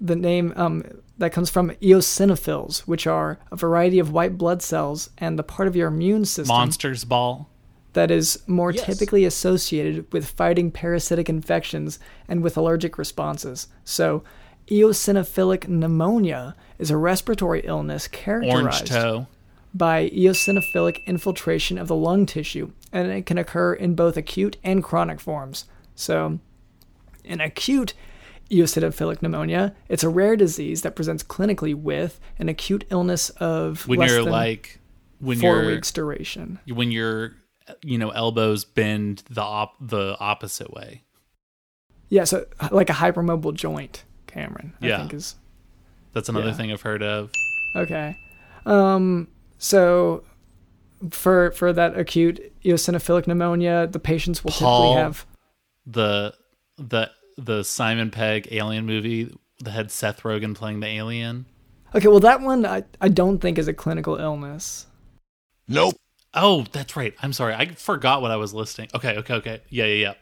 the 0.00 0.16
name 0.16 0.52
um, 0.56 0.84
that 1.18 1.32
comes 1.32 1.50
from 1.50 1.70
eosinophils, 1.82 2.80
which 2.80 3.06
are 3.06 3.38
a 3.50 3.56
variety 3.56 3.98
of 3.98 4.12
white 4.12 4.38
blood 4.38 4.62
cells 4.62 5.10
and 5.18 5.38
the 5.38 5.42
part 5.42 5.68
of 5.68 5.76
your 5.76 5.88
immune 5.88 6.24
system 6.24 6.54
Monsters 6.56 7.04
ball. 7.04 7.50
that 7.92 8.10
is 8.10 8.42
more 8.46 8.70
Yes. 8.70 8.86
typically 8.86 9.24
associated 9.24 10.10
with 10.12 10.26
fighting 10.30 10.70
parasitic 10.70 11.28
infections 11.28 11.98
and 12.28 12.42
with 12.42 12.56
allergic 12.56 12.96
responses. 12.98 13.66
So, 13.84 14.22
eosinophilic 14.70 15.68
pneumonia 15.68 16.54
is 16.78 16.90
a 16.90 16.96
respiratory 16.96 17.60
illness 17.64 18.08
characterized 18.08 18.92
by 19.74 20.08
eosinophilic 20.10 21.04
infiltration 21.06 21.78
of 21.78 21.88
the 21.88 21.94
lung 21.94 22.26
tissue, 22.26 22.72
and 22.92 23.08
it 23.10 23.26
can 23.26 23.38
occur 23.38 23.74
in 23.74 23.94
both 23.94 24.16
acute 24.16 24.56
and 24.64 24.82
chronic 24.82 25.20
forms. 25.20 25.66
So, 25.94 26.38
in 27.24 27.40
acute 27.40 27.94
eosinophilic 28.50 29.20
pneumonia, 29.20 29.74
it's 29.88 30.02
a 30.02 30.08
rare 30.08 30.36
disease 30.36 30.82
that 30.82 30.96
presents 30.96 31.22
clinically 31.22 31.74
with 31.74 32.18
an 32.38 32.48
acute 32.48 32.84
illness 32.90 33.30
of 33.30 33.86
When 33.86 33.98
less 33.98 34.10
you're 34.10 34.22
than 34.22 34.32
like 34.32 34.80
when 35.20 35.38
4 35.38 35.56
you're 35.56 35.66
weeks 35.66 35.92
duration. 35.92 36.58
when 36.66 36.90
your 36.90 37.32
you 37.82 37.98
know 37.98 38.10
elbows 38.10 38.64
bend 38.64 39.22
the 39.28 39.42
op- 39.42 39.76
the 39.80 40.16
opposite 40.18 40.72
way. 40.72 41.02
Yeah, 42.08 42.24
so 42.24 42.46
like 42.70 42.88
a 42.88 42.94
hypermobile 42.94 43.52
joint, 43.52 44.04
Cameron. 44.38 44.72
I 44.80 44.86
Yeah. 44.86 44.98
think 44.98 45.14
is 45.14 45.36
That's 46.12 46.28
another 46.28 46.48
Yeah. 46.48 46.52
thing 46.54 46.72
I've 46.72 46.82
heard 46.82 47.02
of. 47.02 47.30
okay. 47.76 48.16
Um, 48.66 49.28
so 49.58 50.24
for 51.10 51.50
for 51.52 51.72
that 51.72 51.98
acute 51.98 52.52
eosinophilic 52.64 53.26
pneumonia, 53.26 53.86
the 53.86 53.98
patients 53.98 54.42
will 54.44 54.50
Paul. 54.52 54.80
typically 54.94 55.02
have 55.02 55.26
The 55.86 56.34
the 56.76 57.10
the 57.36 57.62
Simon 57.64 58.10
Pegg 58.10 58.48
alien 58.50 58.84
movie 58.86 59.34
that 59.60 59.70
had 59.70 59.90
Seth 59.90 60.22
Rogen 60.22 60.54
playing 60.54 60.80
the 60.80 60.86
alien. 60.86 61.46
okay. 61.94 62.08
Well, 62.08 62.20
that 62.20 62.40
one 62.40 62.64
I 62.66 62.84
I 63.00 63.08
don't 63.08 63.38
think 63.38 63.58
is 63.58 63.68
a 63.68 63.74
clinical 63.74 64.16
illness. 64.16 64.86
Nope. 65.68 65.94
Oh, 66.34 66.64
that's 66.72 66.96
right. 66.96 67.14
I'm 67.22 67.32
sorry. 67.32 67.54
I 67.54 67.66
forgot 67.74 68.22
what 68.22 68.30
I 68.30 68.36
was 68.36 68.52
listing. 68.54 68.88
Okay, 68.94 69.16
okay, 69.18 69.34
okay. 69.34 69.60
Yeah, 69.70 69.86
yeah, 69.86 69.94
yeah. 70.08 70.14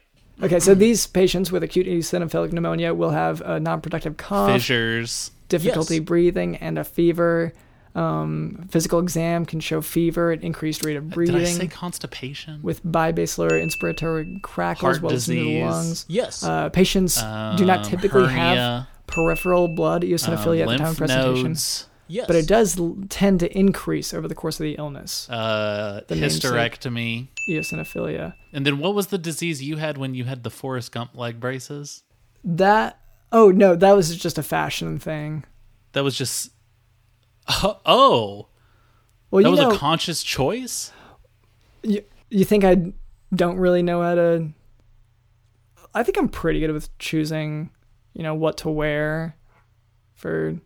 Okay, 0.42 0.60
so 0.60 0.74
these 0.74 1.06
patients 1.06 1.50
with 1.50 1.62
acute 1.62 1.86
eosinophilic 1.86 2.52
pneumonia 2.52 2.92
will 2.92 3.10
have 3.10 3.40
a 3.40 3.58
non-productive 3.58 4.16
cough, 4.18 4.50
Fissures. 4.52 5.30
difficulty 5.48 5.94
Yes. 5.96 6.04
breathing, 6.04 6.56
and 6.56 6.78
a 6.78 6.84
fever. 6.84 7.52
Um, 7.94 8.66
physical 8.70 8.98
exam 8.98 9.46
can 9.46 9.58
show 9.60 9.80
fever, 9.80 10.30
an 10.30 10.40
increased 10.42 10.84
rate 10.84 10.96
of 10.96 11.08
breathing. 11.08 11.36
Did 11.36 11.46
I 11.46 11.50
say 11.50 11.66
constipation? 11.68 12.60
with 12.62 12.84
bibasilar 12.84 13.50
inspiratory 13.52 14.42
crackles 14.42 14.96
Heart 14.98 15.02
well 15.02 15.12
as 15.14 15.26
in 15.30 15.36
the 15.36 15.42
disease. 15.42 15.62
lungs. 15.64 16.04
Yes. 16.06 16.42
Uh, 16.44 16.68
patients 16.68 17.14
do 17.16 17.64
not 17.64 17.78
Um, 17.78 17.84
typically 17.84 18.26
have 18.28 18.86
peripheral 19.06 19.68
blood 19.68 20.02
eosinophilia 20.02 20.64
um, 20.64 20.68
at 20.68 20.72
the 20.72 20.78
time 20.78 20.88
of 20.90 20.96
presentation, 20.98 21.44
nodes, 21.52 21.86
yes. 22.08 22.26
but 22.26 22.36
it 22.36 22.46
does 22.46 22.78
l- 22.78 22.96
tend 23.08 23.40
to 23.40 23.58
increase 23.58 24.12
over 24.14 24.26
the 24.28 24.34
course 24.34 24.58
of 24.60 24.64
the 24.64 24.74
illness. 24.74 25.28
uh, 25.30 26.02
The 26.08 26.14
hysterectomy. 26.16 27.28
eosinophilia. 27.48 28.34
And 28.52 28.66
then 28.66 28.78
what 28.78 28.94
was 28.94 29.08
the 29.08 29.18
disease 29.18 29.62
you 29.62 29.76
had 29.76 29.98
when 29.98 30.14
you 30.14 30.24
had 30.24 30.42
the 30.42 30.50
Forrest 30.50 30.92
Gump 30.92 31.16
leg 31.16 31.38
braces? 31.40 32.02
That 32.44 32.98
oh 33.32 33.50
no, 33.50 33.74
that 33.76 33.92
was 33.92 34.16
just 34.16 34.38
a 34.38 34.42
fashion 34.42 34.98
thing. 34.98 35.44
That 35.92 36.04
was 36.04 36.16
just 36.16 36.50
oh, 37.48 38.48
Well, 39.30 39.42
that 39.42 39.48
you 39.48 39.50
was 39.50 39.60
know, 39.60 39.70
a 39.70 39.76
conscious 39.78 40.22
choice. 40.22 40.92
you, 41.82 42.02
you 42.30 42.44
think 42.44 42.64
I 42.64 42.92
don't 43.34 43.56
really 43.58 43.82
know 43.82 44.02
how 44.02 44.14
to. 44.14 44.48
I 45.94 46.02
think 46.02 46.18
I'm 46.18 46.28
pretty 46.28 46.60
good 46.60 46.72
with 46.72 46.96
choosing, 46.98 47.70
you 48.12 48.22
know, 48.22 48.34
what 48.34 48.58
to 48.58 48.68
wear 48.70 49.36
for. 50.14 50.56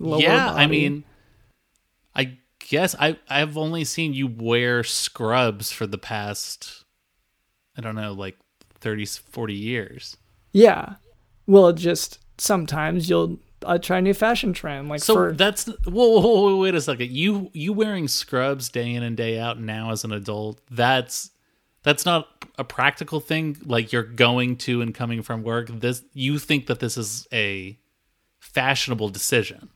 Yeah, 0.00 0.52
I 0.52 0.66
mean, 0.66 1.04
I 2.14 2.38
guess 2.58 2.94
I 2.98 3.18
I've 3.28 3.56
only 3.56 3.84
seen 3.84 4.14
you 4.14 4.26
wear 4.26 4.84
scrubs 4.84 5.72
for 5.72 5.86
the 5.86 5.98
past 5.98 6.84
I 7.76 7.80
don't 7.80 7.94
know, 7.94 8.12
like 8.12 8.36
30 8.80 9.06
40 9.06 9.54
years. 9.54 10.16
Yeah. 10.52 10.96
Well, 11.46 11.72
just 11.72 12.18
sometimes 12.38 13.08
you'll 13.08 13.38
I 13.66 13.78
try 13.78 13.98
a 13.98 14.02
new 14.02 14.14
fashion 14.14 14.52
trend 14.52 14.88
like 14.88 15.00
So 15.00 15.14
for 15.14 15.32
that's 15.32 15.66
whoa, 15.66 16.20
whoa, 16.20 16.20
whoa, 16.20 16.56
wait 16.58 16.74
a 16.74 16.80
second. 16.80 17.10
You 17.10 17.50
you 17.52 17.72
wearing 17.72 18.08
scrubs 18.08 18.68
day 18.68 18.94
in 18.94 19.02
and 19.02 19.16
day 19.16 19.38
out 19.38 19.60
now 19.60 19.90
as 19.90 20.04
an 20.04 20.12
adult? 20.12 20.60
That's 20.70 21.30
that's 21.82 22.04
not 22.04 22.28
a 22.56 22.64
practical 22.64 23.20
thing. 23.20 23.56
Like 23.64 23.92
you're 23.92 24.02
going 24.02 24.56
to 24.58 24.82
and 24.82 24.94
coming 24.94 25.22
from 25.22 25.42
work. 25.42 25.68
This 25.68 26.02
you 26.12 26.38
think 26.38 26.66
that 26.66 26.80
this 26.80 26.96
is 26.96 27.26
a 27.32 27.78
fashionable 28.38 29.08
decision? 29.08 29.70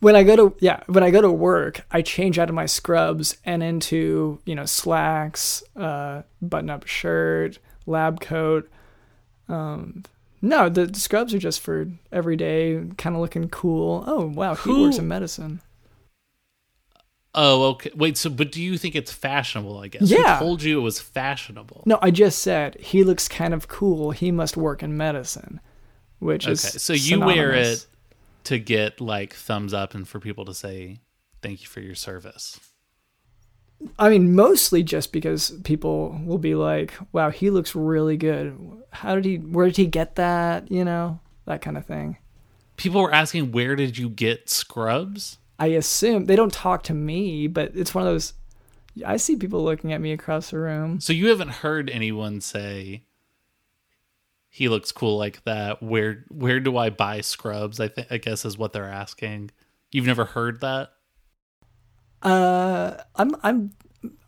When 0.00 0.14
I 0.16 0.22
go 0.22 0.36
to 0.36 0.56
yeah 0.60 0.80
when 0.86 1.02
I 1.02 1.10
go 1.10 1.20
to 1.20 1.30
work 1.30 1.84
I 1.90 2.02
change 2.02 2.38
out 2.38 2.48
of 2.48 2.54
my 2.54 2.66
scrubs 2.66 3.36
and 3.44 3.62
into 3.62 4.40
you 4.44 4.54
know 4.54 4.64
slacks, 4.66 5.62
uh, 5.76 6.22
button 6.42 6.70
up 6.70 6.86
shirt, 6.86 7.58
lab 7.86 8.20
coat. 8.20 8.70
Um, 9.48 10.04
no, 10.42 10.68
the 10.68 10.92
scrubs 10.98 11.32
are 11.34 11.38
just 11.38 11.60
for 11.60 11.88
every 12.12 12.36
day, 12.36 12.82
kind 12.98 13.16
of 13.16 13.22
looking 13.22 13.48
cool. 13.48 14.04
Oh 14.06 14.26
wow, 14.26 14.54
he 14.54 14.70
Who- 14.70 14.82
works 14.84 14.98
in 14.98 15.08
medicine. 15.08 15.60
Oh, 17.38 17.64
okay. 17.72 17.90
Wait. 17.94 18.16
So, 18.16 18.30
but 18.30 18.50
do 18.50 18.62
you 18.62 18.78
think 18.78 18.94
it's 18.96 19.12
fashionable? 19.12 19.78
I 19.78 19.88
guess. 19.88 20.02
Yeah. 20.02 20.38
Who 20.38 20.44
told 20.46 20.62
you 20.62 20.78
it 20.78 20.82
was 20.82 21.00
fashionable? 21.00 21.82
No, 21.84 21.98
I 22.00 22.10
just 22.10 22.38
said 22.38 22.76
he 22.80 23.04
looks 23.04 23.28
kind 23.28 23.52
of 23.52 23.68
cool. 23.68 24.10
He 24.12 24.32
must 24.32 24.56
work 24.56 24.82
in 24.82 24.96
medicine, 24.96 25.60
which 26.18 26.44
Okay. 26.46 26.52
is 26.52 26.82
So 26.82 26.94
you 26.94 27.20
wear 27.20 27.52
it 27.52 27.86
to 28.46 28.58
get 28.58 29.00
like 29.00 29.34
thumbs 29.34 29.74
up 29.74 29.94
and 29.94 30.08
for 30.08 30.18
people 30.20 30.44
to 30.46 30.54
say 30.54 31.00
thank 31.42 31.62
you 31.62 31.68
for 31.68 31.80
your 31.80 31.94
service. 31.94 32.58
I 33.98 34.08
mean, 34.08 34.34
mostly 34.34 34.82
just 34.82 35.12
because 35.12 35.50
people 35.64 36.18
will 36.24 36.38
be 36.38 36.54
like, 36.54 36.94
"Wow, 37.12 37.30
he 37.30 37.50
looks 37.50 37.74
really 37.74 38.16
good. 38.16 38.56
How 38.90 39.14
did 39.14 39.24
he? 39.24 39.36
Where 39.36 39.66
did 39.66 39.76
he 39.76 39.86
get 39.86 40.16
that? 40.16 40.70
You 40.70 40.84
know, 40.84 41.20
that 41.44 41.60
kind 41.60 41.76
of 41.76 41.84
thing." 41.84 42.16
People 42.76 43.02
were 43.02 43.12
asking, 43.12 43.52
"Where 43.52 43.76
did 43.76 43.98
you 43.98 44.08
get 44.08 44.48
scrubs?" 44.48 45.38
I 45.58 45.68
assume 45.68 46.26
they 46.26 46.36
don't 46.36 46.52
talk 46.52 46.82
to 46.84 46.94
me, 46.94 47.46
but 47.48 47.72
it's 47.74 47.94
one 47.94 48.06
of 48.06 48.12
those. 48.12 48.32
I 49.04 49.18
see 49.18 49.36
people 49.36 49.62
looking 49.62 49.92
at 49.92 50.00
me 50.00 50.12
across 50.12 50.50
the 50.50 50.58
room. 50.58 51.00
So 51.00 51.12
you 51.12 51.28
haven't 51.28 51.50
heard 51.50 51.90
anyone 51.90 52.40
say 52.40 53.05
he 54.56 54.70
looks 54.70 54.90
cool 54.90 55.18
like 55.18 55.44
that. 55.44 55.82
Where 55.82 56.24
where 56.30 56.60
do 56.60 56.78
I 56.78 56.88
buy 56.88 57.20
scrubs? 57.20 57.78
I 57.78 57.88
think 57.88 58.06
I 58.10 58.16
guess 58.16 58.46
is 58.46 58.56
what 58.56 58.72
they're 58.72 58.90
asking. 58.90 59.50
You've 59.92 60.06
never 60.06 60.24
heard 60.24 60.62
that? 60.62 60.92
Uh, 62.22 62.96
I'm 63.16 63.36
I'm 63.42 63.72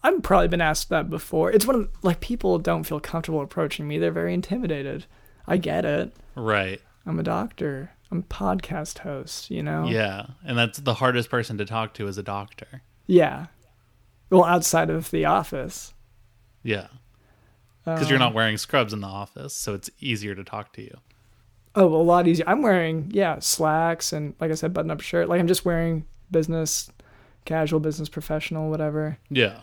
I've 0.02 0.22
probably 0.22 0.48
been 0.48 0.60
asked 0.60 0.90
that 0.90 1.08
before. 1.08 1.50
It's 1.50 1.64
one 1.64 1.76
of 1.76 1.88
like 2.02 2.20
people 2.20 2.58
don't 2.58 2.84
feel 2.84 3.00
comfortable 3.00 3.40
approaching 3.40 3.88
me. 3.88 3.96
They're 3.96 4.12
very 4.12 4.34
intimidated. 4.34 5.06
I 5.46 5.56
get 5.56 5.86
it. 5.86 6.14
Right. 6.36 6.82
I'm 7.06 7.18
a 7.18 7.22
doctor. 7.22 7.92
I'm 8.10 8.18
a 8.18 8.22
podcast 8.22 8.98
host. 8.98 9.50
You 9.50 9.62
know. 9.62 9.86
Yeah. 9.86 10.26
And 10.44 10.58
that's 10.58 10.78
the 10.78 10.92
hardest 10.92 11.30
person 11.30 11.56
to 11.56 11.64
talk 11.64 11.94
to 11.94 12.06
as 12.06 12.18
a 12.18 12.22
doctor. 12.22 12.82
Yeah. 13.06 13.46
Well, 14.28 14.44
outside 14.44 14.90
of 14.90 15.10
the 15.10 15.24
office. 15.24 15.94
Yeah. 16.62 16.88
Because 17.94 18.06
Um, 18.06 18.10
you're 18.10 18.18
not 18.18 18.34
wearing 18.34 18.56
scrubs 18.56 18.92
in 18.92 19.00
the 19.00 19.06
office, 19.08 19.54
so 19.54 19.74
it's 19.74 19.90
easier 20.00 20.34
to 20.34 20.44
talk 20.44 20.72
to 20.74 20.82
you. 20.82 20.96
Oh, 21.74 21.86
a 21.94 22.02
lot 22.02 22.26
easier. 22.26 22.44
I'm 22.48 22.62
wearing 22.62 23.10
yeah 23.14 23.38
slacks 23.40 24.12
and 24.12 24.34
like 24.40 24.50
I 24.50 24.54
said, 24.54 24.72
button 24.74 24.90
up 24.90 25.00
shirt. 25.00 25.28
Like 25.28 25.40
I'm 25.40 25.46
just 25.48 25.64
wearing 25.64 26.04
business, 26.30 26.90
casual, 27.44 27.80
business, 27.80 28.08
professional, 28.08 28.68
whatever. 28.70 29.18
Yeah. 29.30 29.60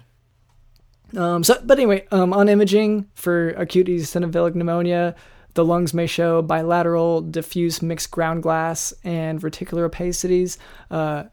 Um, 1.15 1.43
so, 1.43 1.59
but 1.63 1.77
anyway, 1.77 2.07
um, 2.11 2.33
on 2.33 2.49
imaging 2.49 3.07
for 3.15 3.49
acute 3.51 3.87
eosinophilic 3.87 4.55
pneumonia, 4.55 5.15
the 5.53 5.63
lungs 5.63 5.93
may 5.93 6.07
show 6.07 6.41
bilateral, 6.41 7.21
diffuse 7.21 7.81
mixed 7.81 8.11
ground 8.11 8.43
glass 8.43 8.93
and 9.03 9.41
reticular 9.41 9.87
opacities. 9.89 10.57
Uh, 10.89 11.23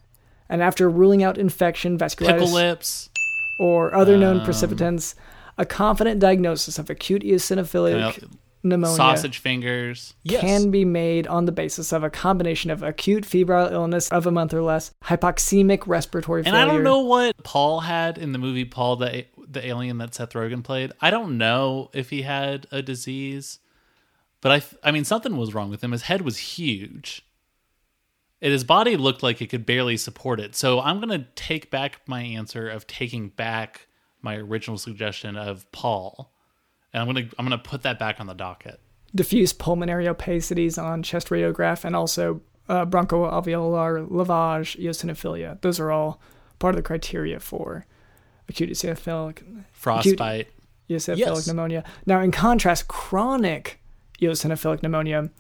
and 0.49 0.63
after 0.63 0.89
ruling 0.91 1.23
out 1.23 1.39
infection, 1.39 1.97
vasculitis, 1.99 2.27
Pickle 2.41 2.53
lips. 2.53 3.09
or 3.59 3.95
other 3.95 4.19
known 4.19 4.39
Um, 4.39 4.45
precipitants, 4.45 5.15
a 5.59 5.67
confident 5.67 6.21
diagnosis 6.21 6.79
of 6.79 6.91
acute 6.91 7.23
eosinophilic 7.23 8.21
you 8.21 8.29
pneumonia 8.63 8.97
Sausage 8.97 9.39
fingers. 9.39 10.15
can 10.27 10.71
be 10.71 10.85
made 10.85 11.27
on 11.27 11.47
the 11.47 11.53
basis 11.53 11.93
of 11.93 12.05
a 12.05 12.11
combination 12.11 12.71
of 12.71 12.83
acute 12.83 13.25
febrile 13.27 13.69
illness 13.73 14.09
of 14.11 14.27
a 14.27 14.31
month 14.31 14.55
or 14.55 14.63
less, 14.63 14.93
hypoxemic 15.05 15.87
respiratory 15.87 16.41
And 16.41 16.47
failure. 16.47 16.63
And 16.63 16.71
I 16.71 16.75
don't 16.75 16.85
know 16.85 17.01
what 17.01 17.43
Paul 17.43 17.81
had 17.81 18.19
in 18.19 18.33
the 18.33 18.39
movie 18.39 18.65
Paul 18.65 18.97
the 18.97 19.27
the 19.49 19.67
alien 19.67 19.99
that 19.99 20.15
Seth 20.15 20.33
Rogen 20.33 20.65
played. 20.65 20.93
I 21.01 21.11
don't 21.11 21.37
know 21.37 21.91
if 21.93 22.09
he 22.09 22.23
had 22.23 22.67
a 22.71 22.81
disease, 22.81 23.59
but 24.41 24.53
I 24.53 24.89
I 24.89 24.93
mean 24.93 25.05
something 25.05 25.37
was 25.37 25.55
wrong 25.55 25.71
with 25.71 25.83
him. 25.83 25.93
His 25.93 26.03
head 26.03 26.23
was 26.23 26.39
huge. 26.39 27.27
And 28.41 28.51
his 28.51 28.65
body 28.65 28.97
looked 28.97 29.23
like 29.23 29.41
it 29.41 29.51
could 29.51 29.65
barely 29.65 29.97
support 29.97 30.41
it. 30.41 30.57
So 30.57 30.81
I'm 30.81 30.99
going 31.01 31.17
to 31.17 31.29
take 31.37 31.71
back 31.71 32.01
my 32.09 32.23
answer 32.23 32.69
of 32.69 32.89
taking 32.89 33.29
back 33.29 33.87
my 34.23 34.37
original 34.37 34.79
suggestion 34.79 35.37
of 35.37 35.71
Paul. 35.73 36.33
And 36.93 37.03
I'm 37.03 37.13
going 37.13 37.29
to 37.29 37.35
I'm 37.39 37.47
going 37.47 37.59
to 37.59 37.69
put 37.69 37.83
that 37.83 37.99
back 37.99 38.21
on 38.21 38.27
the 38.27 38.35
docket. 38.35 38.81
diffuse 39.15 39.53
pulmonary 39.53 40.07
opacities 40.07 40.83
on 40.83 41.03
chest 41.03 41.29
radiograph 41.29 41.85
and 41.85 41.95
also 41.97 42.41
uh, 42.69 42.87
bronchoalveolar 42.87 44.09
lavage 44.09 44.79
eosinophilia. 44.81 45.61
Those 45.63 45.81
are 45.81 45.91
all 45.91 46.21
part 46.59 46.75
of 46.75 46.77
the 46.77 46.83
criteria 46.83 47.41
for 47.41 47.87
acute 48.49 48.71
eosinophilic 48.71 49.43
Frostbite. 49.73 50.49
eosinophilic 50.89 51.17
Yes. 51.19 51.47
pneumonia. 51.47 51.85
Now, 52.07 52.21
in 52.21 52.31
contrast, 52.31 52.89
chronic 52.89 53.81
eosinophilic 54.21 54.83
pneumonia 54.83 55.31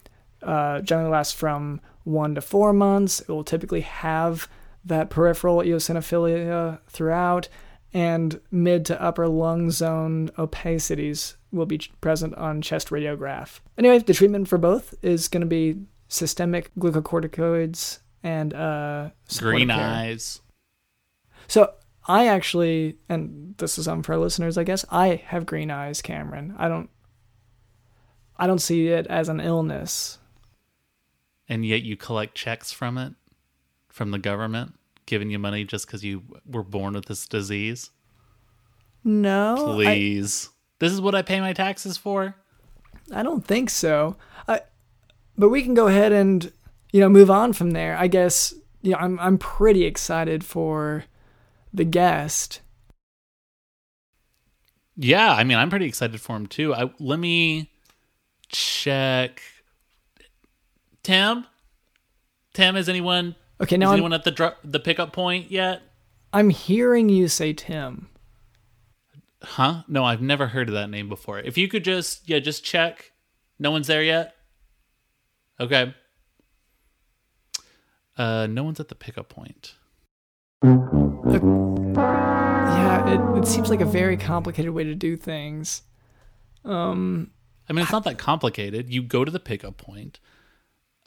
uh, 0.42 0.80
generally 0.80 1.10
lasts 1.10 1.32
from 1.34 1.80
one 2.04 2.34
to 2.34 2.40
four 2.40 2.72
months. 2.72 3.20
It 3.20 3.28
will 3.28 3.44
typically 3.44 3.82
have 3.82 4.48
that 4.84 5.08
peripheral 5.10 5.58
eosinophilia 5.58 6.80
throughout, 6.88 7.48
and 7.94 8.40
mid 8.50 8.85
to 8.87 9.00
upper 9.02 9.28
lung 9.28 9.70
zone 9.70 10.31
opacities 10.38 11.35
will 11.50 11.66
be 11.66 11.78
present 12.00 12.35
on 12.37 12.62
chest 12.62 12.88
radiograph. 12.88 13.61
Anyway, 13.76 13.98
the 13.98 14.14
treatment 14.14 14.48
for 14.48 14.59
both 14.59 14.94
is 15.02 15.28
going 15.28 15.42
to 15.42 15.46
be 15.46 15.76
systemic 16.09 16.70
glucocorticoids 16.78 17.98
and 18.22 18.55
uh, 18.55 19.11
Green 19.38 19.68
care. 19.68 19.76
eyes. 19.78 20.40
So 21.48 21.72
I 22.07 22.28
actually, 22.28 22.96
and 23.09 23.55
this 23.59 23.78
is 23.78 23.87
on 23.88 24.02
for 24.02 24.14
our 24.14 24.18
listeners, 24.18 24.57
I 24.57 24.64
guess. 24.64 24.85
I 24.90 25.16
have 25.26 25.44
green 25.46 25.70
eyes, 25.70 26.00
Cameron. 26.02 26.55
I 26.59 26.68
don't. 26.68 26.88
I 28.37 28.46
don't 28.46 28.59
see 28.61 28.88
it 28.88 29.07
as 29.09 29.28
an 29.28 29.38
illness. 29.40 30.18
and 31.48 31.64
yet 31.66 31.83
you 31.83 31.96
collect 31.96 32.35
checks 32.35 32.72
from 32.72 32.96
it 32.98 33.12
from 33.88 34.11
the 34.11 34.18
government 34.18 34.74
giving 35.06 35.30
you 35.30 35.38
money 35.38 35.64
just 35.64 35.86
because 35.86 36.04
you 36.04 36.22
were 36.46 36.62
born 36.62 36.94
with 36.94 37.06
this 37.06 37.26
disease 37.26 37.90
No, 39.04 39.72
I, 39.80 39.84
please 39.84 40.48
this 40.78 40.92
is 40.92 41.00
what 41.00 41.14
i 41.14 41.22
pay 41.22 41.40
my 41.40 41.52
taxes 41.52 41.96
for 41.96 42.34
I 43.12 43.22
don't 43.22 43.44
think 43.44 43.68
so. 43.68 44.16
I, 44.48 44.60
but 45.36 45.48
we 45.50 45.62
can 45.62 45.74
go 45.74 45.86
ahead 45.88 46.12
and 46.12 46.50
you 46.92 47.00
know 47.00 47.08
move 47.08 47.30
on 47.30 47.52
from 47.52 47.72
there. 47.72 47.96
I 47.98 48.06
guess 48.06 48.54
you 48.80 48.92
know 48.92 48.98
I'm 48.98 49.18
I'm 49.18 49.38
pretty 49.38 49.84
excited 49.84 50.44
for 50.44 51.04
the 51.74 51.84
guest. 51.84 52.60
yeah 54.96 55.32
i 55.32 55.42
mean 55.42 55.56
i'm 55.56 55.70
pretty 55.70 55.86
excited 55.86 56.20
for 56.20 56.36
him 56.36 56.46
too 56.46 56.74
I, 56.74 56.90
let 56.98 57.18
me 57.18 57.70
check 58.48 59.40
tim 61.02 61.46
tim 62.52 62.76
is 62.76 62.88
anyone 62.90 63.34
Okay, 63.62 63.77
is 63.77 63.81
now 63.81 63.88
I'm, 63.88 63.94
anyone 63.94 64.12
at 64.12 64.25
the 64.25 64.31
dr- 64.31 64.57
the 64.64 64.81
pickup 64.81 65.12
point 65.12 65.51
yet 65.51 65.83
I'm 66.33 66.51
hearing 66.51 67.09
you 67.09 67.29
say 67.29 67.53
Tim. 67.53 68.09
huh 69.42 69.83
no 69.88 70.05
i've 70.05 70.22
never 70.22 70.48
heard 70.48 70.68
of 70.68 70.75
that 70.75 70.88
name 70.90 71.09
before 71.09 71.38
if 71.38 71.57
you 71.59 71.68
could 71.68 71.85
just 71.85 72.29
yeah 72.29 72.38
just 72.38 72.64
check 72.64 73.12
no 73.59 73.70
one's 73.70 73.87
there 73.87 74.03
yet 74.03 74.35
okay 75.61 75.94
uh 78.18 78.46
no 78.48 78.62
one's 78.64 78.81
at 78.81 78.88
the 78.88 78.94
pickup 78.94 79.29
point 79.29 79.75
Yeah, 82.83 83.35
it, 83.37 83.38
it 83.38 83.46
seems 83.46 83.68
like 83.70 83.81
a 83.81 83.85
very 83.87 84.16
complicated 84.16 84.72
way 84.72 84.85
to 84.85 84.94
do 84.94 85.16
things. 85.16 85.83
Um, 86.64 87.31
I 87.68 87.72
mean, 87.72 87.83
it's 87.83 87.92
not 87.92 88.05
that 88.05 88.18
complicated. 88.18 88.88
You 88.92 89.03
go 89.03 89.25
to 89.25 89.31
the 89.31 89.40
pickup 89.40 89.77
point. 89.77 90.20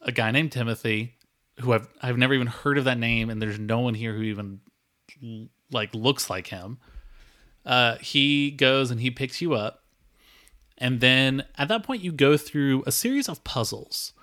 A 0.02 0.12
guy 0.12 0.32
named 0.32 0.52
Timothy, 0.52 1.15
who 1.60 1.74
I've 1.74 1.88
I've 2.02 2.18
never 2.18 2.34
even 2.34 2.48
heard 2.48 2.78
of 2.78 2.86
that 2.86 3.00
name, 3.00 3.30
and 3.30 3.42
there's 3.42 3.60
no 3.60 3.80
one 3.80 3.94
here 3.94 4.14
who 4.14 4.24
even 4.24 4.60
like 5.72 5.94
looks 5.94 6.30
like 6.30 6.48
him. 6.48 6.78
Uh, 7.66 7.96
he 7.98 8.52
goes 8.52 8.92
and 8.92 9.02
he 9.02 9.10
picks 9.10 9.42
you 9.42 9.54
up, 9.54 9.84
and 10.78 11.00
then 11.00 11.44
at 11.58 11.68
that 11.68 11.84
point 11.84 12.04
you 12.04 12.12
go 12.12 12.38
through 12.38 12.84
a 12.86 12.92
series 12.92 13.30
of 13.30 13.44
puzzles. 13.44 14.14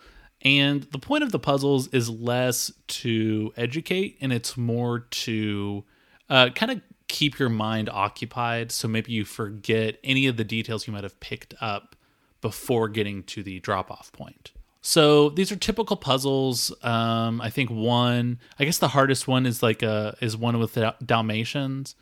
And 0.44 0.82
the 0.90 0.98
point 0.98 1.22
of 1.22 1.30
the 1.30 1.38
puzzles 1.38 1.86
is 1.88 2.10
less 2.10 2.72
to 2.88 3.52
educate, 3.56 4.18
and 4.20 4.32
it's 4.32 4.56
more 4.56 5.00
to 5.00 5.84
uh, 6.28 6.50
kind 6.50 6.72
of 6.72 6.80
keep 7.06 7.38
your 7.38 7.48
mind 7.48 7.88
occupied. 7.88 8.72
So 8.72 8.88
maybe 8.88 9.12
you 9.12 9.24
forget 9.24 9.98
any 10.02 10.26
of 10.26 10.36
the 10.36 10.44
details 10.44 10.86
you 10.86 10.92
might 10.92 11.04
have 11.04 11.20
picked 11.20 11.54
up 11.60 11.94
before 12.40 12.88
getting 12.88 13.22
to 13.24 13.42
the 13.44 13.60
drop 13.60 13.90
off 13.90 14.10
point. 14.12 14.50
So 14.82 15.30
these 15.30 15.52
are 15.52 15.56
typical 15.56 15.96
puzzles. 15.96 16.72
Um, 16.82 17.40
I 17.40 17.50
think 17.50 17.70
one, 17.70 18.40
I 18.58 18.64
guess 18.64 18.78
the 18.78 18.88
hardest 18.88 19.28
one 19.28 19.46
is 19.46 19.62
like 19.62 19.82
a 19.82 20.16
is 20.20 20.36
one 20.36 20.58
with 20.58 20.74
the 20.74 20.94
Dalmatians 21.04 21.94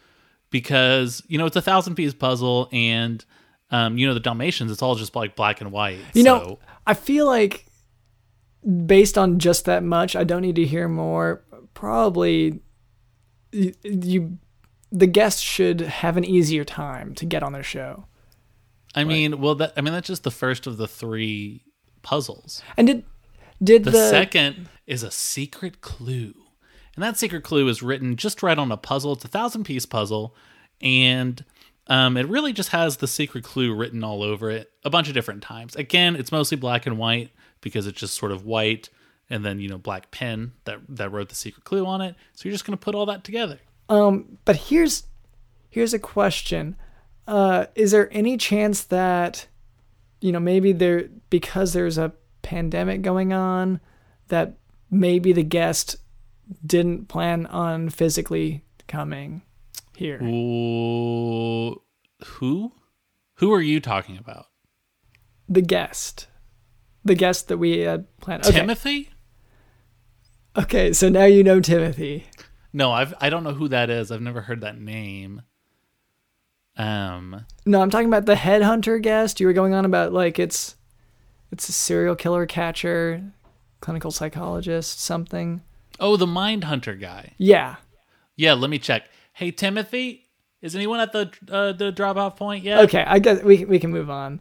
because 0.48 1.22
you 1.28 1.36
know 1.36 1.44
it's 1.44 1.56
a 1.56 1.62
thousand 1.62 1.94
piece 1.94 2.14
puzzle 2.14 2.70
and 2.72 3.22
um, 3.70 3.98
you 3.98 4.06
know 4.06 4.14
the 4.14 4.20
Dalmatians 4.20 4.72
it's 4.72 4.80
all 4.80 4.94
just 4.94 5.14
like 5.14 5.36
black 5.36 5.60
and 5.60 5.70
white. 5.70 5.98
You 6.14 6.22
so. 6.22 6.38
know, 6.38 6.58
I 6.86 6.94
feel 6.94 7.26
like 7.26 7.66
based 8.86 9.18
on 9.18 9.38
just 9.38 9.66
that 9.66 9.82
much, 9.82 10.16
I 10.16 10.24
don't 10.24 10.42
need 10.42 10.56
to 10.56 10.64
hear 10.64 10.88
more. 10.88 11.44
Probably 11.74 12.60
you, 13.52 13.74
you 13.82 14.38
the 14.90 15.06
guest 15.06 15.44
should 15.44 15.82
have 15.82 16.16
an 16.16 16.24
easier 16.24 16.64
time 16.64 17.14
to 17.16 17.26
get 17.26 17.42
on 17.42 17.52
their 17.52 17.62
show. 17.62 18.06
I 18.94 19.04
mean, 19.04 19.38
well, 19.38 19.54
that 19.56 19.74
I 19.76 19.82
mean 19.82 19.92
that's 19.92 20.08
just 20.08 20.24
the 20.24 20.30
first 20.30 20.66
of 20.66 20.78
the 20.78 20.88
three 20.88 21.62
puzzles. 22.02 22.62
And 22.76 22.86
did 22.86 23.04
did 23.62 23.84
The, 23.84 23.90
the, 23.90 24.08
second 24.08 24.68
is 24.86 25.02
a 25.02 25.10
secret 25.10 25.80
clue. 25.80 26.34
And 26.94 27.04
that 27.04 27.16
secret 27.16 27.44
clue 27.44 27.68
is 27.68 27.82
written 27.82 28.16
just 28.16 28.42
right 28.42 28.58
on 28.58 28.72
a 28.72 28.76
puzzle. 28.76 29.12
It's 29.12 29.24
a 29.24 29.28
thousand 29.28 29.64
piece 29.64 29.86
puzzle. 29.86 30.34
And 30.82 31.44
um, 31.86 32.16
it 32.16 32.28
really 32.28 32.52
just 32.52 32.70
has 32.70 32.96
the 32.98 33.06
secret 33.06 33.44
clue 33.44 33.74
written 33.74 34.02
all 34.02 34.22
over 34.22 34.50
it 34.50 34.70
a 34.84 34.90
bunch 34.90 35.08
of 35.08 35.14
different 35.14 35.42
times. 35.42 35.76
Again, 35.76 36.16
it's 36.16 36.32
mostly 36.32 36.56
black 36.56 36.86
and 36.86 36.98
white 36.98 37.30
because 37.60 37.86
it's 37.86 38.00
just 38.00 38.14
sort 38.14 38.32
of 38.32 38.44
white 38.44 38.88
and 39.28 39.44
then, 39.44 39.60
you 39.60 39.68
know, 39.68 39.78
black 39.78 40.10
pen 40.10 40.52
that, 40.64 40.80
that 40.88 41.10
wrote 41.10 41.28
the 41.28 41.34
secret 41.34 41.64
clue 41.64 41.86
on 41.86 42.00
it. 42.00 42.16
So 42.32 42.48
you're 42.48 42.54
just 42.54 42.64
going 42.64 42.76
to 42.76 42.82
put 42.82 42.94
all 42.94 43.06
that 43.06 43.24
together. 43.24 43.60
um 43.88 44.38
but 44.44 44.56
here's 44.56 45.04
here's 45.68 45.94
a 45.94 45.98
question. 45.98 46.76
Uh 47.26 47.66
is 47.74 47.90
there 47.92 48.08
any 48.12 48.36
chance 48.36 48.84
that 48.84 49.46
you 50.20 50.32
know 50.32 50.40
maybe 50.40 50.72
there 50.72 51.08
because 51.30 51.72
there's 51.72 51.98
a 51.98 52.12
pandemic 52.42 53.02
going 53.02 53.32
on 53.32 53.80
that 54.28 54.54
maybe 54.90 55.32
the 55.32 55.42
guest 55.42 55.96
didn't 56.64 57.08
plan 57.08 57.46
on 57.46 57.88
physically 57.88 58.64
coming 58.88 59.42
here? 59.96 60.22
Ooh, 60.22 61.80
who? 62.24 62.72
Who 63.34 63.52
are 63.52 63.62
you 63.62 63.80
talking 63.80 64.16
about? 64.16 64.46
the 65.48 65.60
guest 65.60 66.28
the 67.04 67.16
guest 67.16 67.48
that 67.48 67.58
we 67.58 67.78
had 67.78 68.06
planned 68.18 68.46
okay. 68.46 68.60
Timothy? 68.60 69.10
okay 70.56 70.92
so 70.92 71.08
now 71.08 71.24
you 71.24 71.42
know 71.42 71.58
timothy 71.60 72.24
No, 72.72 72.92
I've 72.92 73.14
I 73.20 73.30
don't 73.30 73.42
know 73.42 73.52
who 73.54 73.66
that 73.68 73.90
is. 73.90 74.12
I've 74.12 74.20
never 74.20 74.42
heard 74.42 74.60
that 74.60 74.78
name. 74.78 75.42
Um, 76.80 77.44
no 77.66 77.82
i'm 77.82 77.90
talking 77.90 78.08
about 78.08 78.24
the 78.24 78.34
headhunter 78.36 79.02
guest 79.02 79.38
you 79.38 79.46
were 79.46 79.52
going 79.52 79.74
on 79.74 79.84
about 79.84 80.12
like 80.14 80.38
it's 80.38 80.76
it's 81.52 81.68
a 81.68 81.72
serial 81.72 82.14
killer 82.16 82.46
catcher 82.46 83.22
clinical 83.80 84.10
psychologist 84.10 84.98
something 85.00 85.60
oh, 85.98 86.16
the 86.16 86.26
Mind 86.26 86.64
Hunter 86.64 86.94
guy. 86.94 87.32
yeah 87.36 87.76
Yeah, 88.36 88.54
let 88.54 88.70
me 88.70 88.78
check. 88.78 89.02
Hey, 89.34 89.50
Timothy, 89.50 90.24
Is 90.62 90.74
anyone 90.74 91.00
at 91.00 91.12
the 91.12 91.30
uh, 91.50 91.72
the 91.72 91.92
drop 91.92 92.16
off 92.16 92.36
point 92.36 92.64
yet? 92.64 92.78
Okay, 92.84 93.04
I 93.06 93.18
guess 93.18 93.42
we 93.42 93.66
we 93.66 93.78
can 93.78 93.90
move 93.90 94.08
on. 94.08 94.40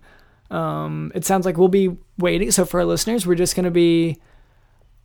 Um, 0.49 1.11
it 1.15 1.25
sounds 1.25 1.45
like 1.45 1.57
we'll 1.57 1.67
be 1.67 1.97
waiting. 2.17 2.51
So 2.51 2.63
for 2.63 2.79
our 2.79 2.85
listeners, 2.85 3.27
we're 3.27 3.35
just 3.35 3.55
gonna 3.57 3.71
be, 3.71 4.17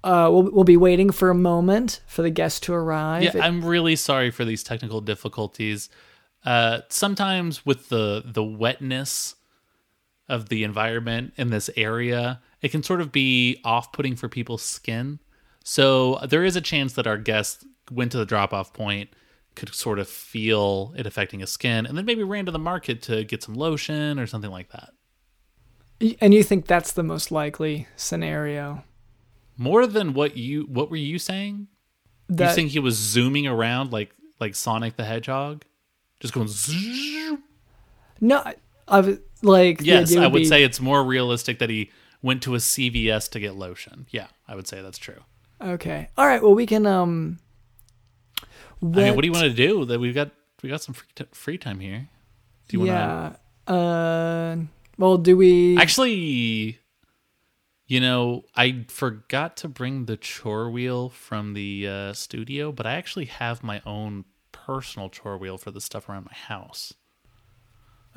uh, 0.04 0.28
we'll 0.32 0.50
we'll 0.52 0.64
be 0.64 0.76
waiting 0.76 1.10
for 1.10 1.30
a 1.30 1.34
moment 1.34 2.00
for 2.06 2.22
the 2.22 2.30
guest 2.30 2.62
to 2.64 2.72
arrive. 2.74 3.22
Yeah, 3.24 3.30
It- 3.36 3.42
I'm 3.42 3.64
really 3.64 3.96
sorry 3.96 4.30
for 4.30 4.44
these 4.44 4.62
technical 4.62 5.00
difficulties. 5.00 5.88
Uh, 6.44 6.80
sometimes 6.88 7.64
with 7.64 7.88
the 7.88 8.22
the 8.24 8.44
wetness 8.44 9.36
of 10.28 10.48
the 10.48 10.64
environment 10.64 11.32
in 11.36 11.50
this 11.50 11.70
area, 11.76 12.40
it 12.62 12.70
can 12.70 12.82
sort 12.82 13.00
of 13.00 13.12
be 13.12 13.60
off-putting 13.64 14.16
for 14.16 14.28
people's 14.28 14.62
skin. 14.62 15.18
So 15.64 16.18
there 16.28 16.44
is 16.44 16.56
a 16.56 16.60
chance 16.60 16.94
that 16.94 17.06
our 17.06 17.18
guest 17.18 17.66
went 17.90 18.12
to 18.12 18.18
the 18.18 18.26
drop-off 18.26 18.72
point, 18.72 19.10
could 19.54 19.74
sort 19.74 19.98
of 19.98 20.08
feel 20.08 20.94
it 20.96 21.06
affecting 21.06 21.40
his 21.40 21.50
skin, 21.50 21.86
and 21.86 21.96
then 21.96 22.04
maybe 22.04 22.22
ran 22.22 22.46
to 22.46 22.52
the 22.52 22.58
market 22.58 23.02
to 23.02 23.24
get 23.24 23.42
some 23.42 23.54
lotion 23.54 24.18
or 24.18 24.26
something 24.26 24.50
like 24.50 24.70
that. 24.70 24.90
and 26.20 26.34
you 26.34 26.42
think 26.42 26.66
that's 26.66 26.92
the 26.92 27.02
most 27.02 27.30
likely 27.30 27.86
scenario? 27.96 28.84
More 29.56 29.86
than 29.86 30.14
what 30.14 30.36
you 30.36 30.62
what 30.62 30.90
were 30.90 30.96
you 30.96 31.18
saying? 31.18 31.68
you 32.28 32.36
That 32.36 32.54
think 32.54 32.70
he 32.70 32.80
was 32.80 32.96
zooming 32.96 33.46
around 33.46 33.92
like 33.92 34.10
like 34.40 34.54
Sonic 34.54 34.96
the 34.96 35.04
Hedgehog, 35.04 35.64
just 36.24 36.32
going? 36.34 36.48
zzz? 36.48 37.36
no, 38.20 38.42
I, 38.88 39.00
was 39.00 39.18
like 39.42 39.82
Yes, 39.82 40.16
I 40.16 40.26
would 40.26 40.38
be- 40.40 40.44
say 40.46 40.64
it's 40.64 40.80
more 40.80 41.04
realistic 41.04 41.58
that 41.58 41.68
he 41.68 41.90
went 42.22 42.42
to 42.44 42.54
a 42.54 42.58
CVS 42.58 43.30
to 43.32 43.40
get 43.40 43.54
lotion. 43.54 44.06
Yeah, 44.10 44.28
I 44.48 44.54
would 44.54 44.66
say 44.66 44.80
that's 44.80 44.96
true. 44.96 45.20
okay. 45.60 46.08
All 46.16 46.26
right. 46.26 46.42
Well, 46.42 46.54
we 46.54 46.64
can 46.66 46.86
um. 46.86 47.38
I 48.82 48.86
mean, 48.86 49.14
what 49.14 49.22
do 49.22 49.26
you 49.28 49.32
want 49.32 49.44
to 49.44 49.52
do? 49.52 49.84
That 49.84 50.00
we've 50.00 50.14
got 50.14 50.30
we 50.62 50.70
got 50.70 50.82
some 50.82 50.94
free, 50.94 51.08
t- 51.14 51.26
free 51.32 51.58
time 51.58 51.80
here. 51.80 52.08
Do 52.68 52.76
you 52.76 52.80
want 52.86 52.90
yeah. 53.68 53.72
Uh. 53.74 54.56
Well, 54.96 55.18
do 55.18 55.36
we? 55.36 55.76
actually? 55.76 56.78
You 57.86 58.00
know, 58.00 58.44
I 58.56 58.86
forgot 58.88 59.58
to 59.58 59.68
bring 59.68 60.06
the 60.06 60.16
chore 60.16 60.70
wheel 60.70 61.10
from 61.10 61.52
the 61.52 61.86
uh, 61.86 62.12
studio, 62.14 62.72
but 62.72 62.86
I 62.86 62.94
actually 62.94 63.26
have 63.26 63.62
my 63.62 63.82
own 63.84 64.24
personal 64.66 65.08
chore 65.08 65.36
wheel 65.36 65.58
for 65.58 65.70
the 65.70 65.80
stuff 65.80 66.08
around 66.08 66.26
my 66.26 66.36
house. 66.36 66.94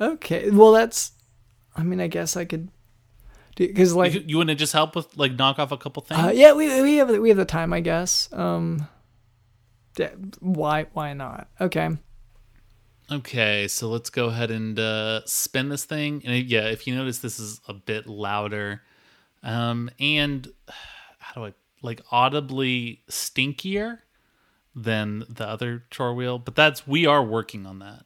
Okay. 0.00 0.50
Well, 0.50 0.72
that's. 0.72 1.12
I 1.76 1.82
mean, 1.82 2.00
I 2.00 2.06
guess 2.06 2.36
I 2.36 2.44
could. 2.44 2.70
Because 3.56 3.94
like, 3.94 4.14
you, 4.14 4.22
you 4.26 4.36
want 4.36 4.50
to 4.50 4.54
just 4.54 4.72
help 4.72 4.94
with 4.94 5.16
like 5.16 5.32
knock 5.32 5.58
off 5.58 5.72
a 5.72 5.76
couple 5.76 6.02
things? 6.02 6.20
uh, 6.20 6.32
yeah, 6.32 6.52
we 6.52 6.80
we 6.80 6.96
have 6.96 7.10
we 7.10 7.28
have 7.28 7.38
the 7.38 7.44
time, 7.44 7.72
I 7.72 7.80
guess. 7.80 8.28
Um. 8.32 8.86
Why 10.38 10.86
why 10.92 11.12
not? 11.12 11.48
Okay. 11.60 11.90
Okay, 13.10 13.68
so 13.68 13.88
let's 13.88 14.10
go 14.10 14.26
ahead 14.26 14.50
and 14.50 14.78
uh, 14.78 15.22
spin 15.24 15.70
this 15.70 15.86
thing. 15.86 16.22
And 16.26 16.44
yeah, 16.44 16.66
if 16.68 16.86
you 16.86 16.94
notice, 16.94 17.18
this 17.20 17.40
is 17.40 17.58
a 17.66 17.72
bit 17.72 18.06
louder, 18.06 18.82
um, 19.42 19.90
and 19.98 20.46
how 21.18 21.40
do 21.40 21.46
I 21.46 21.54
like 21.82 22.00
audibly 22.12 23.02
stinkier 23.10 24.00
than 24.82 25.24
the 25.28 25.46
other 25.46 25.84
chore 25.90 26.14
wheel? 26.14 26.38
But 26.38 26.54
that's 26.54 26.86
we 26.86 27.06
are 27.06 27.22
working 27.22 27.66
on 27.66 27.78
that. 27.80 28.04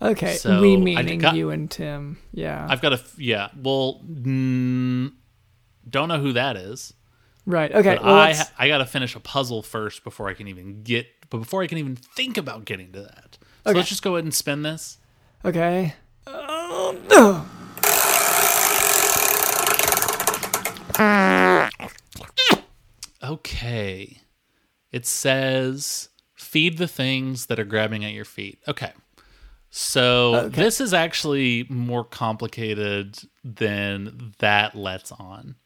Okay. 0.00 0.34
So, 0.36 0.60
we 0.60 0.76
meaning 0.76 1.18
got- 1.20 1.34
you 1.36 1.50
and 1.50 1.70
Tim. 1.70 2.18
Yeah. 2.32 2.66
I've 2.68 2.80
got 2.82 2.92
a 2.92 3.00
yeah. 3.16 3.48
Well, 3.56 4.02
mm, 4.06 5.12
don't 5.88 6.08
know 6.08 6.20
who 6.20 6.32
that 6.34 6.56
is. 6.56 6.92
right. 7.46 7.72
Okay. 7.72 7.98
Well, 8.02 8.14
I 8.14 8.28
let's- 8.32 8.50
I 8.58 8.68
got 8.68 8.78
to 8.78 8.86
finish 8.86 9.14
a 9.16 9.20
puzzle 9.20 9.62
first 9.62 10.04
before 10.04 10.28
I 10.28 10.34
can 10.34 10.48
even 10.48 10.82
get. 10.82 11.06
But 11.30 11.38
before 11.38 11.62
I 11.62 11.66
can 11.66 11.78
even 11.78 11.96
think 11.96 12.36
about 12.36 12.64
getting 12.66 12.92
to 12.92 13.00
that, 13.02 13.38
so 13.64 13.70
Okay. 13.70 13.78
let's 13.78 13.88
just 13.88 14.02
go 14.02 14.14
ahead 14.16 14.24
and 14.24 14.34
spin 14.34 14.62
this. 14.62 14.98
okay. 15.44 15.94
Oh, 16.26 16.98
no. 17.10 17.46
Okay. 23.22 24.20
It 24.96 25.04
says 25.04 26.08
feed 26.34 26.78
the 26.78 26.88
things 26.88 27.46
that 27.46 27.58
are 27.60 27.64
grabbing 27.64 28.02
at 28.02 28.12
your 28.14 28.24
feet. 28.24 28.58
Okay. 28.66 28.92
So 29.68 30.36
Okay. 30.36 30.62
this 30.62 30.80
is 30.80 30.94
actually 30.94 31.66
more 31.68 32.02
complicated 32.02 33.18
than 33.44 34.32
that 34.38 34.74
lets 34.74 35.12
on. 35.12 35.56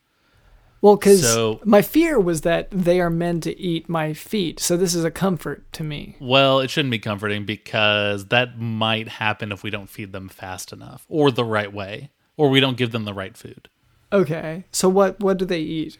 Well, 0.82 0.96
because 0.96 1.22
So- 1.22 1.60
my 1.64 1.80
fear 1.82 2.18
was 2.18 2.40
that 2.40 2.68
they 2.72 3.00
are 3.00 3.10
meant 3.10 3.44
to 3.44 3.56
eat 3.56 3.88
my 3.88 4.14
feet, 4.14 4.58
so 4.58 4.76
this 4.76 4.94
is 4.96 5.04
a 5.04 5.10
comfort 5.12 5.70
to 5.74 5.84
me. 5.84 6.16
Well, 6.18 6.58
it 6.58 6.70
shouldn't 6.70 6.90
be 6.90 6.98
comforting 6.98 7.44
because 7.44 8.26
that 8.26 8.58
might 8.58 9.06
happen 9.08 9.52
if 9.52 9.62
we 9.62 9.70
don't 9.70 9.90
feed 9.90 10.12
them 10.12 10.28
fast 10.28 10.72
enough 10.72 11.04
or 11.08 11.30
the 11.30 11.44
right 11.44 11.72
way 11.72 12.10
or 12.36 12.48
we 12.50 12.58
don't 12.58 12.76
give 12.78 12.90
them 12.90 13.04
the 13.04 13.14
right 13.14 13.36
food. 13.36 13.68
Okay. 14.12 14.64
So 14.72 14.88
what 14.88 15.20
what 15.20 15.38
do 15.38 15.44
they 15.44 15.60
eat? 15.60 15.98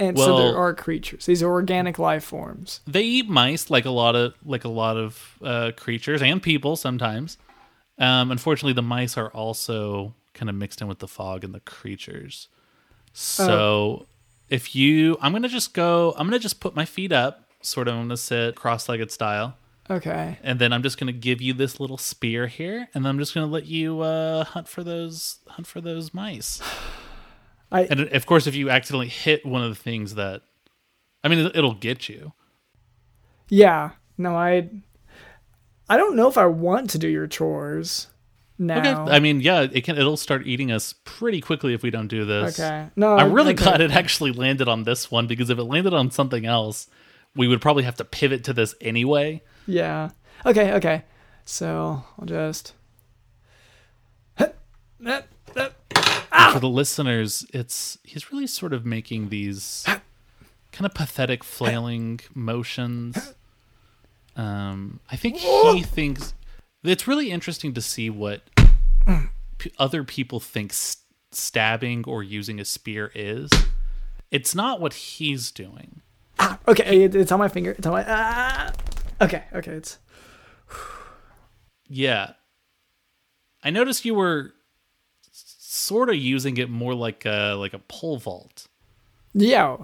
And 0.00 0.18
so 0.18 0.38
there 0.38 0.56
are 0.56 0.72
creatures. 0.72 1.26
These 1.26 1.42
are 1.42 1.50
organic 1.50 1.98
life 1.98 2.24
forms. 2.24 2.80
They 2.86 3.02
eat 3.02 3.28
mice 3.28 3.68
like 3.68 3.84
a 3.84 3.90
lot 3.90 4.16
of 4.16 4.32
like 4.44 4.64
a 4.64 4.68
lot 4.68 4.96
of 4.96 5.38
uh, 5.44 5.72
creatures 5.76 6.22
and 6.22 6.42
people 6.42 6.74
sometimes. 6.74 7.36
Um, 7.98 8.30
unfortunately, 8.30 8.72
the 8.72 8.82
mice 8.82 9.18
are 9.18 9.28
also 9.28 10.14
kind 10.32 10.48
of 10.48 10.56
mixed 10.56 10.80
in 10.80 10.88
with 10.88 11.00
the 11.00 11.06
fog 11.06 11.44
and 11.44 11.54
the 11.54 11.60
creatures. 11.60 12.48
So 13.12 14.06
if 14.48 14.74
you, 14.74 15.18
I'm 15.20 15.32
gonna 15.32 15.48
just 15.48 15.74
go. 15.74 16.14
I'm 16.16 16.26
gonna 16.26 16.38
just 16.38 16.60
put 16.60 16.74
my 16.74 16.86
feet 16.86 17.12
up, 17.12 17.44
sort 17.60 17.86
of. 17.86 17.94
I'm 17.94 18.04
gonna 18.04 18.16
sit 18.16 18.54
cross-legged 18.54 19.10
style, 19.10 19.58
Okay. 19.90 20.38
and 20.42 20.58
then 20.58 20.72
I'm 20.72 20.82
just 20.82 20.96
gonna 20.98 21.12
give 21.12 21.42
you 21.42 21.52
this 21.52 21.78
little 21.78 21.98
spear 21.98 22.46
here, 22.46 22.88
and 22.94 23.04
then 23.04 23.10
I'm 23.10 23.18
just 23.18 23.34
gonna 23.34 23.48
let 23.48 23.66
you 23.66 24.00
uh, 24.00 24.44
hunt 24.44 24.66
for 24.66 24.82
those 24.82 25.40
hunt 25.46 25.66
for 25.66 25.82
those 25.82 26.14
mice. 26.14 26.62
I 27.72 27.82
And 27.84 28.00
of 28.00 28.26
course, 28.26 28.46
if 28.46 28.54
you 28.54 28.68
accidentally 28.70 29.08
hit 29.08 29.44
one 29.46 29.62
of 29.62 29.68
the 29.70 29.74
things 29.80 30.14
that, 30.16 30.42
I 31.22 31.28
mean, 31.28 31.38
it- 31.46 31.56
it'll 31.56 31.74
get 31.74 32.08
you. 32.08 32.32
yeah. 33.48 33.90
No, 34.18 34.36
I 34.36 34.68
I 35.88 35.96
don't 35.96 36.14
know 36.14 36.28
if 36.28 36.36
I 36.38 36.46
want 36.46 36.90
to 36.90 36.98
do 36.98 37.08
your 37.08 37.26
chores 37.26 38.08
now. 38.58 38.78
Okay. 39.04 39.12
I 39.12 39.18
mean, 39.18 39.40
yeah, 39.40 39.62
it 39.62 39.82
can. 39.82 39.96
It'll 39.96 40.16
start 40.18 40.46
eating 40.46 40.70
us 40.70 40.94
pretty 41.04 41.40
quickly 41.40 41.72
if 41.74 41.82
we 41.82 41.90
don't 41.90 42.06
do 42.08 42.24
this. 42.26 42.60
Okay. 42.60 42.88
No, 42.96 43.16
I'm 43.16 43.32
really 43.32 43.54
okay. 43.54 43.64
glad 43.64 43.80
it 43.80 43.90
actually 43.92 44.32
landed 44.32 44.68
on 44.68 44.84
this 44.84 45.10
one 45.10 45.26
because 45.26 45.48
if 45.50 45.58
it 45.58 45.64
landed 45.64 45.94
on 45.94 46.10
something 46.10 46.44
else, 46.44 46.86
we 47.34 47.48
would 47.48 47.60
probably 47.62 47.84
have 47.84 47.96
to 47.96 48.04
pivot 48.04 48.44
to 48.44 48.52
this 48.52 48.74
anyway. 48.80 49.42
Yeah. 49.66 50.10
Okay, 50.44 50.72
okay. 50.74 51.04
So 51.44 52.04
I'll 52.18 52.26
just 52.26 52.74
For 56.52 56.60
the 56.60 56.68
listeners, 56.68 57.46
it's 57.52 57.98
he's 58.04 58.30
really 58.32 58.46
sort 58.46 58.72
of 58.72 58.84
making 58.86 59.28
these 59.28 59.84
kind 60.72 60.86
of 60.86 60.94
pathetic 60.94 61.42
flailing 61.44 62.20
motions. 62.34 63.34
Um, 64.36 65.00
I 65.10 65.16
think 65.16 65.36
he 65.38 65.82
thinks 65.82 66.34
it's 66.84 67.06
really 67.08 67.30
interesting 67.30 67.74
to 67.74 67.80
see 67.80 68.08
what 68.10 68.42
p- 69.58 69.72
other 69.78 70.04
people 70.04 70.40
think 70.40 70.72
stabbing 71.32 72.04
or 72.06 72.22
using 72.22 72.60
a 72.60 72.64
spear 72.64 73.10
is. 73.14 73.50
It's 74.30 74.54
not 74.54 74.80
what 74.80 74.94
he's 74.94 75.50
doing. 75.50 76.00
Okay, 76.68 77.02
it, 77.02 77.14
it's 77.14 77.32
on 77.32 77.38
my 77.38 77.48
finger. 77.48 77.72
It's 77.72 77.86
on 77.86 77.92
my 77.92 78.04
ah. 78.06 78.72
Okay, 79.20 79.42
okay, 79.52 79.72
it's 79.72 79.98
Yeah. 81.88 82.32
I 83.62 83.70
noticed 83.70 84.04
you 84.04 84.14
were 84.14 84.54
sort 85.72 86.08
of 86.08 86.16
using 86.16 86.56
it 86.56 86.68
more 86.68 86.94
like 86.94 87.24
a 87.24 87.54
like 87.54 87.72
a 87.74 87.78
pole 87.78 88.18
vault. 88.18 88.66
Yeah. 89.32 89.76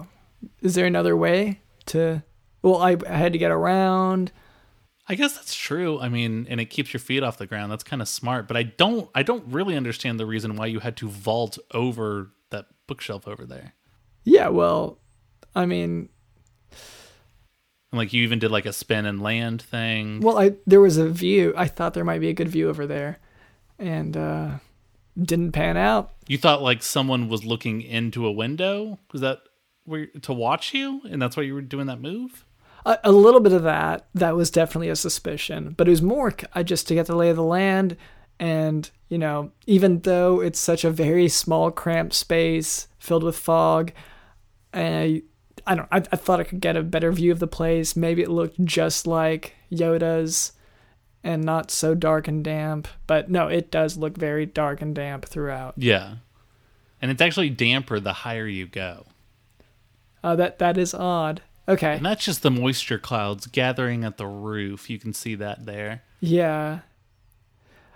Is 0.61 0.75
there 0.75 0.85
another 0.85 1.15
way 1.15 1.61
to 1.87 2.23
Well, 2.61 2.77
I, 2.81 2.97
I 3.07 3.15
had 3.15 3.31
to 3.33 3.39
get 3.39 3.51
around. 3.51 4.31
I 5.07 5.15
guess 5.15 5.35
that's 5.35 5.55
true. 5.55 5.97
I 6.01 6.09
mean, 6.09 6.45
and 6.49 6.59
it 6.59 6.65
keeps 6.65 6.91
your 6.91 6.99
feet 6.99 7.23
off 7.23 7.37
the 7.37 7.47
ground. 7.47 7.71
That's 7.71 7.83
kind 7.83 8.01
of 8.01 8.09
smart, 8.09 8.47
but 8.47 8.57
I 8.57 8.63
don't 8.63 9.09
I 9.15 9.23
don't 9.23 9.45
really 9.47 9.77
understand 9.77 10.19
the 10.19 10.25
reason 10.25 10.57
why 10.57 10.65
you 10.65 10.79
had 10.79 10.97
to 10.97 11.07
vault 11.07 11.57
over 11.73 12.31
that 12.49 12.65
bookshelf 12.87 13.25
over 13.27 13.45
there. 13.45 13.73
Yeah, 14.25 14.49
well, 14.49 14.99
I 15.55 15.65
mean, 15.65 16.09
And 17.91 17.97
like 17.99 18.11
you 18.11 18.23
even 18.23 18.39
did 18.39 18.51
like 18.51 18.65
a 18.65 18.73
spin 18.73 19.05
and 19.05 19.21
land 19.21 19.61
thing. 19.61 20.19
well, 20.19 20.37
I 20.37 20.55
there 20.65 20.81
was 20.81 20.97
a 20.97 21.07
view. 21.09 21.53
I 21.55 21.67
thought 21.67 21.93
there 21.93 22.03
might 22.03 22.19
be 22.19 22.27
a 22.29 22.33
good 22.33 22.49
view 22.49 22.67
over 22.69 22.85
there, 22.85 23.19
and 23.79 24.17
uh 24.17 24.49
didn't 25.21 25.51
pan 25.51 25.77
out. 25.77 26.11
You 26.27 26.37
thought 26.37 26.61
like 26.61 26.83
someone 26.83 27.29
was 27.29 27.45
looking 27.45 27.81
into 27.81 28.25
a 28.25 28.31
window? 28.31 28.99
Was 29.11 29.21
that 29.21 29.39
where 29.85 30.07
to 30.07 30.33
watch 30.33 30.73
you? 30.73 31.01
And 31.09 31.21
that's 31.21 31.37
why 31.37 31.43
you 31.43 31.53
were 31.53 31.61
doing 31.61 31.87
that 31.87 32.01
move? 32.01 32.45
A, 32.85 32.99
a 33.05 33.11
little 33.11 33.39
bit 33.39 33.53
of 33.53 33.63
that. 33.63 34.07
That 34.13 34.35
was 34.35 34.51
definitely 34.51 34.89
a 34.89 34.95
suspicion, 34.95 35.73
but 35.77 35.87
it 35.87 35.91
was 35.91 36.01
more 36.01 36.33
uh, 36.53 36.63
just 36.63 36.87
to 36.87 36.95
get 36.95 37.07
the 37.07 37.15
lay 37.15 37.29
of 37.29 37.35
the 37.35 37.43
land. 37.43 37.97
And 38.39 38.89
you 39.09 39.17
know, 39.17 39.51
even 39.65 40.01
though 40.01 40.41
it's 40.41 40.59
such 40.59 40.83
a 40.83 40.91
very 40.91 41.27
small, 41.29 41.71
cramped 41.71 42.13
space 42.13 42.87
filled 42.99 43.23
with 43.23 43.37
fog, 43.37 43.93
I, 44.73 45.23
I 45.65 45.75
don't. 45.75 45.87
I, 45.91 45.97
I 45.97 46.15
thought 46.15 46.39
I 46.39 46.43
could 46.43 46.59
get 46.59 46.77
a 46.77 46.83
better 46.83 47.11
view 47.11 47.31
of 47.31 47.39
the 47.39 47.47
place. 47.47 47.95
Maybe 47.95 48.21
it 48.21 48.29
looked 48.29 48.63
just 48.63 49.07
like 49.07 49.55
Yoda's, 49.71 50.51
and 51.27 51.43
not 51.43 51.69
so 51.69 51.93
dark 51.93 52.29
and 52.29 52.41
damp. 52.41 52.87
But 53.05 53.29
no, 53.29 53.47
it 53.49 53.69
does 53.69 53.97
look 53.97 54.17
very 54.17 54.45
dark 54.45 54.81
and 54.81 54.95
damp 54.95 55.25
throughout. 55.25 55.73
Yeah. 55.75 56.15
And 57.01 57.11
it's 57.11 57.21
actually 57.21 57.49
damper 57.49 57.99
the 57.99 58.13
higher 58.13 58.47
you 58.47 58.65
go. 58.65 59.05
Uh, 60.23 60.37
that 60.37 60.57
that 60.59 60.77
is 60.77 60.93
odd. 60.93 61.41
Okay. 61.67 61.95
And 61.97 62.05
that's 62.05 62.23
just 62.23 62.43
the 62.43 62.49
moisture 62.49 62.97
clouds 62.97 63.45
gathering 63.45 64.05
at 64.05 64.15
the 64.17 64.25
roof. 64.25 64.89
You 64.89 64.97
can 64.99 65.13
see 65.13 65.35
that 65.35 65.65
there. 65.65 66.03
Yeah. 66.21 66.79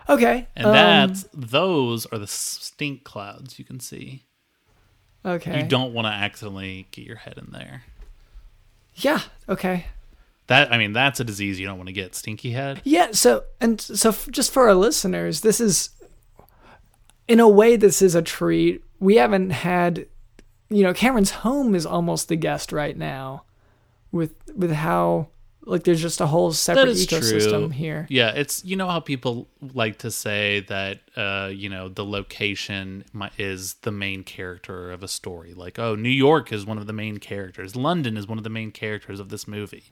Okay. 0.09 0.47
And 0.53 0.65
um, 0.65 0.73
that's 0.73 1.25
those 1.33 2.05
are 2.07 2.17
the 2.17 2.27
stink 2.27 3.05
clouds 3.05 3.57
you 3.57 3.63
can 3.63 3.79
see. 3.79 4.25
okay. 5.25 5.61
You 5.61 5.67
don't 5.67 5.93
want 5.93 6.05
to 6.05 6.11
accidentally 6.11 6.87
get 6.91 7.05
your 7.05 7.15
head 7.15 7.37
in 7.37 7.53
there. 7.53 7.83
Yeah. 8.95 9.21
Okay. 9.47 9.85
That 10.51 10.73
I 10.73 10.77
mean, 10.77 10.91
that's 10.93 11.19
a 11.19 11.23
disease 11.23 11.59
you 11.59 11.65
don't 11.65 11.77
want 11.77 11.87
to 11.87 11.93
get. 11.93 12.13
Stinky 12.13 12.51
head. 12.51 12.81
Yeah. 12.83 13.11
So 13.11 13.43
and 13.61 13.79
so, 13.79 14.09
f- 14.09 14.27
just 14.29 14.51
for 14.51 14.67
our 14.67 14.75
listeners, 14.75 15.41
this 15.41 15.61
is, 15.61 15.91
in 17.27 17.39
a 17.39 17.47
way, 17.47 17.77
this 17.77 18.01
is 18.01 18.15
a 18.15 18.21
treat. 18.21 18.83
We 18.99 19.15
haven't 19.15 19.51
had, 19.51 20.07
you 20.69 20.83
know, 20.83 20.93
Cameron's 20.93 21.31
home 21.31 21.73
is 21.73 21.85
almost 21.85 22.27
the 22.27 22.35
guest 22.35 22.71
right 22.71 22.97
now, 22.97 23.43
with 24.11 24.33
with 24.53 24.71
how 24.71 25.29
like 25.65 25.83
there's 25.83 26.01
just 26.01 26.19
a 26.19 26.25
whole 26.25 26.51
separate 26.51 26.85
That 26.85 26.91
is 26.91 27.07
ecosystem 27.07 27.49
true. 27.49 27.69
here. 27.69 28.07
Yeah, 28.09 28.31
it's 28.31 28.65
you 28.65 28.75
know 28.75 28.87
how 28.87 28.99
people 28.99 29.47
like 29.73 29.99
to 29.99 30.11
say 30.11 30.65
that 30.67 30.99
uh, 31.15 31.49
you 31.53 31.69
know 31.69 31.87
the 31.87 32.03
location 32.03 33.05
is 33.37 33.75
the 33.75 33.91
main 33.91 34.23
character 34.23 34.91
of 34.91 35.01
a 35.01 35.07
story. 35.07 35.53
Like, 35.53 35.79
oh, 35.79 35.95
New 35.95 36.09
York 36.09 36.51
is 36.51 36.65
one 36.65 36.77
of 36.77 36.87
the 36.87 36.93
main 36.93 37.19
characters. 37.19 37.75
London 37.75 38.17
is 38.17 38.27
one 38.27 38.37
of 38.37 38.43
the 38.43 38.49
main 38.49 38.71
characters 38.71 39.19
of 39.19 39.29
this 39.29 39.47
movie. 39.47 39.85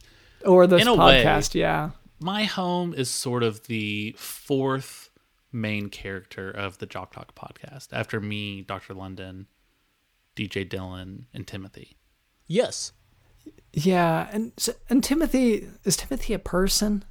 Or 0.45 0.67
this 0.67 0.81
In 0.81 0.87
a 0.87 0.95
way. 0.95 1.23
podcast. 1.23 1.53
Yeah. 1.55 1.91
My 2.19 2.43
home 2.43 2.93
is 2.93 3.09
sort 3.09 3.43
of 3.43 3.67
the 3.67 4.13
fourth 4.17 5.09
main 5.51 5.89
character 5.89 6.49
of 6.51 6.77
the 6.77 6.85
Jock 6.85 7.13
Talk 7.13 7.33
podcast 7.35 7.87
after 7.93 8.19
me, 8.19 8.61
Dr. 8.61 8.93
London, 8.93 9.47
DJ 10.35 10.67
Dylan, 10.67 11.25
and 11.33 11.47
Timothy. 11.47 11.97
Yes. 12.45 12.91
Yeah. 13.73 14.27
And 14.31 14.51
so, 14.57 14.73
and 14.89 15.03
Timothy 15.03 15.67
is 15.83 15.95
Timothy 15.97 16.33
a 16.33 16.39
person? 16.39 17.03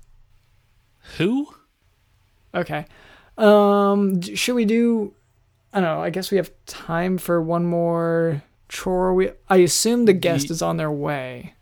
Who? 1.16 1.48
Okay. 2.54 2.86
Um, 3.36 4.20
should 4.20 4.54
we 4.54 4.64
do? 4.64 5.14
I 5.72 5.80
don't 5.80 5.96
know. 5.96 6.02
I 6.02 6.10
guess 6.10 6.30
we 6.30 6.36
have 6.38 6.50
time 6.66 7.18
for 7.18 7.40
one 7.42 7.64
more 7.66 8.42
chore. 8.68 9.14
We 9.14 9.30
I 9.48 9.56
assume 9.58 10.04
the 10.06 10.12
guest 10.12 10.46
Ye- 10.46 10.52
is 10.52 10.62
on 10.62 10.76
their 10.76 10.90
way. 10.90 11.54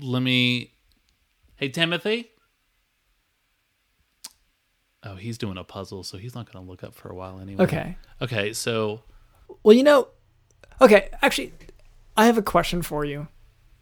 Let 0.00 0.22
me. 0.22 0.74
Hey, 1.58 1.68
Timothy. 1.70 2.30
Oh, 5.02 5.16
he's 5.16 5.38
doing 5.38 5.58
a 5.58 5.64
puzzle, 5.64 6.04
so 6.04 6.16
he's 6.16 6.34
not 6.34 6.50
going 6.50 6.64
to 6.64 6.70
look 6.70 6.84
up 6.84 6.94
for 6.94 7.08
a 7.08 7.14
while 7.16 7.40
anyway. 7.40 7.64
Okay. 7.64 7.96
Okay, 8.22 8.52
so 8.52 9.02
Well, 9.64 9.76
you 9.76 9.82
know, 9.82 10.06
okay. 10.80 11.08
Actually, 11.20 11.52
I 12.16 12.26
have 12.26 12.38
a 12.38 12.42
question 12.42 12.82
for 12.82 13.04
you 13.04 13.26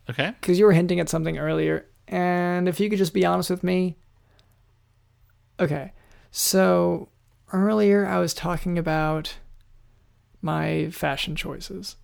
okay, 0.09 0.35
because 0.41 0.59
you 0.59 0.65
were 0.65 0.73
hinting 0.73 1.01
at 1.01 1.11
something 1.11 1.37
earlier, 1.37 1.87
and 2.09 2.67
if 2.67 2.81
you 2.81 2.89
could 2.89 2.99
just 2.99 3.13
be 3.13 3.27
honest 3.27 3.51
with 3.51 3.63
me. 3.63 3.99
Okay, 5.61 5.93
so 6.31 7.11
earlier 7.53 8.07
I 8.07 8.19
was 8.19 8.33
talking 8.33 8.79
about 8.79 9.37
my 10.41 10.89
fashion 10.91 11.37
choices 11.37 11.97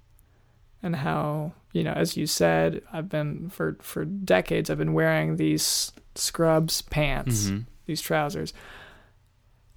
and 0.82 0.96
how 0.96 1.52
you 1.72 1.82
know 1.84 1.92
as 1.92 2.16
you 2.16 2.26
said 2.26 2.82
i've 2.92 3.08
been 3.08 3.48
for 3.50 3.76
for 3.80 4.04
decades 4.04 4.68
i've 4.70 4.78
been 4.78 4.92
wearing 4.94 5.36
these 5.36 5.92
scrubs 6.14 6.82
pants 6.82 7.46
Mhm. 7.50 7.66
these 7.86 8.00
trousers 8.02 8.52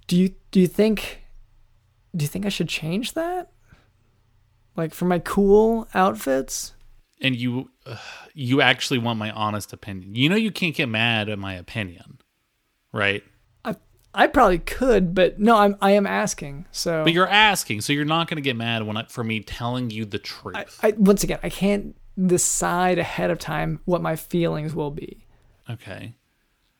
do 0.06 0.16
you 0.16 0.34
do 0.50 0.60
you 0.60 0.66
think 0.66 1.22
do 2.14 2.22
you 2.24 2.28
think 2.28 2.44
i 2.46 2.48
should 2.50 2.68
change 2.68 3.12
that 3.14 3.50
like 4.76 4.92
for 4.94 5.04
my 5.06 5.18
cool 5.18 5.88
outfits 5.94 6.72
and 7.20 7.34
you 7.34 7.70
uh, 7.86 7.96
you 8.34 8.60
actually 8.60 8.98
want 8.98 9.18
my 9.18 9.30
honest 9.30 9.72
opinion. 9.72 10.14
You 10.14 10.28
know 10.28 10.36
you 10.36 10.50
can't 10.50 10.74
get 10.74 10.86
mad 10.90 11.30
at 11.30 11.38
my 11.38 11.54
opinion, 11.54 12.18
right? 12.92 13.22
I 14.16 14.26
probably 14.26 14.58
could 14.58 15.14
but 15.14 15.38
no 15.38 15.56
i'm 15.56 15.76
i 15.80 15.92
am 15.92 16.06
asking 16.06 16.66
so 16.72 17.04
But 17.04 17.12
you're 17.12 17.28
asking, 17.28 17.82
so 17.82 17.92
you're 17.92 18.04
not 18.04 18.28
going 18.28 18.36
to 18.36 18.42
get 18.42 18.56
mad 18.56 18.82
when 18.84 18.96
I, 18.96 19.04
for 19.04 19.22
me 19.22 19.40
telling 19.40 19.90
you 19.90 20.04
the 20.04 20.18
truth. 20.18 20.56
I, 20.82 20.88
I 20.88 20.94
once 20.96 21.22
again 21.22 21.38
i 21.44 21.50
can't 21.50 21.94
decide 22.20 22.98
ahead 22.98 23.30
of 23.30 23.38
time 23.38 23.78
what 23.84 24.02
my 24.02 24.16
feelings 24.16 24.74
will 24.74 24.90
be 24.90 25.26
Okay. 25.68 26.14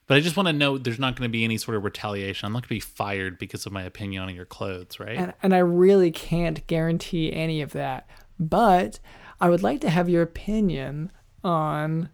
But 0.06 0.16
I 0.16 0.20
just 0.20 0.36
want 0.36 0.46
to 0.46 0.52
know 0.52 0.78
there's 0.78 1.00
not 1.00 1.16
going 1.16 1.28
to 1.28 1.32
be 1.32 1.42
any 1.42 1.58
sort 1.58 1.76
of 1.76 1.84
retaliation. 1.84 2.46
I'm 2.46 2.52
not 2.52 2.62
going 2.62 2.68
to 2.68 2.74
be 2.76 2.80
fired 2.80 3.38
because 3.38 3.66
of 3.66 3.72
my 3.72 3.82
opinion 3.82 4.22
on 4.22 4.34
your 4.34 4.44
clothes, 4.44 5.00
right? 5.00 5.16
and, 5.16 5.34
and 5.42 5.54
I 5.54 5.58
really 5.58 6.12
can't 6.12 6.64
guarantee 6.68 7.32
any 7.32 7.60
of 7.60 7.72
that. 7.72 8.08
But 8.38 9.00
I 9.40 9.50
would 9.50 9.64
like 9.64 9.80
to 9.80 9.90
have 9.90 10.08
your 10.08 10.22
opinion 10.22 11.10
on 11.42 12.10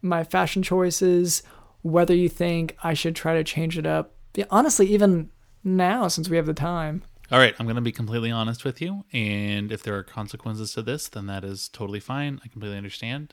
my 0.00 0.24
fashion 0.24 0.62
choices, 0.62 1.42
whether 1.82 2.14
you 2.14 2.30
think 2.30 2.76
I 2.82 2.94
should 2.94 3.14
try 3.14 3.34
to 3.34 3.44
change 3.44 3.76
it 3.76 3.86
up. 3.86 4.13
Yeah, 4.34 4.46
honestly, 4.50 4.86
even 4.88 5.30
now, 5.62 6.08
since 6.08 6.28
we 6.28 6.36
have 6.36 6.46
the 6.46 6.54
time. 6.54 7.02
All 7.30 7.38
right, 7.38 7.54
I'm 7.58 7.66
going 7.66 7.76
to 7.76 7.82
be 7.82 7.92
completely 7.92 8.30
honest 8.30 8.64
with 8.64 8.82
you. 8.82 9.04
And 9.12 9.72
if 9.72 9.82
there 9.82 9.96
are 9.96 10.02
consequences 10.02 10.72
to 10.74 10.82
this, 10.82 11.08
then 11.08 11.26
that 11.26 11.44
is 11.44 11.68
totally 11.68 12.00
fine. 12.00 12.40
I 12.44 12.48
completely 12.48 12.76
understand. 12.76 13.32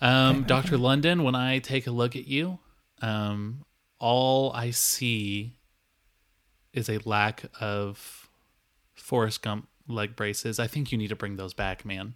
Um, 0.00 0.44
Dr. 0.44 0.78
London, 0.78 1.22
when 1.24 1.34
I 1.34 1.58
take 1.58 1.86
a 1.86 1.90
look 1.90 2.16
at 2.16 2.26
you, 2.26 2.58
um, 3.02 3.64
all 3.98 4.52
I 4.52 4.70
see 4.70 5.56
is 6.72 6.88
a 6.88 6.98
lack 7.04 7.44
of 7.60 8.28
Forrest 8.94 9.42
Gump 9.42 9.68
leg 9.88 10.16
braces. 10.16 10.58
I 10.58 10.66
think 10.66 10.92
you 10.92 10.98
need 10.98 11.08
to 11.08 11.16
bring 11.16 11.36
those 11.36 11.54
back, 11.54 11.84
man. 11.84 12.14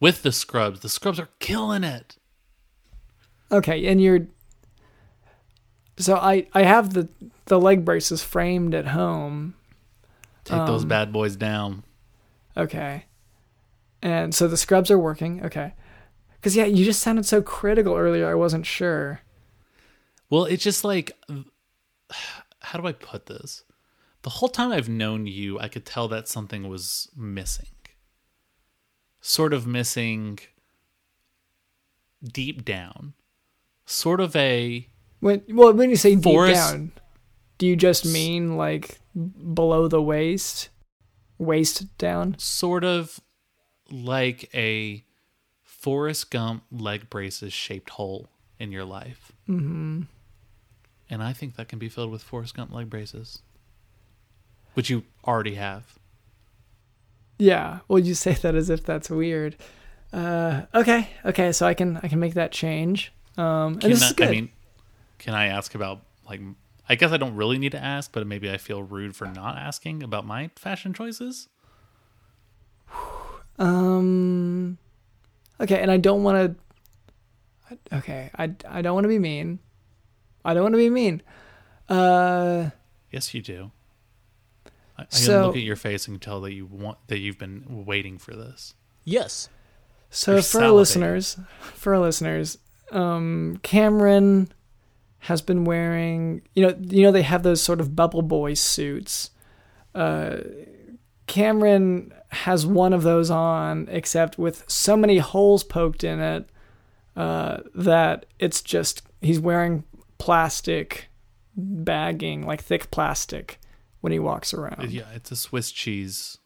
With 0.00 0.22
the 0.22 0.32
scrubs. 0.32 0.80
The 0.80 0.88
scrubs 0.88 1.18
are 1.18 1.28
killing 1.38 1.84
it. 1.84 2.16
Okay, 3.50 3.86
and 3.86 4.00
you're. 4.00 4.26
So 5.98 6.16
I 6.16 6.46
I 6.52 6.62
have 6.62 6.94
the 6.94 7.08
the 7.46 7.60
leg 7.60 7.84
braces 7.84 8.22
framed 8.22 8.74
at 8.74 8.88
home. 8.88 9.54
Take 10.44 10.66
those 10.66 10.82
Um, 10.82 10.88
bad 10.88 11.12
boys 11.12 11.36
down. 11.36 11.82
Okay. 12.56 13.06
And 14.02 14.34
so 14.34 14.46
the 14.46 14.56
scrubs 14.56 14.90
are 14.90 14.98
working. 14.98 15.44
Okay. 15.44 15.74
Because, 16.34 16.54
yeah, 16.54 16.66
you 16.66 16.84
just 16.84 17.00
sounded 17.02 17.26
so 17.26 17.42
critical 17.42 17.94
earlier. 17.94 18.28
I 18.28 18.34
wasn't 18.34 18.66
sure. 18.66 19.22
Well, 20.30 20.44
it's 20.44 20.62
just 20.62 20.84
like, 20.84 21.12
how 22.60 22.78
do 22.78 22.86
I 22.86 22.92
put 22.92 23.26
this? 23.26 23.64
The 24.22 24.30
whole 24.30 24.48
time 24.48 24.70
I've 24.70 24.88
known 24.88 25.26
you, 25.26 25.58
I 25.58 25.66
could 25.66 25.84
tell 25.84 26.06
that 26.08 26.28
something 26.28 26.68
was 26.68 27.08
missing. 27.16 27.66
Sort 29.20 29.52
of 29.52 29.66
missing 29.66 30.38
deep 32.22 32.64
down. 32.64 33.14
Sort 33.84 34.20
of 34.20 34.36
a, 34.36 34.88
When 35.20 35.42
well, 35.48 35.72
when 35.72 35.90
you 35.90 35.96
say 35.96 36.14
deep 36.14 36.54
down, 36.54 36.92
do 37.58 37.66
you 37.66 37.76
just 37.76 38.04
mean 38.04 38.56
like 38.56 38.98
below 39.14 39.88
the 39.88 40.02
waist, 40.02 40.68
waist 41.38 41.96
down? 41.98 42.36
sort 42.38 42.84
of 42.84 43.20
like 43.90 44.50
a 44.54 45.04
Forrest 45.62 46.30
Gump 46.30 46.64
leg 46.70 47.08
braces 47.08 47.52
shaped 47.52 47.90
hole 47.90 48.28
in 48.58 48.72
your 48.72 48.84
life. 48.84 49.32
Mm-hmm. 49.48 50.02
And 51.08 51.22
I 51.22 51.32
think 51.32 51.56
that 51.56 51.68
can 51.68 51.78
be 51.78 51.88
filled 51.88 52.10
with 52.10 52.22
Forrest 52.22 52.56
Gump 52.56 52.72
leg 52.72 52.90
braces, 52.90 53.42
which 54.74 54.90
you 54.90 55.04
already 55.24 55.54
have. 55.54 55.98
Yeah. 57.38 57.80
Well, 57.86 57.98
you 57.98 58.14
say 58.14 58.32
that 58.32 58.54
as 58.54 58.70
if 58.70 58.84
that's 58.84 59.10
weird. 59.10 59.56
Uh, 60.12 60.62
okay. 60.74 61.10
Okay. 61.24 61.52
So 61.52 61.66
I 61.66 61.74
can 61.74 61.98
I 62.02 62.08
can 62.08 62.18
make 62.18 62.34
that 62.34 62.50
change. 62.52 63.12
Um, 63.36 63.74
and 63.74 63.82
this 63.82 64.02
is 64.02 64.12
good. 64.12 64.28
I 64.28 64.30
mean, 64.30 64.50
can 65.18 65.34
I 65.34 65.46
ask 65.46 65.74
about 65.74 66.02
like? 66.28 66.40
I 66.88 66.94
guess 66.94 67.10
I 67.10 67.16
don't 67.16 67.34
really 67.34 67.58
need 67.58 67.72
to 67.72 67.82
ask, 67.82 68.12
but 68.12 68.24
maybe 68.26 68.48
I 68.50 68.58
feel 68.58 68.82
rude 68.82 69.16
for 69.16 69.26
not 69.26 69.56
asking 69.58 70.02
about 70.04 70.24
my 70.24 70.50
fashion 70.56 70.92
choices. 70.94 71.48
Um. 73.58 74.76
Okay, 75.60 75.80
and 75.80 75.90
I 75.90 75.96
don't 75.96 76.22
want 76.22 76.56
to. 77.78 77.78
Okay, 77.96 78.30
I 78.36 78.52
I 78.68 78.82
don't 78.82 78.94
want 78.94 79.04
to 79.04 79.08
be 79.08 79.18
mean. 79.18 79.60
I 80.44 80.52
don't 80.54 80.62
want 80.62 80.74
to 80.74 80.78
be 80.78 80.90
mean. 80.90 81.22
Uh. 81.88 82.70
Yes, 83.10 83.32
you 83.32 83.40
do. 83.40 83.70
I, 84.98 85.02
I 85.02 85.04
can 85.06 85.10
So- 85.18 85.46
look 85.46 85.56
at 85.56 85.62
your 85.62 85.76
face 85.76 86.06
and 86.06 86.20
tell 86.20 86.40
that 86.42 86.52
you 86.52 86.66
want 86.66 86.98
that 87.08 87.18
you've 87.18 87.38
been 87.38 87.84
waiting 87.86 88.18
for 88.18 88.34
this. 88.34 88.74
Yes. 89.04 89.48
So 90.10 90.34
You're 90.34 90.42
for 90.42 90.62
our 90.62 90.70
listeners, 90.70 91.38
for 91.60 91.94
our 91.94 92.00
listeners, 92.00 92.58
um, 92.92 93.58
Cameron 93.62 94.52
has 95.26 95.42
been 95.42 95.64
wearing. 95.64 96.42
You 96.54 96.66
know, 96.66 96.74
you 96.80 97.02
know 97.02 97.12
they 97.12 97.22
have 97.22 97.42
those 97.42 97.62
sort 97.62 97.80
of 97.80 97.94
bubble 97.94 98.22
boy 98.22 98.54
suits. 98.54 99.30
Uh, 99.94 100.38
Cameron 101.26 102.12
has 102.30 102.66
one 102.66 102.92
of 102.92 103.02
those 103.02 103.30
on, 103.30 103.88
except 103.90 104.38
with 104.38 104.64
so 104.68 104.96
many 104.96 105.18
holes 105.18 105.64
poked 105.64 106.04
in 106.04 106.20
it 106.20 106.48
uh, 107.16 107.58
that 107.74 108.26
it's 108.38 108.62
just 108.62 109.02
he's 109.20 109.40
wearing 109.40 109.84
plastic 110.18 111.08
bagging, 111.56 112.46
like 112.46 112.62
thick 112.62 112.90
plastic, 112.90 113.58
when 114.00 114.12
he 114.12 114.18
walks 114.18 114.54
around. 114.54 114.90
Yeah, 114.92 115.10
it's 115.14 115.32
a 115.32 115.36
Swiss 115.36 115.72
cheese 115.72 116.38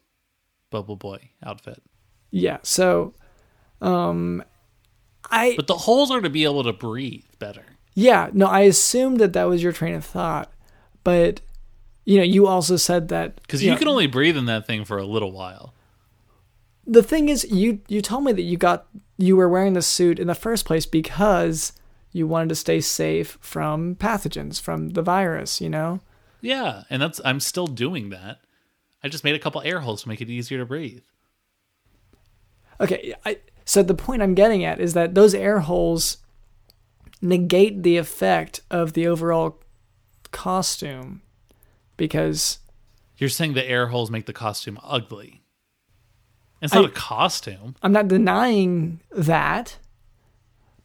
bubble 0.71 0.95
boy 0.95 1.29
outfit. 1.43 1.83
Yeah. 2.31 2.57
So, 2.63 3.13
um, 3.81 4.43
I 5.29 5.53
But 5.55 5.67
the 5.67 5.77
holes 5.77 6.09
are 6.09 6.21
to 6.21 6.29
be 6.29 6.45
able 6.45 6.63
to 6.63 6.73
breathe 6.73 7.25
better. 7.37 7.65
Yeah 7.93 8.29
no, 8.33 8.47
I 8.47 8.61
assumed 8.61 9.19
that 9.19 9.33
that 9.33 9.45
was 9.45 9.61
your 9.63 9.71
train 9.71 9.93
of 9.95 10.05
thought, 10.05 10.51
but 11.03 11.41
you 12.05 12.17
know, 12.17 12.23
you 12.23 12.47
also 12.47 12.77
said 12.77 13.09
that 13.09 13.35
Because 13.41 13.63
you 13.63 13.69
know, 13.71 13.77
can 13.77 13.87
only 13.87 14.07
breathe 14.07 14.35
in 14.37 14.45
that 14.45 14.65
thing 14.65 14.85
for 14.85 14.97
a 14.97 15.05
little 15.05 15.31
while. 15.31 15.73
the 16.87 17.03
thing 17.03 17.29
is 17.29 17.45
you 17.51 17.79
you 17.87 18.01
told 18.01 18.23
me 18.23 18.31
that 18.31 18.41
you 18.41 18.57
got 18.57 18.87
you 19.17 19.35
were 19.35 19.47
wearing 19.49 19.73
the 19.73 19.81
suit 19.83 20.19
in 20.19 20.27
the 20.27 20.35
first 20.35 20.65
place 20.65 20.85
because 20.87 21.73
you 22.11 22.25
wanted 22.27 22.49
to 22.49 22.55
stay 22.55 22.81
safe 22.81 23.37
from 23.39 23.95
pathogens 23.95 24.59
from 24.59 24.89
the 24.89 25.01
virus 25.03 25.61
you 25.61 25.69
know 25.69 25.99
Yeah, 26.41 26.83
and 26.89 27.01
that's 27.01 27.21
I'm 27.23 27.39
still 27.39 27.67
doing 27.67 28.09
that. 28.09 28.39
I 29.03 29.07
just 29.09 29.23
made 29.23 29.35
a 29.35 29.39
couple 29.39 29.61
air 29.61 29.79
holes 29.81 30.01
to 30.03 30.09
make 30.09 30.21
it 30.21 30.29
easier 30.29 30.57
to 30.59 30.65
breathe. 30.65 31.03
okay 32.79 33.13
I, 33.25 33.37
so 33.65 33.83
the 33.83 33.93
point 33.93 34.21
i'm 34.21 34.33
getting 34.35 34.63
at 34.65 34.79
is 34.79 34.93
that 34.93 35.13
those 35.15 35.33
air 35.35 35.59
holes 35.59 36.17
negate 37.21 37.83
the 37.83 37.97
effect 37.97 38.61
of 38.71 38.93
the 38.93 39.07
overall 39.07 39.59
costume 40.31 41.21
because 41.97 42.59
You're 43.17 43.29
saying 43.29 43.53
the 43.53 43.67
air 43.69 43.87
holes 43.87 44.09
make 44.09 44.25
the 44.25 44.33
costume 44.33 44.79
ugly. 44.83 45.43
It's 46.61 46.73
not 46.73 46.85
a 46.85 46.89
costume. 46.89 47.75
i'm 47.81 47.91
not 47.91 48.07
denying 48.07 48.99
that 49.11 49.77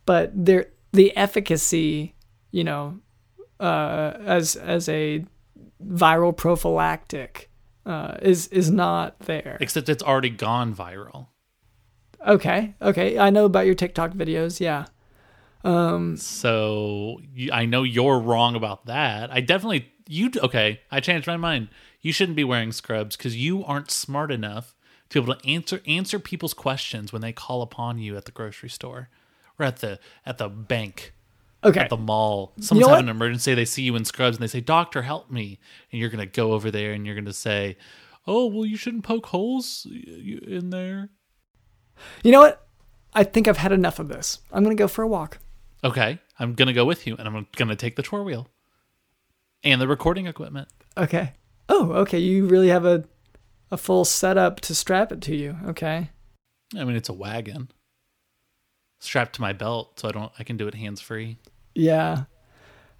but 0.06 0.30
there 0.34 0.68
the 0.92 1.14
efficacy 1.16 2.14
you 2.50 2.64
know 2.64 2.98
uh 3.60 4.14
as 4.24 4.56
as 4.56 4.88
a 4.88 5.22
viral 5.84 6.34
prophylactic 6.34 7.50
uh 7.84 8.16
is 8.22 8.48
is 8.48 8.70
not 8.70 9.18
there 9.20 9.58
Except 9.60 9.90
it's 9.90 10.02
already 10.02 10.30
gone 10.30 10.74
viral. 10.74 11.26
okay 12.26 12.74
okay 12.80 13.18
i 13.18 13.28
know 13.28 13.44
about 13.44 13.66
your 13.66 13.74
tiktok 13.74 14.12
videos 14.12 14.60
yeah 14.60 14.86
Um, 15.66 16.16
so 16.16 17.20
you, 17.34 17.50
I 17.52 17.66
know 17.66 17.82
you're 17.82 18.20
wrong 18.20 18.54
about 18.54 18.86
that. 18.86 19.32
I 19.32 19.40
definitely 19.40 19.90
you 20.08 20.30
okay. 20.42 20.80
I 20.90 21.00
changed 21.00 21.26
my 21.26 21.36
mind. 21.36 21.68
You 22.00 22.12
shouldn't 22.12 22.36
be 22.36 22.44
wearing 22.44 22.72
scrubs 22.72 23.16
because 23.16 23.36
you 23.36 23.64
aren't 23.64 23.90
smart 23.90 24.30
enough 24.30 24.74
to 25.10 25.20
be 25.20 25.24
able 25.24 25.40
to 25.40 25.48
answer 25.48 25.80
answer 25.86 26.18
people's 26.18 26.54
questions 26.54 27.12
when 27.12 27.22
they 27.22 27.32
call 27.32 27.62
upon 27.62 27.98
you 27.98 28.16
at 28.16 28.26
the 28.26 28.30
grocery 28.30 28.68
store 28.68 29.08
or 29.58 29.66
at 29.66 29.78
the 29.78 29.98
at 30.24 30.38
the 30.38 30.48
bank 30.48 31.12
okay 31.64 31.80
at 31.80 31.90
the 31.90 31.96
mall. 31.96 32.52
Someone's 32.60 32.86
know 32.86 32.94
having 32.94 33.08
an 33.08 33.16
emergency. 33.16 33.54
They 33.54 33.64
see 33.64 33.82
you 33.82 33.96
in 33.96 34.04
scrubs 34.04 34.36
and 34.36 34.42
they 34.42 34.48
say, 34.48 34.60
"Doctor, 34.60 35.02
help 35.02 35.30
me!" 35.30 35.58
And 35.90 36.00
you're 36.00 36.10
gonna 36.10 36.26
go 36.26 36.52
over 36.52 36.70
there 36.70 36.92
and 36.92 37.04
you're 37.04 37.16
gonna 37.16 37.32
say, 37.32 37.76
"Oh, 38.26 38.46
well, 38.46 38.64
you 38.64 38.76
shouldn't 38.76 39.04
poke 39.04 39.26
holes 39.26 39.86
in 39.90 40.70
there." 40.70 41.10
you 42.22 42.30
know 42.30 42.40
what 42.40 42.66
i 43.14 43.24
think 43.24 43.48
i've 43.48 43.56
had 43.56 43.72
enough 43.72 43.98
of 43.98 44.08
this 44.08 44.40
i'm 44.52 44.62
gonna 44.62 44.74
go 44.74 44.86
for 44.86 45.02
a 45.02 45.08
walk 45.08 45.38
Okay, 45.86 46.18
I'm 46.40 46.54
gonna 46.54 46.72
go 46.72 46.84
with 46.84 47.06
you, 47.06 47.14
and 47.16 47.28
I'm 47.28 47.46
gonna 47.54 47.76
take 47.76 47.94
the 47.94 48.02
tour 48.02 48.24
wheel 48.24 48.48
and 49.62 49.80
the 49.80 49.86
recording 49.86 50.26
equipment. 50.26 50.66
okay 50.98 51.32
oh 51.68 51.92
okay 51.92 52.18
you 52.18 52.46
really 52.46 52.68
have 52.68 52.84
a 52.84 53.04
a 53.70 53.76
full 53.76 54.04
setup 54.04 54.60
to 54.60 54.74
strap 54.74 55.12
it 55.12 55.20
to 55.22 55.34
you 55.36 55.56
okay 55.64 56.10
I 56.76 56.82
mean, 56.82 56.96
it's 56.96 57.08
a 57.08 57.12
wagon 57.12 57.70
strapped 58.98 59.36
to 59.36 59.40
my 59.40 59.52
belt, 59.52 60.00
so 60.00 60.08
I 60.08 60.10
don't. 60.12 60.32
I 60.40 60.42
can 60.42 60.56
do 60.56 60.66
it 60.66 60.74
hands 60.74 61.00
free. 61.00 61.38
yeah 61.74 62.24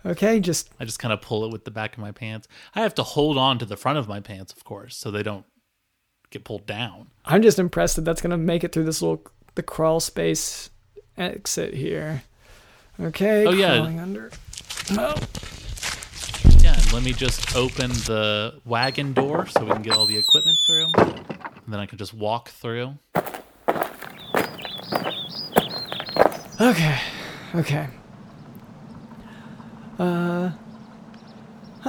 okay 0.05 0.39
just 0.39 0.71
I 0.79 0.85
just 0.85 1.01
kind 1.01 1.13
of 1.13 1.21
pull 1.21 1.45
it 1.45 1.51
with 1.53 1.65
the 1.65 1.73
back 1.73 1.95
of 1.95 1.99
my 1.99 2.13
pants. 2.13 2.47
I 2.77 2.83
have 2.83 2.95
to 2.97 3.03
hold 3.03 3.37
on 3.37 3.59
to 3.59 3.65
the 3.67 3.77
front 3.77 3.99
of 3.99 4.07
my 4.07 4.21
pants, 4.21 4.53
of 4.53 4.63
course, 4.63 4.97
so 4.97 5.11
they 5.11 5.25
don't 5.25 5.45
get 6.31 6.45
pulled 6.45 6.67
down. 6.67 7.09
i'm 7.25 7.43
just 7.43 7.59
impressed 7.59 7.97
that 7.97 8.05
that's 8.05 8.23
gonna 8.23 8.39
make 8.39 8.63
it 8.63 8.71
through 8.73 8.85
this 8.85 9.03
little 9.03 9.25
the 9.57 9.63
crawl 9.63 9.99
space 9.99 10.71
exit 11.17 11.75
here 11.75 12.23
okay 13.01 13.47
Oh, 13.47 13.53
yeah. 13.53 13.83
under 13.83 14.31
oh 14.93 15.15
Yeah, 16.61 16.79
let 16.93 17.03
me 17.03 17.13
just 17.13 17.55
open 17.57 17.91
the 17.91 18.61
wagon 18.65 19.13
door 19.13 19.47
so 19.47 19.65
we 19.65 19.71
can 19.73 19.83
get 19.83 19.95
all 19.95 20.07
the 20.07 20.17
equipment 20.17 20.57
through, 20.67 20.87
and 20.97 21.69
then 21.69 21.81
I 21.81 21.87
can 21.87 21.99
just 21.99 22.15
walk 22.15 22.49
through. 22.51 22.95
okay 26.61 26.99
okay 27.55 27.89
uh 29.99 30.51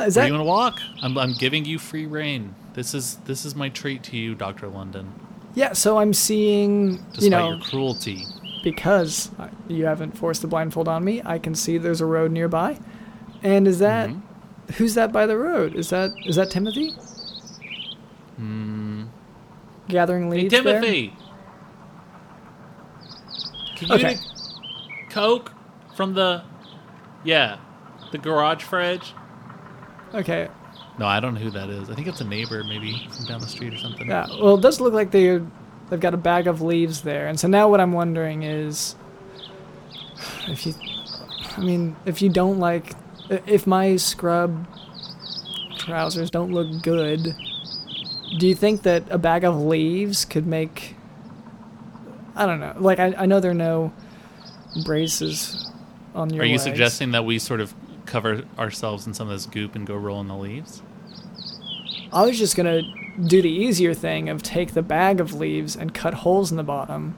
is 0.06 0.16
Where 0.16 0.24
that 0.24 0.28
you 0.28 0.34
want 0.34 0.42
to 0.42 0.44
walk? 0.44 0.80
I'm, 1.02 1.18
I'm 1.18 1.34
giving 1.34 1.66
you 1.66 1.80
free 1.80 2.06
rein. 2.06 2.54
This 2.74 2.94
is 2.94 3.16
this 3.26 3.46
is 3.46 3.56
my 3.56 3.70
treat 3.70 4.04
to 4.04 4.18
you, 4.18 4.36
Doctor 4.36 4.68
London. 4.68 5.12
yeah 5.56 5.74
so 5.74 5.98
i'm 5.98 6.14
seeing 6.14 6.98
Despite 7.14 7.24
you 7.24 7.30
know 7.32 7.50
your 7.54 7.60
cruelty. 7.62 8.26
Because 8.64 9.32
you 9.68 9.86
haven't 9.86 10.18
forced 10.18 10.42
the 10.42 10.48
blindfold 10.48 10.88
on 10.88 11.04
me, 11.04 11.22
I 11.26 11.38
can 11.40 11.56
see 11.56 11.78
there's 11.78 12.02
a 12.02 12.06
road 12.06 12.32
nearby. 12.32 12.80
And 13.44 13.68
is 13.68 13.80
that 13.80 14.10
Mm-hmm. 14.10 14.74
who's 14.74 14.96
that 14.96 15.12
by 15.12 15.26
the 15.26 15.38
road? 15.38 15.76
Is 15.76 15.90
that 15.92 16.12
is 16.26 16.36
that 16.38 16.50
Timothy? 16.50 16.92
Gathering 19.88 20.26
Hmm. 20.28 20.32
Hey, 20.34 20.42
leaves. 20.42 20.52
there? 20.54 20.64
Timothy. 20.64 21.14
Can 23.76 23.88
you 23.90 23.96
Okay. 23.96 24.14
get 24.16 25.10
Coke 25.10 25.52
from 25.96 26.14
the 26.14 26.44
yeah, 27.24 27.58
the 28.12 28.18
garage 28.18 28.64
fridge? 28.64 29.14
Okay. 30.14 30.48
No, 31.00 31.06
I 31.06 31.20
don't 31.20 31.34
know 31.36 31.40
who 31.42 31.52
that 31.52 31.70
is. 31.70 31.90
I 31.90 31.96
think 31.96 32.08
it's 32.08 32.22
a 32.22 32.26
neighbor, 32.26 32.64
maybe 32.64 33.08
from 33.12 33.26
down 33.26 33.40
the 33.42 33.48
street 33.48 33.74
or 33.74 33.78
something. 33.78 34.08
Yeah. 34.08 34.26
Well, 34.42 34.56
it 34.56 34.62
does 34.62 34.82
look 34.82 34.94
like 34.94 35.12
they 35.12 35.42
they've 35.90 36.00
got 36.00 36.14
a 36.14 36.18
bag 36.18 36.48
of 36.48 36.62
leaves 36.62 37.02
there, 37.02 37.28
and 37.28 37.40
so 37.40 37.48
now 37.48 37.70
what 37.70 37.80
I'm 37.80 37.94
wondering 37.94 38.44
is 38.44 38.96
if 40.48 40.66
you, 40.66 40.74
I 41.58 41.62
mean, 41.62 41.96
if 42.06 42.22
you 42.22 42.30
don't 42.30 42.60
like, 42.60 42.94
if 43.30 43.68
my 43.68 43.96
scrub 43.96 44.68
trousers 45.78 46.30
don't 46.30 46.52
look 46.52 46.82
good, 46.82 47.36
do 48.40 48.48
you 48.48 48.56
think 48.56 48.84
that 48.84 49.04
a 49.10 49.18
bag 49.18 49.44
of 49.44 49.58
leaves 49.58 50.26
could 50.26 50.46
make? 50.46 50.96
I 52.36 52.46
don't 52.46 52.60
know. 52.60 52.76
Like 52.78 53.00
I, 53.00 53.14
I 53.18 53.26
know 53.26 53.40
there 53.40 53.52
are 53.52 53.56
no 53.56 53.94
braces 54.86 55.72
on 56.14 56.30
your. 56.30 56.44
Are 56.44 56.46
you 56.46 56.54
legs. 56.54 56.64
suggesting 56.64 57.12
that 57.12 57.26
we 57.26 57.40
sort 57.40 57.62
of 57.62 57.74
cover 58.06 58.44
ourselves 58.58 59.08
in 59.08 59.14
some 59.14 59.28
of 59.28 59.34
this 59.34 59.46
goop 59.46 59.76
and 59.76 59.88
go 59.88 59.96
roll 59.96 60.22
in 60.22 60.28
the 60.28 60.36
leaves? 60.36 60.82
I 62.12 62.26
was 62.26 62.38
just 62.38 62.56
gonna 62.56 62.82
do 63.26 63.42
the 63.42 63.50
easier 63.50 63.94
thing 63.94 64.30
of 64.30 64.44
take 64.44 64.74
the 64.74 64.82
bag 64.82 65.20
of 65.20 65.34
leaves 65.34 65.76
and 65.76 65.94
cut 65.94 66.14
holes 66.16 66.52
in 66.52 66.58
the 66.58 66.64
bottom. 66.64 67.16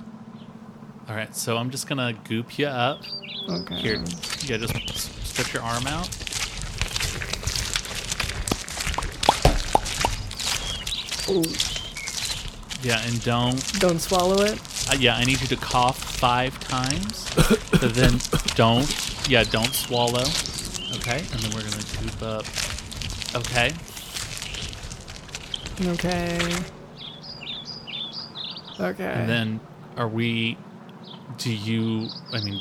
All 1.07 1.15
right, 1.15 1.35
so 1.35 1.57
I'm 1.57 1.69
just 1.69 1.87
gonna 1.87 2.13
goop 2.27 2.57
you 2.59 2.67
up. 2.67 3.01
Okay. 3.49 3.75
Here, 3.75 4.03
yeah, 4.45 4.57
just 4.57 4.73
stretch 5.25 5.53
your 5.53 5.63
arm 5.63 5.87
out. 5.87 6.07
Ooh, 11.29 11.43
Yeah, 12.81 13.01
and 13.05 13.23
don't. 13.23 13.79
don't 13.79 13.99
swallow 13.99 14.41
it. 14.41 14.59
Uh, 14.89 14.95
yeah, 14.99 15.15
I 15.15 15.23
need 15.25 15.39
you 15.41 15.47
to 15.47 15.55
cough 15.57 15.97
five 15.99 16.59
times. 16.61 17.29
but 17.71 17.93
then 17.93 18.19
don't. 18.55 18.87
Yeah, 19.29 19.43
don't 19.43 19.73
swallow. 19.73 20.23
Okay, 20.95 21.19
and 21.19 21.39
then 21.41 21.51
we're 21.53 21.61
gonna 21.61 21.83
goop 22.01 22.21
up. 22.23 22.45
Okay. 23.35 23.73
Okay. 25.82 26.38
Okay. 28.80 29.03
And 29.03 29.30
then, 29.30 29.59
are 29.97 30.07
we? 30.07 30.57
Do 31.38 31.53
you? 31.53 32.07
I 32.34 32.43
mean, 32.43 32.59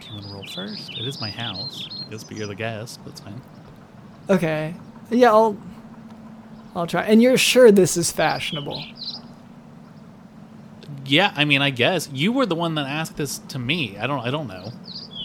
do 0.00 0.06
you 0.06 0.12
want 0.14 0.26
to 0.26 0.32
roll 0.32 0.44
first? 0.54 0.90
It 0.92 1.06
is 1.06 1.20
my 1.20 1.30
house. 1.30 1.88
I 2.06 2.10
guess, 2.10 2.24
but 2.24 2.36
you're 2.36 2.46
the 2.46 2.54
guest. 2.54 3.00
That's 3.04 3.20
fine. 3.20 3.40
okay. 4.30 4.74
Yeah, 5.10 5.30
I'll. 5.30 5.56
I'll 6.74 6.86
try. 6.86 7.02
And 7.02 7.20
you're 7.22 7.36
sure 7.36 7.70
this 7.70 7.96
is 7.96 8.10
fashionable? 8.12 8.82
Yeah, 11.04 11.32
I 11.36 11.44
mean, 11.44 11.60
I 11.60 11.70
guess 11.70 12.08
you 12.12 12.32
were 12.32 12.46
the 12.46 12.54
one 12.54 12.76
that 12.76 12.86
asked 12.86 13.16
this 13.16 13.38
to 13.48 13.58
me. 13.58 13.98
I 13.98 14.06
don't. 14.06 14.20
I 14.20 14.30
don't 14.30 14.46
know. 14.46 14.72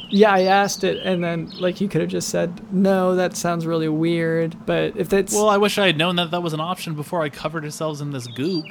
Yeah, 0.09 0.31
I 0.31 0.43
asked 0.43 0.83
it, 0.83 1.05
and 1.05 1.23
then 1.23 1.51
like 1.59 1.81
you 1.81 1.87
could 1.89 2.01
have 2.01 2.09
just 2.09 2.29
said 2.29 2.71
no. 2.73 3.15
That 3.15 3.35
sounds 3.35 3.65
really 3.65 3.89
weird. 3.89 4.65
But 4.65 4.95
if 4.95 5.09
that's 5.09 5.33
Well, 5.33 5.49
I 5.49 5.57
wish 5.57 5.77
I 5.77 5.87
had 5.87 5.97
known 5.97 6.15
that 6.15 6.31
that 6.31 6.41
was 6.41 6.53
an 6.53 6.59
option 6.61 6.93
before 6.95 7.21
I 7.23 7.29
covered 7.29 7.65
ourselves 7.65 7.99
in 7.99 8.11
this 8.11 8.25
goop. 8.27 8.65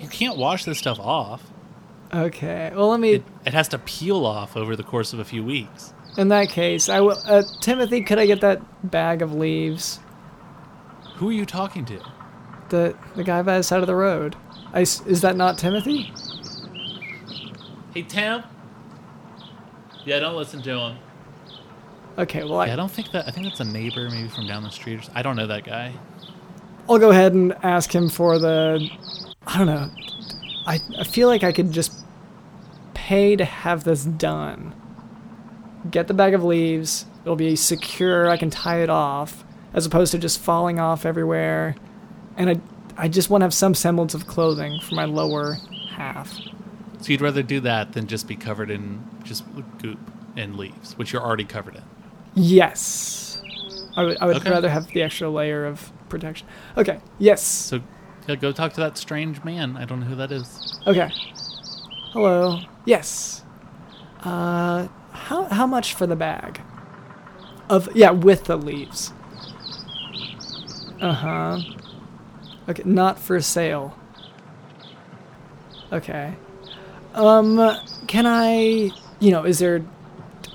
You 0.00 0.08
can't 0.08 0.36
wash 0.36 0.64
this 0.64 0.78
stuff 0.78 0.98
off. 1.00 1.42
okay. 2.14 2.70
Well, 2.74 2.90
let 2.90 3.00
me. 3.00 3.14
It, 3.14 3.24
it 3.44 3.54
has 3.54 3.68
to 3.68 3.78
peel 3.78 4.24
off 4.24 4.56
over 4.56 4.76
the 4.76 4.82
course 4.84 5.12
of 5.12 5.18
a 5.18 5.24
few 5.24 5.42
weeks. 5.44 5.92
in 6.16 6.28
that 6.28 6.48
case, 6.48 6.88
I 6.88 7.00
will. 7.00 7.18
Uh, 7.26 7.42
Timothy, 7.60 8.02
could 8.02 8.18
I 8.18 8.26
get 8.26 8.40
that 8.42 8.60
bag 8.90 9.20
of 9.22 9.32
leaves? 9.34 9.98
Who 11.16 11.30
are 11.30 11.32
you 11.32 11.44
talking 11.46 11.84
to? 11.86 12.00
The 12.68 12.96
the 13.16 13.24
guy 13.24 13.42
by 13.42 13.56
the 13.58 13.62
side 13.64 13.80
of 13.80 13.86
the 13.88 13.96
road. 13.96 14.36
I 14.72 14.80
is 14.82 15.20
that 15.22 15.36
not 15.36 15.58
Timothy? 15.58 16.12
Hey, 17.94 18.02
Tim. 18.02 18.42
Yeah, 20.04 20.18
don't 20.18 20.36
listen 20.36 20.62
to 20.62 20.78
him. 20.78 20.96
Okay, 22.18 22.42
well, 22.44 22.60
I, 22.60 22.66
Yeah, 22.66 22.72
I 22.74 22.76
don't 22.76 22.90
think 22.90 23.10
that. 23.12 23.26
I 23.26 23.30
think 23.30 23.46
that's 23.46 23.60
a 23.60 23.64
neighbor, 23.64 24.08
maybe 24.10 24.28
from 24.28 24.46
down 24.46 24.62
the 24.62 24.70
street. 24.70 24.96
Or, 24.96 25.00
s- 25.00 25.10
I 25.14 25.22
don't 25.22 25.36
know 25.36 25.46
that 25.46 25.64
guy. 25.64 25.92
I'll 26.88 26.98
go 26.98 27.10
ahead 27.10 27.32
and 27.32 27.54
ask 27.62 27.94
him 27.94 28.08
for 28.08 28.38
the. 28.38 28.86
I 29.46 29.58
don't 29.58 29.66
know. 29.66 29.88
I, 30.66 30.78
I 30.98 31.04
feel 31.04 31.28
like 31.28 31.42
I 31.44 31.52
could 31.52 31.72
just 31.72 31.92
pay 32.94 33.36
to 33.36 33.44
have 33.44 33.84
this 33.84 34.04
done. 34.04 34.74
Get 35.90 36.06
the 36.08 36.14
bag 36.14 36.34
of 36.34 36.44
leaves. 36.44 37.06
It'll 37.22 37.36
be 37.36 37.56
secure. 37.56 38.28
I 38.28 38.36
can 38.36 38.50
tie 38.50 38.82
it 38.82 38.90
off, 38.90 39.44
as 39.72 39.86
opposed 39.86 40.12
to 40.12 40.18
just 40.18 40.40
falling 40.40 40.78
off 40.80 41.06
everywhere. 41.06 41.76
And 42.36 42.50
I, 42.50 42.60
I 42.96 43.08
just 43.08 43.30
want 43.30 43.40
to 43.42 43.46
have 43.46 43.54
some 43.54 43.74
semblance 43.74 44.14
of 44.14 44.26
clothing 44.26 44.80
for 44.80 44.94
my 44.96 45.04
lower 45.04 45.56
half. 45.90 46.36
So 47.02 47.10
you'd 47.12 47.20
rather 47.20 47.42
do 47.42 47.60
that 47.60 47.92
than 47.92 48.06
just 48.06 48.28
be 48.28 48.36
covered 48.36 48.70
in 48.70 49.04
just 49.24 49.44
goop 49.78 49.98
and 50.36 50.56
leaves, 50.56 50.96
which 50.96 51.12
you're 51.12 51.22
already 51.22 51.44
covered 51.44 51.74
in. 51.74 51.82
Yes. 52.34 53.42
I 53.96 54.04
would, 54.04 54.16
I 54.18 54.26
would 54.26 54.36
Okay. 54.36 54.50
rather 54.50 54.70
have 54.70 54.86
the 54.86 55.02
extra 55.02 55.28
layer 55.28 55.66
of 55.66 55.92
protection. 56.08 56.46
Okay. 56.76 57.00
Yes. 57.18 57.42
So 57.42 57.80
yeah, 58.28 58.36
go 58.36 58.52
talk 58.52 58.72
to 58.74 58.80
that 58.80 58.96
strange 58.96 59.42
man. 59.42 59.76
I 59.76 59.84
don't 59.84 60.00
know 60.00 60.06
who 60.06 60.14
that 60.16 60.30
is. 60.32 60.80
Okay. 60.86 61.10
Hello. 62.12 62.60
Yes. 62.86 63.42
Uh, 64.20 64.86
how 65.10 65.44
how 65.46 65.66
much 65.66 65.94
for 65.94 66.06
the 66.06 66.16
bag? 66.16 66.60
Of 67.68 67.88
yeah, 67.96 68.10
with 68.12 68.44
the 68.44 68.56
leaves. 68.56 69.12
Uh 71.00 71.12
huh. 71.12 71.58
Okay, 72.68 72.82
not 72.86 73.18
for 73.18 73.40
sale. 73.40 73.98
Okay. 75.92 76.34
Um, 77.14 77.76
can 78.06 78.26
I? 78.26 78.90
You 79.20 79.30
know, 79.30 79.44
is 79.44 79.58
there 79.58 79.84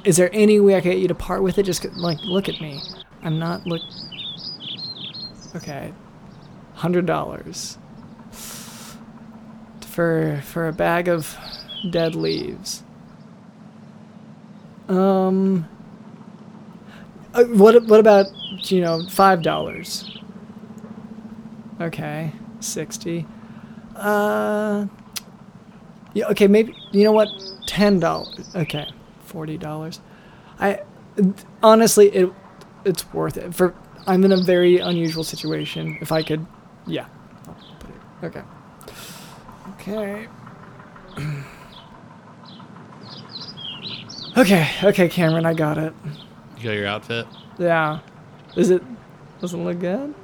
is 0.03 0.17
there 0.17 0.29
any 0.33 0.59
way 0.59 0.75
I 0.75 0.81
can 0.81 0.91
get 0.91 0.99
you 0.99 1.07
to 1.07 1.15
part 1.15 1.43
with 1.43 1.57
it? 1.57 1.63
Just 1.63 1.85
like, 1.95 2.19
look 2.23 2.49
at 2.49 2.59
me. 2.61 2.81
I'm 3.23 3.39
not 3.39 3.65
look. 3.65 3.81
Okay. 5.55 5.93
Hundred 6.75 7.05
dollars 7.05 7.77
for 9.81 10.41
for 10.43 10.67
a 10.67 10.73
bag 10.73 11.07
of 11.07 11.37
dead 11.89 12.15
leaves. 12.15 12.83
Um. 14.87 15.67
uh, 17.33 17.43
what 17.45 17.83
what 17.85 17.99
about 17.99 18.27
you 18.71 18.81
know 18.81 19.07
five 19.09 19.41
dollars? 19.41 20.19
Okay, 21.81 22.31
sixty. 22.59 23.25
Uh. 23.95 24.87
Yeah. 26.17 26.27
Okay. 26.29 26.47
Maybe 26.47 26.75
you 26.91 27.03
know 27.03 27.11
what? 27.11 27.29
Ten 27.67 27.99
dollars. 27.99 28.49
Okay, 28.55 28.89
forty 29.25 29.57
dollars. 29.57 29.99
I 30.59 30.81
honestly 31.61 32.07
it 32.09 32.33
it's 32.85 33.13
worth 33.13 33.37
it 33.37 33.53
for. 33.53 33.75
I'm 34.07 34.23
in 34.23 34.31
a 34.31 34.37
very 34.37 34.79
unusual 34.79 35.23
situation. 35.23 35.97
If 36.01 36.11
I 36.11 36.23
could, 36.23 36.45
yeah. 36.87 37.05
I'll 37.47 37.55
put 37.79 37.89
it- 37.89 38.25
Okay. 38.25 38.41
Okay. 39.73 40.27
okay, 44.37 44.69
okay, 44.83 45.09
Cameron, 45.09 45.45
I 45.45 45.53
got 45.53 45.77
it. 45.77 45.93
You 46.57 46.63
got 46.63 46.71
your 46.71 46.87
outfit. 46.87 47.27
Yeah. 47.59 47.99
Is 48.55 48.71
it 48.71 48.81
doesn't 49.41 49.63
look 49.63 49.79
good? 49.79 50.15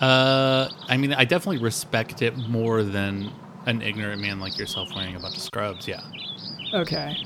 Uh, 0.00 0.68
I 0.88 0.96
mean, 0.96 1.12
I 1.12 1.24
definitely 1.24 1.62
respect 1.62 2.22
it 2.22 2.36
more 2.48 2.82
than 2.82 3.30
an 3.76 3.82
ignorant 3.82 4.20
man 4.20 4.40
like 4.40 4.58
yourself 4.58 4.88
wearing 4.94 5.16
a 5.16 5.20
bunch 5.20 5.36
of 5.36 5.42
scrubs. 5.42 5.86
Yeah. 5.88 6.02
Okay. 6.74 7.16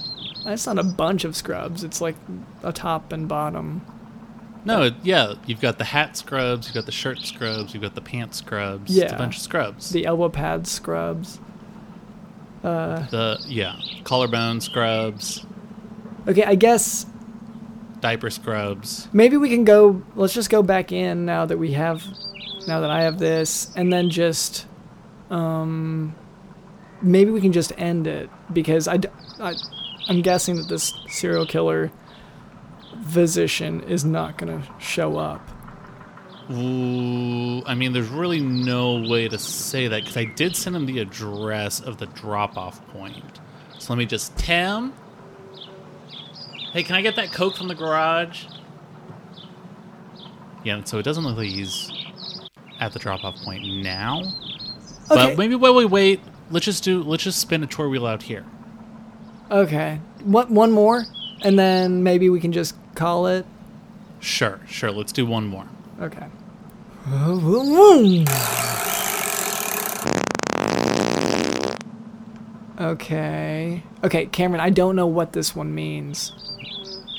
That's 0.45 0.67
not 0.67 0.79
a 0.79 0.83
bunch 0.85 1.25
of 1.25 1.35
scrubs. 1.37 1.85
It's 1.85 2.01
like 2.01 2.17
a 2.63 2.73
top 2.73 3.13
and 3.13 3.29
bottom. 3.29 3.83
No, 4.67 4.83
it, 4.85 4.95
yeah, 5.03 5.35
you've 5.47 5.61
got 5.61 5.77
the 5.77 5.85
hat 5.85 6.17
scrubs, 6.17 6.67
you've 6.67 6.75
got 6.75 6.87
the 6.87 6.93
shirt 6.93 7.19
scrubs, 7.19 7.75
you've 7.75 7.83
got 7.83 7.95
the 7.95 8.01
pants 8.01 8.39
scrubs. 8.39 8.91
It's 8.91 8.99
Yeah. 9.11 9.15
a 9.15 9.19
bunch 9.19 9.37
of 9.37 9.43
scrubs. 9.43 9.91
The 9.91 10.07
elbow 10.07 10.31
pad 10.31 10.67
scrubs. 10.67 11.39
Uh, 12.63 13.07
the 13.11 13.39
yeah, 13.47 13.77
collarbone 14.05 14.59
scrubs, 14.63 15.45
okay, 16.27 16.45
I 16.45 16.55
guess 16.55 17.05
diaper 18.01 18.31
scrubs. 18.31 19.07
maybe 19.13 19.37
we 19.37 19.51
can 19.51 19.65
go. 19.65 20.03
Let's 20.15 20.33
just 20.33 20.49
go 20.49 20.63
back 20.63 20.91
in 20.91 21.27
now 21.27 21.45
that 21.45 21.59
we 21.59 21.73
have, 21.73 22.03
now 22.67 22.81
that 22.81 22.89
I 22.91 23.03
have 23.03 23.19
this, 23.19 23.71
and 23.77 23.93
then 23.93 24.09
just, 24.09 24.65
um, 25.29 26.15
maybe 27.05 27.31
we 27.31 27.41
can 27.41 27.53
just 27.53 27.73
end 27.79 28.07
it 28.07 28.31
because 28.53 28.89
I, 28.89 28.99
I'm 30.09 30.23
guessing 30.23 30.57
that 30.57 30.69
this 30.69 30.93
serial 31.09 31.47
killer 31.47 31.93
physician 33.09 33.83
is 33.83 34.05
not 34.05 34.39
gonna 34.39 34.67
show 34.79 35.19
up. 35.19 35.47
Ooh, 36.51 37.65
I 37.65 37.75
mean, 37.75 37.93
there's 37.93 38.09
really 38.09 38.41
no 38.41 39.01
way 39.09 39.29
to 39.29 39.39
say 39.39 39.89
that 39.89 40.03
because 40.03 40.17
I 40.17 40.25
did 40.25 40.57
send 40.57 40.77
him 40.77 40.85
the 40.85 40.99
address 40.99 41.81
of 41.81 41.97
the 41.99 42.07
drop-off 42.07 42.87
point. 42.89 43.41
So 43.79 43.93
let 43.93 43.99
me 43.99 44.07
just 44.07 44.37
Tim. 44.37 44.93
Hey, 46.73 46.83
can 46.83 46.97
I 46.97 47.03
get 47.03 47.17
that 47.17 47.33
Coke 47.33 47.57
from 47.57 47.69
the 47.69 47.75
garage? 47.75 48.47
Yeah, 50.65 50.83
so 50.85 50.99
it 50.99 51.03
doesn't 51.03 51.25
look 51.25 51.37
like 51.37 51.49
he's 51.49 51.91
at 52.81 52.93
the 52.93 52.99
drop-off 52.99 53.37
point 53.37 53.63
now. 53.83 54.23
Okay. 55.11 55.29
But 55.31 55.39
maybe 55.39 55.55
while 55.55 55.75
we 55.75 55.85
wait, 55.85 56.21
let's 56.51 56.67
just 56.67 56.85
do 56.85 57.03
let's 57.03 57.25
just 57.25 57.39
spin 57.39 57.63
a 57.63 57.67
tour 57.67 57.89
wheel 57.89 58.07
out 58.07 58.25
here. 58.25 58.45
Okay. 59.51 60.01
What 60.23 60.51
one 60.51 60.73
more, 60.73 61.05
and 61.43 61.59
then 61.59 62.03
maybe 62.03 62.31
we 62.31 62.41
can 62.41 62.53
just 62.53 62.75
call 62.95 63.27
it. 63.27 63.47
Sure, 64.21 64.61
sure. 64.67 64.91
Let's 64.91 65.13
do 65.13 65.27
one 65.27 65.47
more. 65.47 65.67
Okay. 66.01 66.27
Okay. 72.81 73.83
Okay, 74.03 74.27
Cameron, 74.27 74.61
I 74.61 74.71
don't 74.71 74.97
know 74.97 75.07
what 75.07 75.33
this 75.33 75.55
one 75.55 75.75
means. 75.75 76.33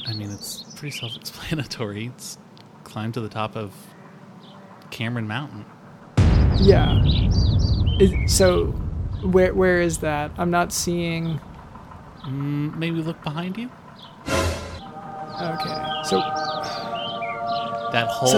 I 0.07 0.13
mean, 0.13 0.31
it's 0.31 0.63
pretty 0.75 0.97
self-explanatory. 0.97 2.07
It's 2.15 2.37
climb 2.83 3.11
to 3.11 3.21
the 3.21 3.29
top 3.29 3.55
of 3.55 3.73
Cameron 4.89 5.27
Mountain. 5.27 5.65
Yeah. 6.57 7.01
Is, 7.99 8.35
so, 8.35 8.73
where 9.25 9.53
where 9.53 9.81
is 9.81 9.97
that? 9.99 10.31
I'm 10.37 10.51
not 10.51 10.71
seeing. 10.71 11.39
Mm, 12.23 12.75
maybe 12.77 13.01
look 13.01 13.21
behind 13.23 13.57
you. 13.57 13.69
Okay. 14.27 15.85
So, 16.05 16.19
That 17.91 18.07
whole 18.09 18.35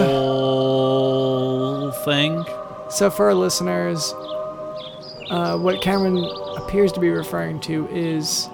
thing. 1.91 2.43
so 2.89 3.09
for 3.09 3.27
our 3.27 3.33
listeners, 3.35 4.13
uh, 5.29 5.57
what 5.57 5.81
Cameron 5.81 6.17
appears 6.57 6.91
to 6.93 6.99
be 6.99 7.09
referring 7.09 7.59
to 7.61 7.87
is 7.89 8.49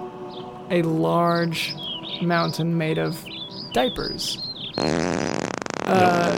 a 0.70 0.82
large 0.82 1.74
mountain 2.22 2.76
made 2.78 2.98
of 2.98 3.18
diapers. 3.72 4.38
Uh, 5.86 6.36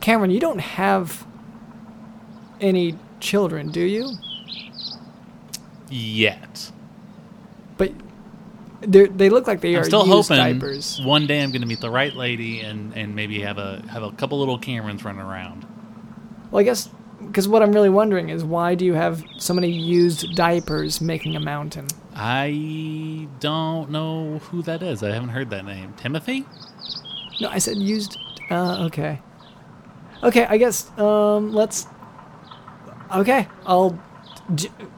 Cameron, 0.00 0.30
you 0.30 0.40
don't 0.40 0.60
have 0.60 1.26
any 2.60 2.96
children, 3.20 3.70
do 3.70 3.80
you? 3.80 4.10
Yet. 5.90 6.72
But 7.76 7.92
they 8.80 9.06
they 9.06 9.30
look 9.30 9.46
like 9.46 9.60
they 9.60 9.74
I'm 9.74 9.82
are 9.82 9.84
still 9.84 10.04
hoping 10.04 10.36
diapers. 10.36 11.00
one 11.02 11.26
day 11.26 11.42
I'm 11.42 11.50
going 11.50 11.62
to 11.62 11.68
meet 11.68 11.80
the 11.80 11.90
right 11.90 12.14
lady 12.14 12.60
and, 12.60 12.96
and 12.96 13.14
maybe 13.14 13.40
have 13.40 13.58
a 13.58 13.82
have 13.90 14.02
a 14.02 14.12
couple 14.12 14.38
little 14.38 14.58
Camerons 14.58 15.04
running 15.04 15.20
around. 15.20 15.66
Well, 16.50 16.60
I 16.60 16.64
guess 16.64 16.88
because 17.20 17.48
what 17.48 17.62
I'm 17.62 17.72
really 17.72 17.90
wondering 17.90 18.28
is 18.28 18.44
why 18.44 18.74
do 18.74 18.84
you 18.84 18.94
have 18.94 19.24
so 19.38 19.52
many 19.52 19.70
used 19.70 20.34
diapers 20.36 21.00
making 21.00 21.36
a 21.36 21.40
mountain? 21.40 21.86
I 22.14 23.28
don't 23.40 23.90
know 23.90 24.38
who 24.50 24.62
that 24.62 24.82
is. 24.82 25.02
I 25.02 25.10
haven't 25.10 25.30
heard 25.30 25.50
that 25.50 25.64
name. 25.64 25.94
Timothy? 25.96 26.44
No, 27.40 27.48
I 27.48 27.58
said 27.58 27.76
used. 27.76 28.18
Uh, 28.50 28.86
okay. 28.86 29.20
Okay, 30.22 30.44
I 30.46 30.56
guess 30.56 30.90
um, 30.98 31.52
let's. 31.52 31.86
Okay, 33.14 33.46
I'll. 33.66 33.98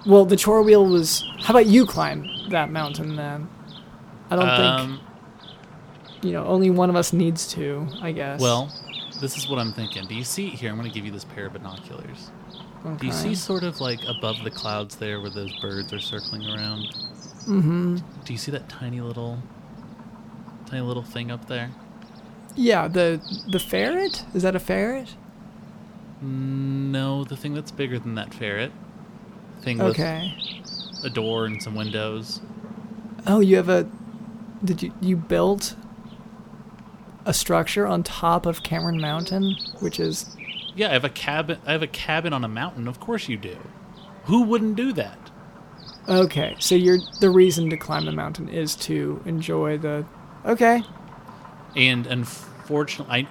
Well, 0.06 0.24
the 0.24 0.36
chore 0.36 0.62
wheel 0.62 0.86
was. 0.86 1.24
How 1.40 1.52
about 1.54 1.66
you 1.66 1.84
climb 1.86 2.26
that 2.50 2.70
mountain 2.70 3.16
then? 3.16 3.48
I 4.30 4.36
don't 4.36 4.48
Um, 4.48 5.00
think 5.00 6.24
you 6.24 6.32
know. 6.32 6.44
Only 6.46 6.70
one 6.70 6.88
of 6.90 6.96
us 6.96 7.12
needs 7.12 7.46
to. 7.54 7.86
I 8.00 8.12
guess. 8.12 8.40
well, 8.40 8.70
this 9.20 9.36
is 9.36 9.48
what 9.48 9.58
I'm 9.58 9.72
thinking. 9.72 10.06
Do 10.06 10.14
you 10.14 10.24
see 10.24 10.48
here? 10.50 10.70
I'm 10.70 10.76
going 10.76 10.88
to 10.88 10.94
give 10.94 11.04
you 11.04 11.10
this 11.12 11.24
pair 11.24 11.46
of 11.46 11.52
binoculars. 11.54 12.30
Do 12.98 13.06
you 13.06 13.12
see 13.12 13.34
sort 13.34 13.62
of 13.62 13.78
like 13.80 14.00
above 14.06 14.36
the 14.42 14.50
clouds 14.50 14.96
there 14.96 15.20
where 15.20 15.28
those 15.30 15.54
birds 15.60 15.92
are 15.92 15.98
circling 15.98 16.46
around? 16.46 16.84
Mm-hmm. 17.46 17.96
Do 18.24 18.32
you 18.32 18.38
see 18.38 18.50
that 18.52 18.68
tiny 18.68 19.00
little 19.00 19.38
tiny 20.66 20.80
little 20.82 21.02
thing 21.02 21.30
up 21.30 21.46
there? 21.48 21.70
Yeah, 22.54 22.88
the 22.88 23.20
the 23.50 23.58
ferret 23.58 24.24
is 24.34 24.42
that 24.44 24.54
a 24.56 24.60
ferret? 24.60 25.14
No, 26.22 27.24
the 27.24 27.36
thing 27.36 27.54
that's 27.54 27.70
bigger 27.70 27.98
than 27.98 28.14
that 28.14 28.32
ferret. 28.34 28.72
Thing 29.62 29.80
Okay. 29.80 30.32
with 30.94 31.04
a 31.04 31.10
door 31.10 31.46
and 31.46 31.62
some 31.62 31.74
windows. 31.74 32.40
Oh, 33.26 33.40
you 33.40 33.56
have 33.56 33.68
a. 33.68 33.86
Did 34.64 34.82
you 34.82 34.92
you 35.00 35.16
built 35.16 35.74
a 37.26 37.32
structure 37.34 37.86
on 37.86 38.02
top 38.02 38.46
of 38.46 38.62
Cameron 38.62 39.00
Mountain, 39.00 39.56
which 39.80 40.00
is 40.00 40.26
Yeah, 40.74 40.88
I 40.88 40.92
have 40.92 41.04
a 41.04 41.08
cabin. 41.10 41.58
I 41.66 41.72
have 41.72 41.82
a 41.82 41.86
cabin 41.86 42.32
on 42.32 42.44
a 42.44 42.48
mountain. 42.48 42.88
Of 42.88 43.00
course 43.00 43.28
you 43.28 43.36
do. 43.36 43.56
Who 44.24 44.42
wouldn't 44.42 44.76
do 44.76 44.92
that? 44.94 45.18
okay. 46.08 46.56
So 46.58 46.74
you're 46.74 46.98
the 47.20 47.30
reason 47.30 47.70
to 47.70 47.76
climb 47.76 48.04
the 48.06 48.12
mountain 48.12 48.48
is 48.48 48.74
to 48.76 49.20
enjoy 49.26 49.78
the. 49.78 50.04
Okay. 50.44 50.82
And 51.76 52.06
unfortunately, 52.06 53.28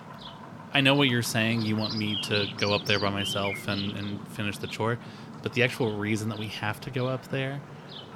I, 0.74 0.78
I 0.78 0.82
know 0.82 0.94
what 0.96 1.10
you're 1.10 1.22
saying. 1.24 1.64
You 1.64 1.76
want 1.76 1.98
me 1.98 2.22
to 2.26 2.46
go 2.58 2.74
up 2.74 2.86
there 2.86 3.00
by 3.00 3.10
myself 3.10 3.68
and, 3.68 3.92
and 3.98 4.26
finish 4.30 4.58
the 4.60 4.68
chore, 4.68 4.98
but 5.42 5.54
the 5.54 5.64
actual 5.64 5.96
reason 5.98 6.30
that 6.30 6.40
we 6.40 6.48
have 6.48 6.80
to 6.82 6.92
go 6.92 7.08
up 7.08 7.28
there 7.30 7.62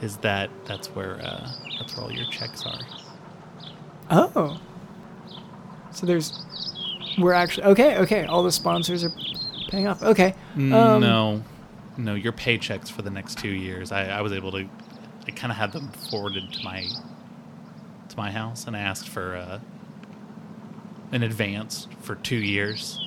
is 0.02 0.18
that 0.18 0.50
that's 0.66 0.88
where 0.88 1.22
uh, 1.22 1.50
that's 1.80 1.96
where 1.96 2.06
all 2.06 2.12
your 2.12 2.26
checks 2.30 2.66
are. 2.66 2.80
Oh. 4.10 4.60
So 5.92 6.06
there's. 6.06 6.46
We're 7.18 7.34
actually 7.34 7.66
okay. 7.68 7.98
Okay. 8.00 8.26
All 8.26 8.44
the 8.44 8.52
sponsors 8.52 9.04
are 9.04 9.12
paying 9.70 9.88
off. 9.88 10.02
Okay. 10.02 10.34
Um, 10.56 10.70
no, 10.70 11.44
no, 11.98 12.16
your 12.16 12.34
paychecks 12.34 12.90
for 12.90 13.04
the 13.04 13.12
next 13.12 13.38
two 13.38 13.50
years. 13.54 13.92
I, 13.92 14.06
I 14.06 14.22
was 14.22 14.34
able 14.34 14.52
to. 14.52 14.68
I 15.28 15.32
kind 15.32 15.52
of 15.52 15.58
had 15.58 15.72
them 15.72 15.90
forwarded 16.10 16.52
to 16.54 16.64
my 16.64 16.88
to 18.10 18.18
my 18.18 18.32
house, 18.32 18.66
and 18.68 18.76
I 18.76 18.80
asked 18.80 19.08
for 19.08 19.36
uh, 19.36 19.60
an 21.12 21.24
advance 21.24 21.88
for 22.02 22.16
two 22.16 22.38
years. 22.38 23.00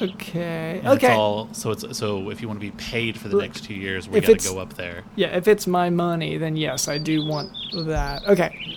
Okay. 0.00 0.80
And 0.82 0.94
It's 0.94 1.04
Okay. 1.04 1.12
all, 1.14 1.48
so 1.52 1.70
it's 1.70 1.98
so 1.98 2.30
if 2.30 2.40
you 2.40 2.48
want 2.48 2.60
to 2.60 2.66
be 2.66 2.72
paid 2.72 3.18
for 3.18 3.28
the 3.28 3.36
next 3.36 3.64
two 3.64 3.74
years, 3.74 4.08
we 4.08 4.20
got 4.20 4.38
to 4.38 4.48
go 4.48 4.58
up 4.58 4.74
there. 4.74 5.02
Yeah, 5.16 5.36
if 5.36 5.48
it's 5.48 5.66
my 5.66 5.90
money, 5.90 6.36
then 6.38 6.56
yes, 6.56 6.88
I 6.88 6.98
do 6.98 7.26
want 7.26 7.50
that. 7.74 8.26
Okay. 8.26 8.76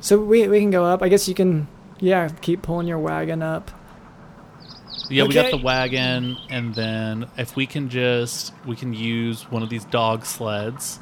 So 0.00 0.18
we, 0.20 0.46
we 0.48 0.60
can 0.60 0.70
go 0.70 0.84
up. 0.84 1.02
I 1.02 1.08
guess 1.08 1.26
you 1.28 1.34
can, 1.34 1.66
yeah, 1.98 2.28
keep 2.40 2.62
pulling 2.62 2.86
your 2.86 2.98
wagon 2.98 3.42
up. 3.42 3.70
Yeah, 5.10 5.24
we 5.24 5.34
got 5.34 5.50
the 5.50 5.56
wagon, 5.58 6.36
and 6.50 6.74
then 6.74 7.28
if 7.38 7.56
we 7.56 7.66
can 7.66 7.88
just 7.88 8.52
we 8.66 8.76
can 8.76 8.92
use 8.92 9.50
one 9.50 9.62
of 9.62 9.70
these 9.70 9.84
dog 9.86 10.26
sleds, 10.26 11.00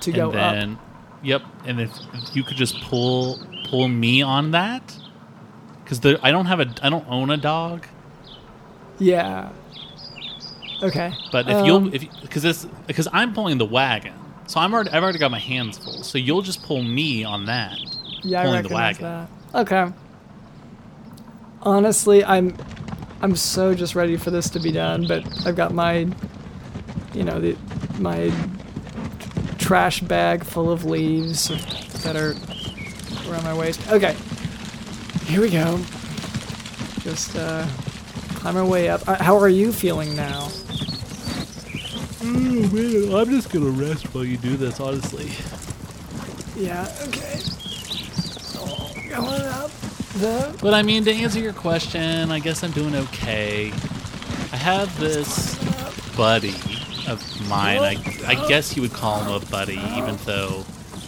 To 0.00 0.12
go 0.12 0.30
and 0.32 0.34
then 0.34 0.78
yep, 1.22 1.42
and 1.64 1.80
if, 1.80 1.90
if 2.14 2.34
you 2.36 2.42
could 2.42 2.56
just 2.56 2.80
pull 2.82 3.38
pull 3.68 3.86
me 3.86 4.22
on 4.22 4.50
that, 4.50 4.96
because 5.84 6.04
I 6.22 6.32
don't 6.32 6.46
have 6.46 6.60
a 6.60 6.74
I 6.82 6.90
don't 6.90 7.06
own 7.08 7.30
a 7.30 7.36
dog, 7.36 7.84
up. 7.84 7.90
Yeah. 9.00 9.50
Okay. 10.82 11.12
but 11.32 11.48
if 11.48 11.56
Um, 11.56 11.64
you'll 11.66 11.94
if 11.94 12.04
because 12.22 12.42
this 12.42 12.66
because 12.86 13.08
I'm 13.12 13.34
pulling 13.34 13.58
the 13.58 13.66
wagon, 13.66 14.14
so 14.46 14.60
I'm 14.60 14.72
already 14.72 14.90
I've 14.90 15.02
already 15.02 15.18
got 15.18 15.30
my 15.30 15.38
hands 15.38 15.76
full, 15.78 16.02
so 16.04 16.16
you'll 16.18 16.42
just 16.42 16.62
pull 16.62 16.82
me 16.82 17.24
on 17.24 17.46
that. 17.46 17.76
Yeah, 18.22 18.40
I 18.40 18.44
pulling 18.44 18.62
the 18.62 18.68
recognize 18.68 19.00
wagon. 19.00 19.28
that. 19.52 19.60
Okay. 19.62 19.92
Honestly, 21.62 22.24
I'm 22.24 22.56
I'm 23.20 23.36
so 23.36 23.74
just 23.74 23.94
ready 23.94 24.16
for 24.16 24.30
this 24.30 24.48
to 24.50 24.60
be 24.60 24.72
done, 24.72 25.06
but 25.06 25.24
I've 25.46 25.56
got 25.56 25.74
my 25.74 26.06
you 27.12 27.24
know, 27.24 27.40
the 27.40 27.56
my 27.98 28.32
trash 29.58 30.00
bag 30.00 30.44
full 30.44 30.70
of 30.70 30.84
leaves 30.84 31.48
that 32.04 32.16
are 32.16 32.30
around 33.30 33.44
my 33.44 33.52
waist. 33.54 33.80
Okay. 33.90 34.16
Here 35.26 35.40
we 35.42 35.50
go. 35.50 35.78
Just 37.00 37.36
uh 37.36 37.66
climb 38.40 38.56
our 38.56 38.64
way 38.64 38.88
up. 38.88 39.06
Uh, 39.06 39.22
how 39.22 39.36
are 39.36 39.48
you 39.48 39.70
feeling 39.70 40.16
now? 40.16 40.48
I'm 42.22 43.30
just 43.30 43.50
gonna 43.50 43.70
rest 43.70 44.14
while 44.14 44.24
you 44.24 44.36
do 44.38 44.56
this, 44.56 44.80
honestly. 44.80 45.30
Yeah, 46.56 46.86
okay. 47.08 47.38
Going 49.08 49.42
up 49.42 49.70
the 50.20 50.56
But 50.60 50.74
I 50.74 50.82
mean, 50.82 51.04
to 51.04 51.12
answer 51.12 51.40
your 51.40 51.52
question, 51.52 52.30
I 52.30 52.38
guess 52.38 52.62
I'm 52.62 52.70
doing 52.70 52.94
okay. 52.94 53.72
I 54.52 54.56
have 54.56 54.98
this 54.98 55.58
buddy 56.16 56.54
of 57.08 57.22
mine. 57.48 57.80
I, 57.80 57.96
I 58.26 58.48
guess 58.48 58.76
you 58.76 58.82
would 58.82 58.92
call 58.92 59.22
him 59.22 59.32
a 59.32 59.40
buddy, 59.50 59.80
even 59.96 60.16
though 60.24 60.64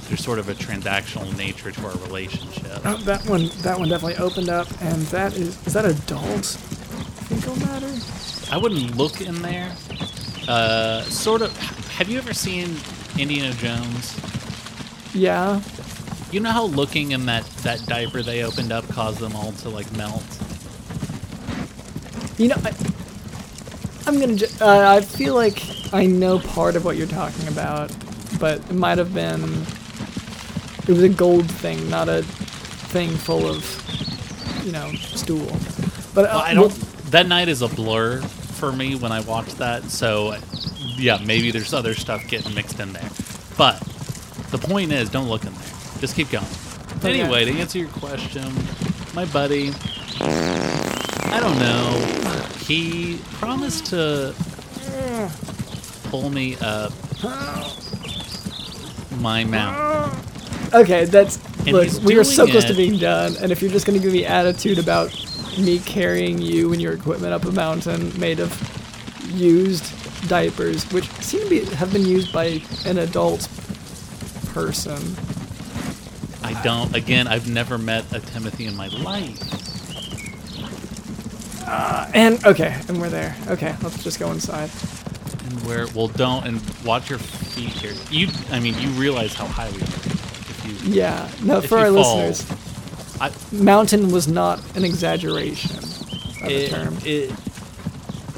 there's 0.09 0.22
sort 0.22 0.39
of 0.39 0.49
a 0.49 0.55
transactional 0.55 1.35
nature 1.37 1.70
to 1.70 1.87
our 1.87 1.97
relationship. 1.99 2.80
Oh, 2.85 2.97
that 3.05 3.24
one, 3.26 3.49
that 3.62 3.78
one 3.78 3.89
definitely 3.89 4.16
opened 4.16 4.49
up, 4.49 4.68
and 4.83 5.03
that 5.07 5.35
is, 5.35 5.66
is 5.66 5.72
that 5.74 5.85
adult 5.85 6.59
fecal 7.43 7.57
matter? 7.66 8.55
I 8.55 8.57
wouldn't 8.59 8.97
look 8.97 9.20
in 9.20 9.40
there. 9.43 9.74
Uh, 10.49 11.03
sort 11.03 11.43
of. 11.43 11.57
Have 11.97 12.09
you 12.09 12.18
ever 12.18 12.32
seen 12.32 12.76
Indiana 13.18 13.55
Jones? 13.55 14.18
Yeah. 15.14 15.61
You 16.30 16.40
know 16.40 16.51
how 16.51 16.64
looking 16.64 17.12
in 17.12 17.26
that, 17.26 17.45
that 17.59 17.84
diaper 17.86 18.22
they 18.22 18.43
opened 18.43 18.72
up 18.72 18.88
caused 18.88 19.18
them 19.18 19.36
all 19.36 19.53
to 19.53 19.68
like 19.68 19.90
melt? 19.97 20.24
You 22.38 22.49
know, 22.49 22.57
I, 22.64 22.72
I'm 24.07 24.18
gonna. 24.18 24.36
Ju- 24.36 24.47
uh, 24.61 24.97
I 24.97 25.01
feel 25.01 25.34
like 25.34 25.62
I 25.93 26.07
know 26.07 26.38
part 26.38 26.76
of 26.76 26.84
what 26.84 26.97
you're 26.97 27.07
talking 27.07 27.47
about, 27.49 27.95
but 28.40 28.59
it 28.59 28.72
might 28.72 28.99
have 28.99 29.12
been. 29.14 29.43
It 30.82 30.88
was 30.88 31.03
a 31.03 31.09
gold 31.09 31.49
thing, 31.49 31.88
not 31.90 32.09
a 32.09 32.22
thing 32.22 33.11
full 33.11 33.47
of, 33.47 34.64
you 34.66 34.72
know, 34.72 34.90
stool. 34.95 35.47
But 36.14 36.24
uh, 36.24 36.28
Well, 36.32 36.38
I 36.38 36.55
don't. 36.55 36.91
That 37.12 37.28
night 37.28 37.48
is 37.48 37.60
a 37.60 37.68
blur 37.68 38.20
for 38.22 38.72
me 38.72 38.96
when 38.96 39.12
I 39.12 39.20
watch 39.20 39.54
that. 39.56 39.84
So, 39.84 40.34
yeah, 40.80 41.18
maybe 41.24 41.50
there's 41.50 41.74
other 41.74 41.92
stuff 41.92 42.26
getting 42.26 42.54
mixed 42.54 42.80
in 42.80 42.94
there. 42.94 43.10
But 43.58 43.78
the 44.50 44.56
point 44.56 44.92
is, 44.92 45.10
don't 45.10 45.28
look 45.28 45.44
in 45.44 45.52
there. 45.52 45.72
Just 46.00 46.16
keep 46.16 46.30
going. 46.30 46.44
Oh, 46.46 46.96
okay. 46.96 47.20
Anyway, 47.20 47.44
to 47.44 47.52
answer 47.52 47.78
your 47.78 47.88
question, 47.88 48.50
my 49.14 49.26
buddy, 49.26 49.72
I 50.20 51.38
don't 51.38 51.58
know. 51.58 51.98
He 52.66 53.18
promised 53.32 53.86
to 53.86 54.34
pull 56.04 56.30
me 56.30 56.56
up 56.62 56.92
my 59.20 59.44
mountain. 59.44 60.18
Okay, 60.72 61.04
that's 61.04 61.38
And 61.66 61.76
look. 61.76 62.02
We 62.02 62.18
are 62.18 62.24
so 62.24 62.46
close 62.46 62.64
to 62.64 62.74
being 62.74 62.98
done, 62.98 63.36
and 63.40 63.52
if 63.52 63.62
you're 63.62 63.70
just 63.70 63.86
gonna 63.86 64.00
give 64.00 64.12
me 64.12 64.24
attitude 64.24 64.78
about 64.78 65.14
me 65.59 65.78
carrying 65.80 66.38
you 66.40 66.72
and 66.72 66.80
your 66.80 66.92
equipment 66.92 67.32
up 67.32 67.44
a 67.44 67.53
mountain 67.53 68.18
made 68.18 68.40
of 68.40 68.53
used 69.34 69.84
diapers, 70.28 70.90
which 70.92 71.09
seem 71.20 71.42
to 71.42 71.48
be 71.50 71.64
have 71.76 71.92
been 71.92 72.05
used 72.05 72.32
by 72.32 72.62
an 72.86 72.98
adult 72.98 73.48
person. 74.48 75.00
I 76.42 76.61
don't. 76.62 76.94
Again, 76.94 77.26
I've 77.28 77.48
never 77.48 77.78
met 77.78 78.12
a 78.12 78.20
Timothy 78.20 78.66
in 78.66 78.76
my 78.76 78.88
life. 78.88 79.38
Uh, 81.66 82.11
and 82.14 82.44
okay, 82.44 82.78
and 82.88 83.00
we're 83.00 83.09
there. 83.11 83.36
Okay, 83.48 83.74
let's 83.82 84.03
just 84.03 84.18
go 84.18 84.32
inside. 84.32 84.70
And 85.44 85.64
where? 85.66 85.86
Well, 85.94 86.09
don't 86.09 86.46
and 86.46 86.61
watch 86.84 87.09
your 87.11 87.18
feet 87.18 87.70
here. 87.70 87.94
You, 88.11 88.28
I 88.50 88.61
mean, 88.61 88.78
you 88.78 88.88
realize 88.90 89.34
how 89.34 89.46
high 89.46 89.70
we 89.70 89.76
are. 89.80 89.84
If 89.84 90.62
you, 90.86 90.92
Yeah, 90.92 91.30
no, 91.42 91.61
for 91.61 91.78
our 91.78 91.92
fall, 91.92 92.16
listeners, 92.28 92.61
I, 93.23 93.31
mountain 93.53 94.11
was 94.11 94.27
not 94.29 94.59
an 94.77 94.85
exaggeration 94.85 95.79
of 95.79 96.53
a 96.53 96.64
it, 96.64 96.70
term. 96.70 96.99
it, 97.05 97.33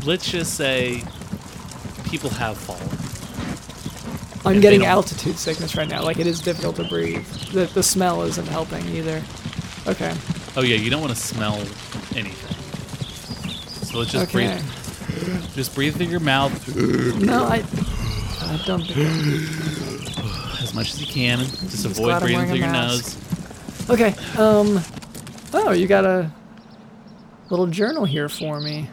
let's 0.04 0.30
just 0.30 0.54
say 0.54 1.02
people 2.04 2.30
have 2.30 2.58
fallen. 2.58 2.88
I'm 4.44 4.60
getting 4.60 4.84
altitude 4.84 5.38
sickness 5.38 5.74
right 5.76 5.88
now. 5.88 6.02
Like 6.04 6.18
it 6.18 6.26
is 6.26 6.42
difficult 6.42 6.76
to 6.76 6.84
breathe. 6.84 7.26
The 7.52 7.64
the 7.66 7.82
smell 7.82 8.22
isn't 8.22 8.46
helping 8.48 8.86
either. 8.88 9.22
Okay. 9.86 10.14
Oh 10.56 10.62
yeah, 10.62 10.76
you 10.76 10.90
don't 10.90 11.00
want 11.00 11.14
to 11.14 11.20
smell 11.20 11.54
anything. 12.14 12.56
So 13.86 13.98
let's 13.98 14.12
just 14.12 14.28
Okay. 14.28 14.58
breathe. 14.58 15.54
Just 15.54 15.74
breathe 15.74 15.96
through 15.96 16.06
your 16.06 16.20
mouth 16.20 16.52
No, 17.20 17.44
I. 17.44 17.64
I 18.42 18.60
don't 18.66 18.82
as 20.62 20.74
much 20.74 20.92
as 20.94 21.00
you 21.00 21.06
can. 21.06 21.38
Just 21.38 21.84
glad 21.96 22.18
avoid 22.18 22.20
breathing 22.20 22.46
through 22.48 22.58
your 22.58 22.72
nose. 22.72 23.16
Okay. 23.90 24.14
Um. 24.38 24.80
Oh, 25.52 25.72
you 25.72 25.86
got 25.86 26.04
a 26.04 26.30
little 27.50 27.66
journal 27.66 28.04
here 28.04 28.28
for 28.28 28.60
me. 28.60 28.88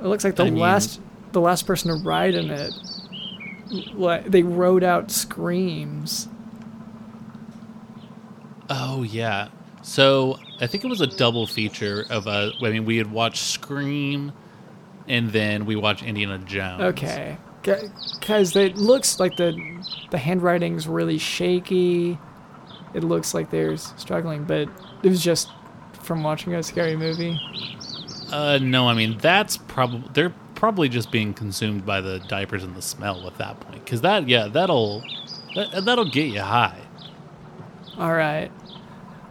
It 0.00 0.06
looks 0.06 0.24
like 0.24 0.36
the 0.36 0.46
I 0.46 0.50
mean- 0.50 0.58
last 0.60 1.00
the 1.32 1.40
last 1.40 1.66
person 1.66 1.90
to 1.96 2.02
ride 2.02 2.34
in 2.34 2.50
it. 2.50 2.72
Like 3.94 4.24
they 4.24 4.42
wrote 4.42 4.82
out 4.82 5.10
screams. 5.10 6.28
Oh 8.68 9.02
yeah. 9.02 9.48
So 9.82 10.38
I 10.60 10.66
think 10.66 10.84
it 10.84 10.88
was 10.88 11.00
a 11.00 11.06
double 11.06 11.46
feature 11.46 12.04
of 12.10 12.26
a. 12.26 12.52
I 12.62 12.70
mean 12.70 12.84
we 12.84 12.96
had 12.96 13.10
watched 13.10 13.42
Scream 13.42 14.32
and 15.08 15.30
then 15.30 15.66
we 15.66 15.76
watched 15.76 16.02
Indiana 16.02 16.38
Jones. 16.38 16.82
Okay. 16.82 17.36
Because 17.62 18.56
it 18.56 18.76
looks 18.76 19.20
like 19.20 19.36
the 19.36 19.54
the 20.10 20.18
handwriting's 20.18 20.88
really 20.88 21.18
shaky. 21.18 22.18
It 22.94 23.04
looks 23.04 23.34
like 23.34 23.50
they're 23.50 23.76
struggling, 23.76 24.44
but 24.44 24.68
it 25.02 25.08
was 25.08 25.22
just 25.22 25.48
from 26.02 26.22
watching 26.22 26.54
a 26.54 26.62
scary 26.62 26.96
movie. 26.96 27.38
Uh 28.32 28.58
no, 28.62 28.88
I 28.88 28.94
mean 28.94 29.18
that's 29.18 29.56
probably 29.56 30.08
they're 30.14 30.34
probably 30.54 30.88
just 30.88 31.10
being 31.10 31.34
consumed 31.34 31.84
by 31.86 32.00
the 32.00 32.18
diapers 32.20 32.64
and 32.64 32.74
the 32.74 32.82
smell 32.82 33.26
at 33.26 33.36
that 33.38 33.60
point. 33.60 33.84
Cuz 33.86 34.00
that 34.02 34.28
yeah, 34.28 34.48
that'll 34.48 35.02
that, 35.54 35.84
that'll 35.84 36.04
get 36.10 36.28
you 36.28 36.40
high. 36.42 36.78
All 37.98 38.14
right. 38.14 38.50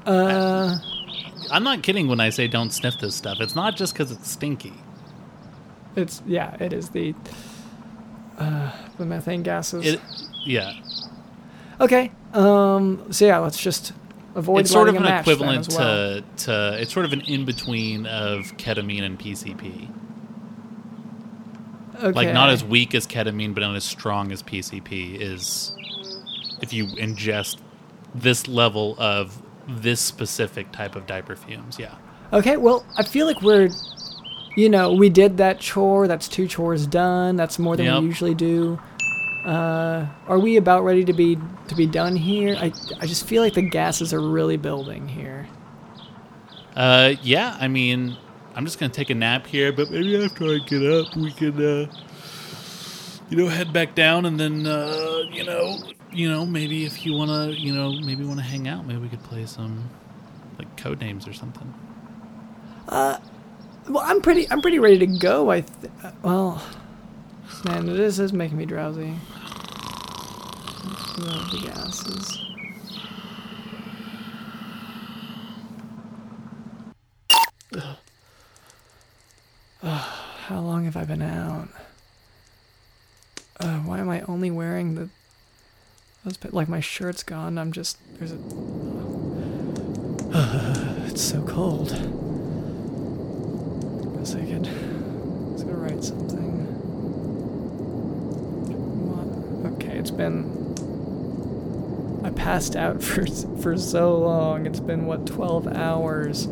Uh, 0.05 0.77
I'm 1.51 1.63
not 1.63 1.83
kidding 1.83 2.07
when 2.07 2.19
I 2.19 2.29
say 2.29 2.47
don't 2.47 2.71
sniff 2.71 2.99
this 2.99 3.15
stuff. 3.15 3.39
It's 3.39 3.55
not 3.55 3.75
just 3.75 3.93
because 3.93 4.11
it's 4.11 4.29
stinky. 4.29 4.73
it's 5.95 6.21
yeah, 6.25 6.55
it 6.59 6.73
is 6.73 6.89
the 6.89 7.15
uh, 8.39 8.71
the 8.97 9.05
methane 9.05 9.43
gases. 9.43 9.85
It, 9.85 10.01
yeah, 10.45 10.73
okay. 11.79 12.11
Um. 12.33 13.11
So 13.11 13.25
yeah, 13.25 13.37
let's 13.39 13.61
just 13.61 13.93
avoid. 14.35 14.61
it's 14.61 14.71
sort 14.71 14.89
of 14.89 14.95
an 14.95 15.01
a 15.01 15.05
match 15.05 15.25
then 15.25 15.33
equivalent 15.35 15.67
well. 15.69 16.21
to 16.21 16.23
to. 16.45 16.81
It's 16.81 16.93
sort 16.93 17.05
of 17.05 17.13
an 17.13 17.21
in 17.21 17.45
between 17.45 18.05
of 18.05 18.57
ketamine 18.57 19.03
and 19.03 19.19
PCP. 19.19 19.89
Okay. 22.01 22.11
Like 22.11 22.33
not 22.33 22.49
as 22.49 22.63
weak 22.63 22.95
as 22.95 23.05
ketamine, 23.05 23.53
but 23.53 23.61
not 23.61 23.75
as 23.75 23.83
strong 23.83 24.31
as 24.31 24.41
PCP 24.41 25.19
is. 25.19 25.75
If 26.61 26.73
you 26.73 26.87
ingest 26.87 27.57
this 28.15 28.47
level 28.47 28.95
of 28.97 29.41
this 29.67 29.99
specific 29.99 30.71
type 30.71 30.95
of 30.95 31.07
diaper 31.07 31.35
fumes, 31.35 31.77
yeah. 31.77 31.95
Okay, 32.31 32.57
well, 32.57 32.85
I 32.97 33.03
feel 33.03 33.25
like 33.25 33.41
we're, 33.41 33.69
you 34.59 34.69
know, 34.69 34.91
we 34.93 35.09
did 35.09 35.37
that 35.37 35.59
chore. 35.59 36.07
That's 36.07 36.27
two 36.27 36.47
chores 36.47 36.85
done. 36.85 37.35
That's 37.37 37.57
more 37.59 37.77
than 37.77 37.85
Yep. 37.85 38.01
we 38.01 38.05
usually 38.07 38.35
do. 38.35 38.79
Uh, 39.45 40.05
are 40.27 40.39
we 40.39 40.57
about 40.57 40.83
ready 40.83 41.05
to 41.05 41.13
be 41.13 41.37
to 41.69 41.75
be 41.75 41.87
done 41.87 42.15
here? 42.15 42.55
I 42.59 42.73
I 42.99 43.05
just 43.05 43.25
feel 43.25 43.41
like 43.41 43.53
the 43.53 43.61
gases 43.61 44.13
are 44.13 44.19
really 44.21 44.57
building 44.57 45.07
here. 45.07 45.47
Uh, 46.75 47.13
yeah. 47.21 47.57
I 47.59 47.67
mean, 47.69 48.17
I'm 48.55 48.65
just 48.65 48.79
gonna 48.79 48.91
take 48.91 49.09
a 49.09 49.15
nap 49.15 49.47
here, 49.47 49.71
but 49.71 49.89
maybe 49.91 50.21
after 50.23 50.45
I 50.45 50.57
get 50.59 50.83
up, 50.83 51.15
we 51.15 51.31
can, 51.31 51.55
uh, 51.65 51.87
you 53.29 53.37
know, 53.37 53.47
head 53.47 53.71
back 53.71 53.95
down, 53.95 54.25
and 54.25 54.39
then, 54.39 54.67
uh, 54.67 55.21
you 55.31 55.45
know, 55.45 55.77
you 56.11 56.29
know, 56.29 56.45
maybe 56.45 56.85
if 56.85 57.05
you 57.05 57.13
wanna, 57.13 57.51
you 57.51 57.73
know, 57.73 57.93
maybe 57.93 58.25
wanna 58.25 58.41
hang 58.41 58.67
out, 58.67 58.85
maybe 58.85 58.99
we 58.99 59.09
could 59.09 59.23
play 59.23 59.45
some 59.45 59.89
like 60.57 60.75
code 60.75 60.99
names 60.99 61.27
or 61.27 61.33
something. 61.33 61.73
Well, 63.89 64.03
I'm 64.05 64.21
pretty 64.21 64.49
I'm 64.51 64.61
pretty 64.61 64.77
ready 64.77 64.99
to 64.99 65.07
go. 65.07 65.49
I 65.49 65.61
th- 65.61 65.91
uh, 66.03 66.11
well, 66.21 66.63
man, 67.65 67.87
this 67.87 68.19
is 68.19 68.31
making 68.31 68.55
me 68.57 68.65
drowsy. 68.65 69.15
The 71.17 71.59
gases. 71.63 72.37
How 79.81 80.59
long 80.59 80.85
have 80.85 80.95
I 80.95 81.03
been 81.03 81.23
out? 81.23 81.67
Uh, 83.59 83.79
why 83.79 83.97
am 83.97 84.09
I 84.09 84.21
only 84.21 84.51
wearing 84.51 84.93
the? 84.93 85.09
Like 86.51 86.69
my 86.69 86.79
shirt's 86.79 87.23
gone. 87.23 87.57
I'm 87.57 87.71
just 87.71 87.97
there's 88.19 88.33
a. 88.33 88.37
it's 91.09 91.23
so 91.23 91.41
cold. 91.41 92.28
Guess 94.19 94.35
I 94.35 94.41
could. 94.41 94.67
I 94.67 95.51
was 95.53 95.63
gonna 95.63 95.77
write 95.77 96.03
something. 96.03 96.65
What? 99.09 99.73
Okay, 99.73 99.97
it's 99.97 100.11
been. 100.11 100.57
I 102.25 102.29
passed 102.31 102.75
out 102.75 103.01
for 103.03 103.25
for 103.61 103.77
so 103.77 104.17
long. 104.17 104.65
It's 104.65 104.79
been 104.81 105.05
what 105.05 105.25
twelve 105.25 105.67
hours. 105.67 106.45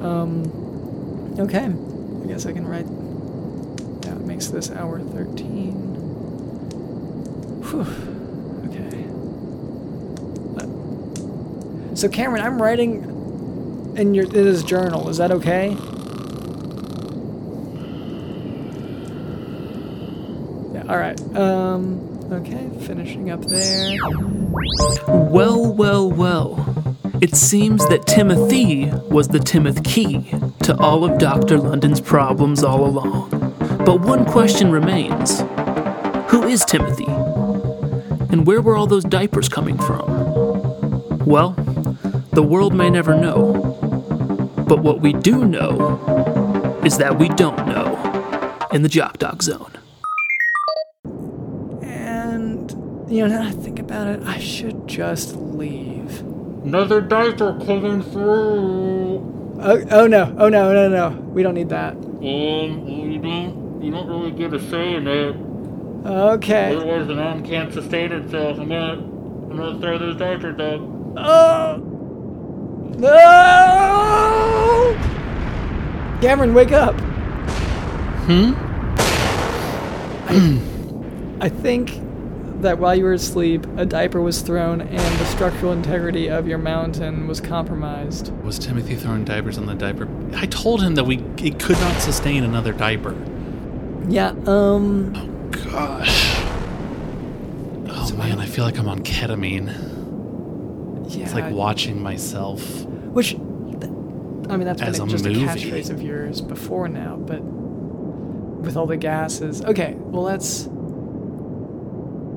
Um. 0.00 1.36
Okay, 1.38 1.64
I 1.66 2.26
guess 2.28 2.46
I 2.46 2.52
can 2.52 2.66
write. 2.68 2.86
Yeah, 4.04 4.16
it 4.16 4.26
makes 4.26 4.48
this 4.48 4.70
hour 4.70 5.00
thirteen. 5.00 5.74
Whew. 7.70 7.86
Okay. 8.68 9.06
So 11.96 12.08
Cameron, 12.08 12.42
I'm 12.42 12.60
writing 12.60 13.94
in 13.96 14.14
your 14.14 14.24
in 14.26 14.32
this 14.32 14.62
journal. 14.62 15.08
Is 15.08 15.16
that 15.18 15.30
okay? 15.32 15.76
Yeah. 20.71 20.71
All 20.88 20.98
right. 20.98 21.20
Um. 21.36 22.08
Okay. 22.32 22.70
Finishing 22.86 23.30
up 23.30 23.44
there. 23.44 23.98
Well, 25.06 25.72
well, 25.72 26.10
well. 26.10 26.58
It 27.20 27.36
seems 27.36 27.86
that 27.88 28.06
Timothy 28.06 28.86
was 29.08 29.28
the 29.28 29.38
Timoth 29.38 29.84
key 29.84 30.28
to 30.64 30.76
all 30.78 31.04
of 31.04 31.18
Dr. 31.18 31.58
London's 31.58 32.00
problems 32.00 32.64
all 32.64 32.84
along. 32.84 33.30
But 33.84 34.00
one 34.00 34.24
question 34.24 34.72
remains 34.72 35.40
Who 36.30 36.42
is 36.44 36.64
Timothy? 36.64 37.06
And 37.06 38.46
where 38.46 38.60
were 38.60 38.76
all 38.76 38.86
those 38.86 39.04
diapers 39.04 39.48
coming 39.48 39.78
from? 39.78 41.18
Well, 41.24 41.50
the 42.32 42.42
world 42.42 42.74
may 42.74 42.90
never 42.90 43.14
know. 43.14 43.52
But 44.66 44.82
what 44.82 45.00
we 45.00 45.12
do 45.12 45.44
know 45.44 46.80
is 46.84 46.98
that 46.98 47.18
we 47.18 47.28
don't 47.28 47.66
know 47.66 47.98
in 48.72 48.82
the 48.82 48.88
Jock 48.88 49.18
Dog 49.18 49.42
Zone. 49.42 49.72
You 53.12 53.28
know, 53.28 53.36
now 53.36 53.42
that 53.42 53.58
I 53.58 53.62
think 53.62 53.78
about 53.78 54.06
it, 54.08 54.22
I 54.24 54.38
should 54.38 54.88
just 54.88 55.36
leave. 55.36 56.20
Another 56.64 57.02
diaper 57.02 57.52
coming 57.66 58.02
through. 58.02 59.18
Oh, 59.60 59.84
oh 59.90 60.06
no! 60.06 60.34
Oh 60.38 60.48
no! 60.48 60.72
No! 60.72 60.88
No! 60.88 61.10
We 61.10 61.42
don't 61.42 61.52
need 61.54 61.68
that. 61.68 61.92
Um, 61.92 62.22
you 62.22 63.18
don't, 63.18 63.82
you 63.82 63.90
don't 63.90 64.08
really 64.08 64.30
get 64.30 64.54
a 64.54 64.60
say 64.70 64.94
in 64.94 65.06
it. 65.06 65.36
Okay. 66.06 66.74
Otherwise, 66.74 67.06
the 67.06 67.14
man 67.14 67.44
can't 67.44 67.70
sustain 67.72 68.12
itself. 68.12 68.58
I'm 68.58 68.68
gonna, 68.68 68.94
I'm 68.94 69.56
gonna 69.56 69.78
throw 69.78 69.98
this 69.98 70.16
diaper 70.16 70.52
down. 70.52 71.14
Oh 71.18 71.76
no! 72.98 73.08
Cameron, 76.22 76.54
wake 76.54 76.72
up. 76.72 76.98
Hmm. 78.24 78.54
I 81.42 81.48
think 81.50 82.01
that 82.62 82.78
while 82.78 82.94
you 82.94 83.04
were 83.04 83.12
asleep, 83.12 83.66
a 83.76 83.84
diaper 83.84 84.20
was 84.20 84.40
thrown 84.40 84.80
and 84.80 85.18
the 85.18 85.24
structural 85.26 85.72
integrity 85.72 86.28
of 86.28 86.48
your 86.48 86.58
mountain 86.58 87.26
was 87.26 87.40
compromised. 87.40 88.32
Was 88.42 88.58
Timothy 88.58 88.96
throwing 88.96 89.24
diapers 89.24 89.58
on 89.58 89.66
the 89.66 89.74
diaper? 89.74 90.08
I 90.34 90.46
told 90.46 90.82
him 90.82 90.94
that 90.94 91.04
we 91.04 91.18
it 91.38 91.58
could 91.60 91.78
not 91.78 92.00
sustain 92.00 92.44
another 92.44 92.72
diaper. 92.72 93.16
Yeah. 94.08 94.34
Um. 94.46 95.12
Oh 95.14 95.48
gosh. 95.70 96.34
Oh 97.88 98.14
man, 98.16 98.40
I 98.40 98.46
feel 98.46 98.64
like 98.64 98.78
I'm 98.78 98.88
on 98.88 99.02
ketamine. 99.02 99.66
Yeah. 101.14 101.24
It's 101.24 101.34
like 101.34 101.52
watching 101.52 102.00
myself. 102.00 102.84
Which, 102.84 103.34
I 103.34 103.36
mean, 103.36 104.64
that's 104.64 104.80
been 104.80 104.88
a 104.88 105.06
just 105.06 105.24
movie. 105.24 105.44
a 105.44 105.46
catchphrase 105.46 105.90
of 105.90 106.00
yours 106.02 106.40
before 106.40 106.88
now, 106.88 107.16
but 107.16 107.42
with 107.42 108.76
all 108.76 108.86
the 108.86 108.96
gases. 108.96 109.62
Okay, 109.62 109.94
well, 109.96 110.22
let's. 110.22 110.68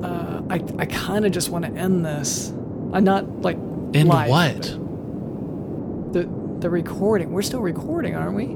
Uh, 0.05 0.41
I 0.49 0.55
I 0.79 0.85
kind 0.85 1.25
of 1.25 1.31
just 1.31 1.49
want 1.49 1.65
to 1.65 1.71
end 1.71 2.05
this. 2.05 2.49
I'm 2.93 3.03
not 3.03 3.41
like. 3.41 3.57
In 3.93 4.07
live, 4.07 4.29
what? 4.29 4.61
The 6.13 6.29
the 6.59 6.69
recording. 6.69 7.31
We're 7.31 7.41
still 7.41 7.61
recording, 7.61 8.15
aren't 8.15 8.35
we? 8.35 8.55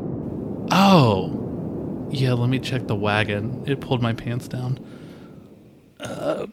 Oh. 0.72 2.08
Yeah, 2.12 2.34
let 2.34 2.50
me 2.50 2.58
check 2.60 2.88
the 2.88 2.95
wagon. 2.95 3.64
It 3.68 3.82
pulled 3.82 4.02
my 4.02 4.14
pants 4.14 4.47
down. 4.47 4.80
Uh, 6.00 6.47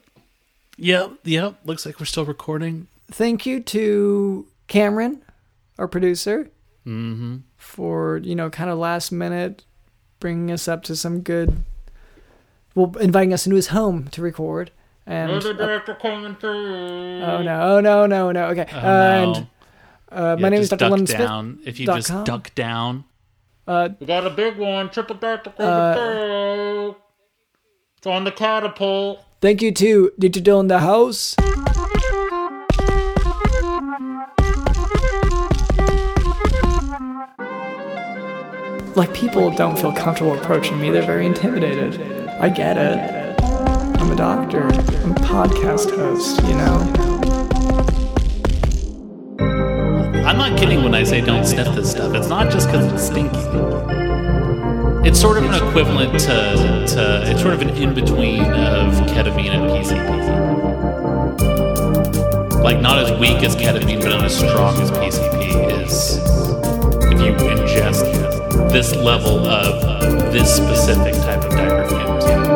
yep, 0.76 1.12
yep. 1.24 1.54
Looks 1.64 1.86
like 1.86 1.98
we're 1.98 2.04
still 2.06 2.26
recording. 2.26 2.88
Thank 3.10 3.46
you 3.46 3.60
to 3.62 4.46
Cameron, 4.68 5.22
our 5.78 5.88
producer, 5.88 6.50
Mm-hmm. 6.86 7.38
for 7.56 8.18
you 8.18 8.34
know 8.36 8.48
kind 8.50 8.70
of 8.70 8.78
last 8.78 9.10
minute 9.10 9.64
bringing 10.20 10.50
us 10.52 10.68
up 10.68 10.82
to 10.84 10.94
some 10.94 11.20
good. 11.20 11.64
Well, 12.74 12.94
inviting 13.00 13.32
us 13.32 13.46
into 13.46 13.56
his 13.56 13.68
home 13.68 14.08
to 14.08 14.20
record. 14.22 14.70
And 15.08 15.30
Another 15.30 15.54
diaper 15.54 15.94
coming 15.94 16.34
through. 16.36 17.22
Oh 17.22 17.42
no! 17.42 17.60
Oh 17.76 17.80
no! 17.80 18.06
No! 18.06 18.32
No! 18.32 18.46
Okay. 18.48 18.66
Oh, 18.72 18.76
and 18.76 19.32
no. 19.32 19.46
uh, 20.10 20.36
Yeah, 20.36 20.42
my 20.42 20.48
name 20.48 20.60
is 20.60 20.68
Dr. 20.68 20.78
duck 20.80 20.90
London 20.90 21.06
Smith. 21.06 21.66
If 21.68 21.78
you 21.78 21.86
just 21.86 22.08
com. 22.08 22.24
duck 22.24 22.52
down. 22.56 23.04
Uh, 23.68 23.90
We 24.00 24.06
got 24.06 24.26
a 24.26 24.30
big 24.30 24.58
one. 24.58 24.90
Triple 24.90 25.16
diaper 25.16 25.50
coming 25.50 25.70
Uh, 25.72 25.94
through. 25.94 26.96
It's 27.98 28.06
on 28.06 28.24
the 28.24 28.32
catapult. 28.32 29.24
thank 29.40 29.62
you 29.62 29.70
too. 29.72 30.10
Need 30.18 30.34
to 30.34 30.40
Digital 30.40 30.60
in 30.60 30.66
the 30.66 30.80
House. 30.80 31.36
Like 38.94 39.12
people 39.12 39.50
don't 39.50 39.78
feel 39.78 39.92
comfortable 39.92 40.34
approaching 40.38 40.80
me; 40.80 40.90
they're 40.90 41.02
very 41.02 41.26
intimidated. 41.26 42.00
I 42.40 42.48
get 42.48 42.78
it. 42.78 43.15
I'm 44.06 44.12
a 44.12 44.14
doctor. 44.14 44.62
I'm 44.62 45.10
a 45.10 45.14
podcast 45.16 45.90
host. 45.90 46.40
You 46.44 46.54
know. 46.54 46.76
I'm 50.24 50.38
not 50.38 50.56
kidding 50.56 50.84
when 50.84 50.94
I 50.94 51.02
say 51.02 51.20
don't 51.20 51.44
sniff 51.44 51.74
this 51.74 51.90
stuff. 51.90 52.14
It's 52.14 52.28
not 52.28 52.52
just 52.52 52.68
because 52.68 52.86
it's 52.92 53.02
stinky. 53.02 53.36
It's 55.08 55.20
sort 55.20 55.38
of 55.38 55.44
an 55.44 55.54
equivalent 55.54 56.20
to, 56.20 56.86
to 56.86 57.22
it's 57.28 57.42
sort 57.42 57.54
of 57.54 57.62
an 57.62 57.70
in 57.70 57.94
between 57.94 58.42
of 58.44 58.94
ketamine 59.08 59.50
and 59.50 59.68
PCP. 59.72 60.08
like 62.62 62.80
not 62.80 63.00
as 63.00 63.10
weak 63.18 63.42
as 63.42 63.56
ketamine, 63.56 64.00
but 64.00 64.10
not 64.10 64.24
as 64.24 64.36
strong 64.36 64.80
as 64.80 64.92
PCP 64.92 65.82
is 65.82 66.18
if 67.10 67.20
you 67.20 67.32
ingest 67.48 68.04
this 68.70 68.94
level 68.94 69.48
of 69.48 70.32
this 70.32 70.54
specific 70.54 71.14
type 71.14 71.42
of 71.42 71.50
diperfumes. 71.50 72.55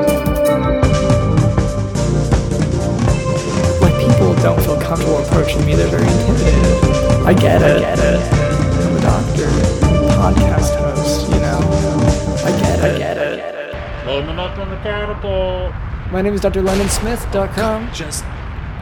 Comfortable 4.90 5.18
approaching 5.18 5.64
me; 5.64 5.76
they're 5.76 5.86
very 5.86 6.02
intimidated. 6.02 7.24
I 7.24 7.32
get 7.32 7.62
it. 7.62 7.76
I 7.76 7.78
get 7.78 7.98
it. 8.00 8.32
I'm 8.32 8.96
a 8.96 9.00
doctor, 9.00 9.46
podcast 10.18 10.74
host. 10.80 11.30
You 11.30 11.38
know, 11.38 11.60
I 12.44 12.50
get 12.60 12.78
it. 12.80 12.84
I 12.84 12.98
get 12.98 13.16
it. 13.16 14.06
Loading 14.06 14.36
up 14.36 14.58
on 14.58 14.68
the 14.68 14.76
catapult. 14.78 15.72
My 16.10 16.22
name 16.22 16.34
is 16.34 16.40
drlondonsmith.com, 16.40 17.92
Just, 17.92 18.24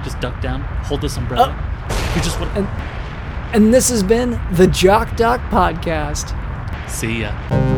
just 0.02 0.18
duck 0.20 0.40
down, 0.40 0.62
hold 0.62 1.02
this 1.02 1.18
umbrella. 1.18 1.54
Oh. 1.54 2.12
you 2.16 2.22
just 2.22 2.40
want. 2.40 2.56
and 2.56 2.66
and 3.54 3.74
this 3.74 3.90
has 3.90 4.02
been 4.02 4.40
the 4.52 4.66
Jock 4.66 5.14
Doc 5.14 5.42
Podcast. 5.50 6.34
See 6.88 7.20
ya. 7.20 7.77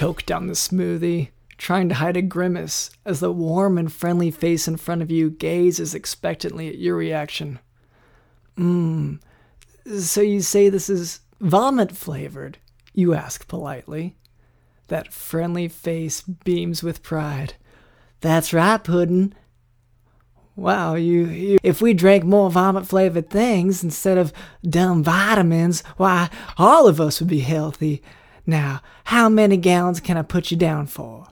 Choke 0.00 0.24
down 0.24 0.46
the 0.46 0.54
smoothie, 0.54 1.28
trying 1.58 1.86
to 1.86 1.96
hide 1.96 2.16
a 2.16 2.22
grimace 2.22 2.90
as 3.04 3.20
the 3.20 3.30
warm 3.30 3.76
and 3.76 3.92
friendly 3.92 4.30
face 4.30 4.66
in 4.66 4.78
front 4.78 5.02
of 5.02 5.10
you 5.10 5.28
gazes 5.28 5.94
expectantly 5.94 6.68
at 6.68 6.78
your 6.78 6.96
reaction. 6.96 7.58
Mmm. 8.56 9.20
So 9.98 10.22
you 10.22 10.40
say 10.40 10.70
this 10.70 10.88
is 10.88 11.20
vomit 11.38 11.92
flavored? 11.92 12.56
You 12.94 13.12
ask 13.12 13.46
politely. 13.46 14.16
That 14.88 15.12
friendly 15.12 15.68
face 15.68 16.22
beams 16.22 16.82
with 16.82 17.02
pride. 17.02 17.52
That's 18.22 18.54
right, 18.54 18.82
Puddin'. 18.82 19.34
Wow, 20.56 20.94
you, 20.94 21.26
you 21.26 21.58
if 21.62 21.82
we 21.82 21.92
drank 21.92 22.24
more 22.24 22.50
vomit 22.50 22.86
flavored 22.86 23.28
things 23.28 23.84
instead 23.84 24.16
of 24.16 24.32
dumb 24.66 25.04
vitamins, 25.04 25.82
why 25.98 26.30
all 26.56 26.86
of 26.86 27.02
us 27.02 27.20
would 27.20 27.28
be 27.28 27.40
healthy. 27.40 28.02
Now, 28.50 28.82
how 29.04 29.28
many 29.28 29.56
gallons 29.56 30.00
can 30.00 30.16
I 30.16 30.22
put 30.22 30.50
you 30.50 30.56
down 30.56 30.88
for? 30.88 31.28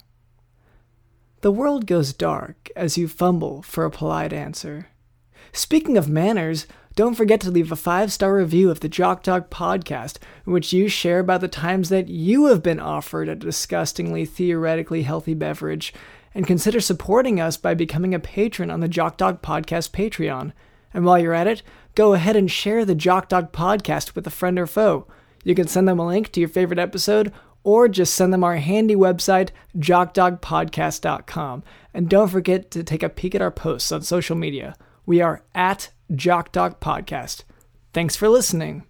The 1.41 1.51
world 1.51 1.85
goes 1.85 2.13
dark 2.13 2.71
as 2.77 2.97
you 2.97 3.09
fumble 3.09 3.61
for 3.63 3.85
a 3.85 3.91
polite 3.91 4.33
answer. 4.33 4.87
Speaking 5.53 5.97
of 5.97 6.09
manners, 6.09 6.69
don't 6.95 7.17
forget 7.17 7.41
to 7.41 7.51
leave 7.51 7.73
a 7.73 7.77
five 7.77 8.13
star 8.13 8.37
review 8.37 8.71
of 8.71 8.79
the 8.79 8.89
Jock 8.89 9.25
Talk 9.25 9.51
podcast, 9.51 10.19
in 10.47 10.53
which 10.53 10.73
you 10.73 10.87
share 10.87 11.19
about 11.19 11.41
the 11.41 11.49
times 11.49 11.89
that 11.89 12.07
you 12.07 12.47
have 12.47 12.63
been 12.63 12.79
offered 12.79 13.29
a 13.29 13.35
disgustingly 13.35 14.25
theoretically 14.25 15.03
healthy 15.03 15.35
beverage, 15.35 15.93
and 16.37 16.47
consider 16.47 16.81
supporting 16.81 17.41
us 17.41 17.57
by 17.57 17.75
becoming 17.75 18.15
a 18.15 18.21
patron 18.21 18.71
on 18.71 18.79
the 18.79 18.87
Jock 18.87 19.17
Dog 19.17 19.43
Podcast 19.43 19.91
Patreon. 19.91 20.53
And 20.95 21.05
while 21.05 21.19
you're 21.19 21.35
at 21.35 21.49
it, 21.49 21.65
go 21.97 22.15
ahead 22.15 22.37
and 22.37 22.49
share 22.49 22.85
the 22.85 22.95
Jock 22.95 23.29
Dog 23.29 23.51
Podcast 23.51 24.15
with 24.15 24.25
a 24.29 24.31
friend 24.31 24.57
or 24.57 24.69
foe. 24.69 25.09
You 25.45 25.55
can 25.55 25.69
send 25.69 25.89
them 25.89 25.99
a 25.99 26.07
link 26.07 26.33
to 26.33 26.41
your 26.41 26.49
favorite 26.49 26.79
episode 26.79 27.33
or 27.65 27.89
just 27.89 28.15
send 28.15 28.33
them 28.33 28.45
our 28.45 28.57
handy 28.57 28.95
website, 28.95 29.51
jockdogpodcast.com. 29.77 31.63
And 31.95 32.09
don't 32.09 32.29
forget 32.29 32.71
to 32.71 32.85
take 32.85 33.03
a 33.03 33.09
peek 33.09 33.35
at 33.35 33.43
our 33.43 33.51
posts 33.51 33.93
on 33.93 34.03
social 34.03 34.37
media. 34.37 34.77
We 35.07 35.21
are 35.21 35.43
at 35.55 35.91
Jock 36.15 36.53
Dog 36.53 36.81
Podcast. 36.81 37.45
Thanks 37.93 38.17
for 38.17 38.29
listening. 38.29 38.85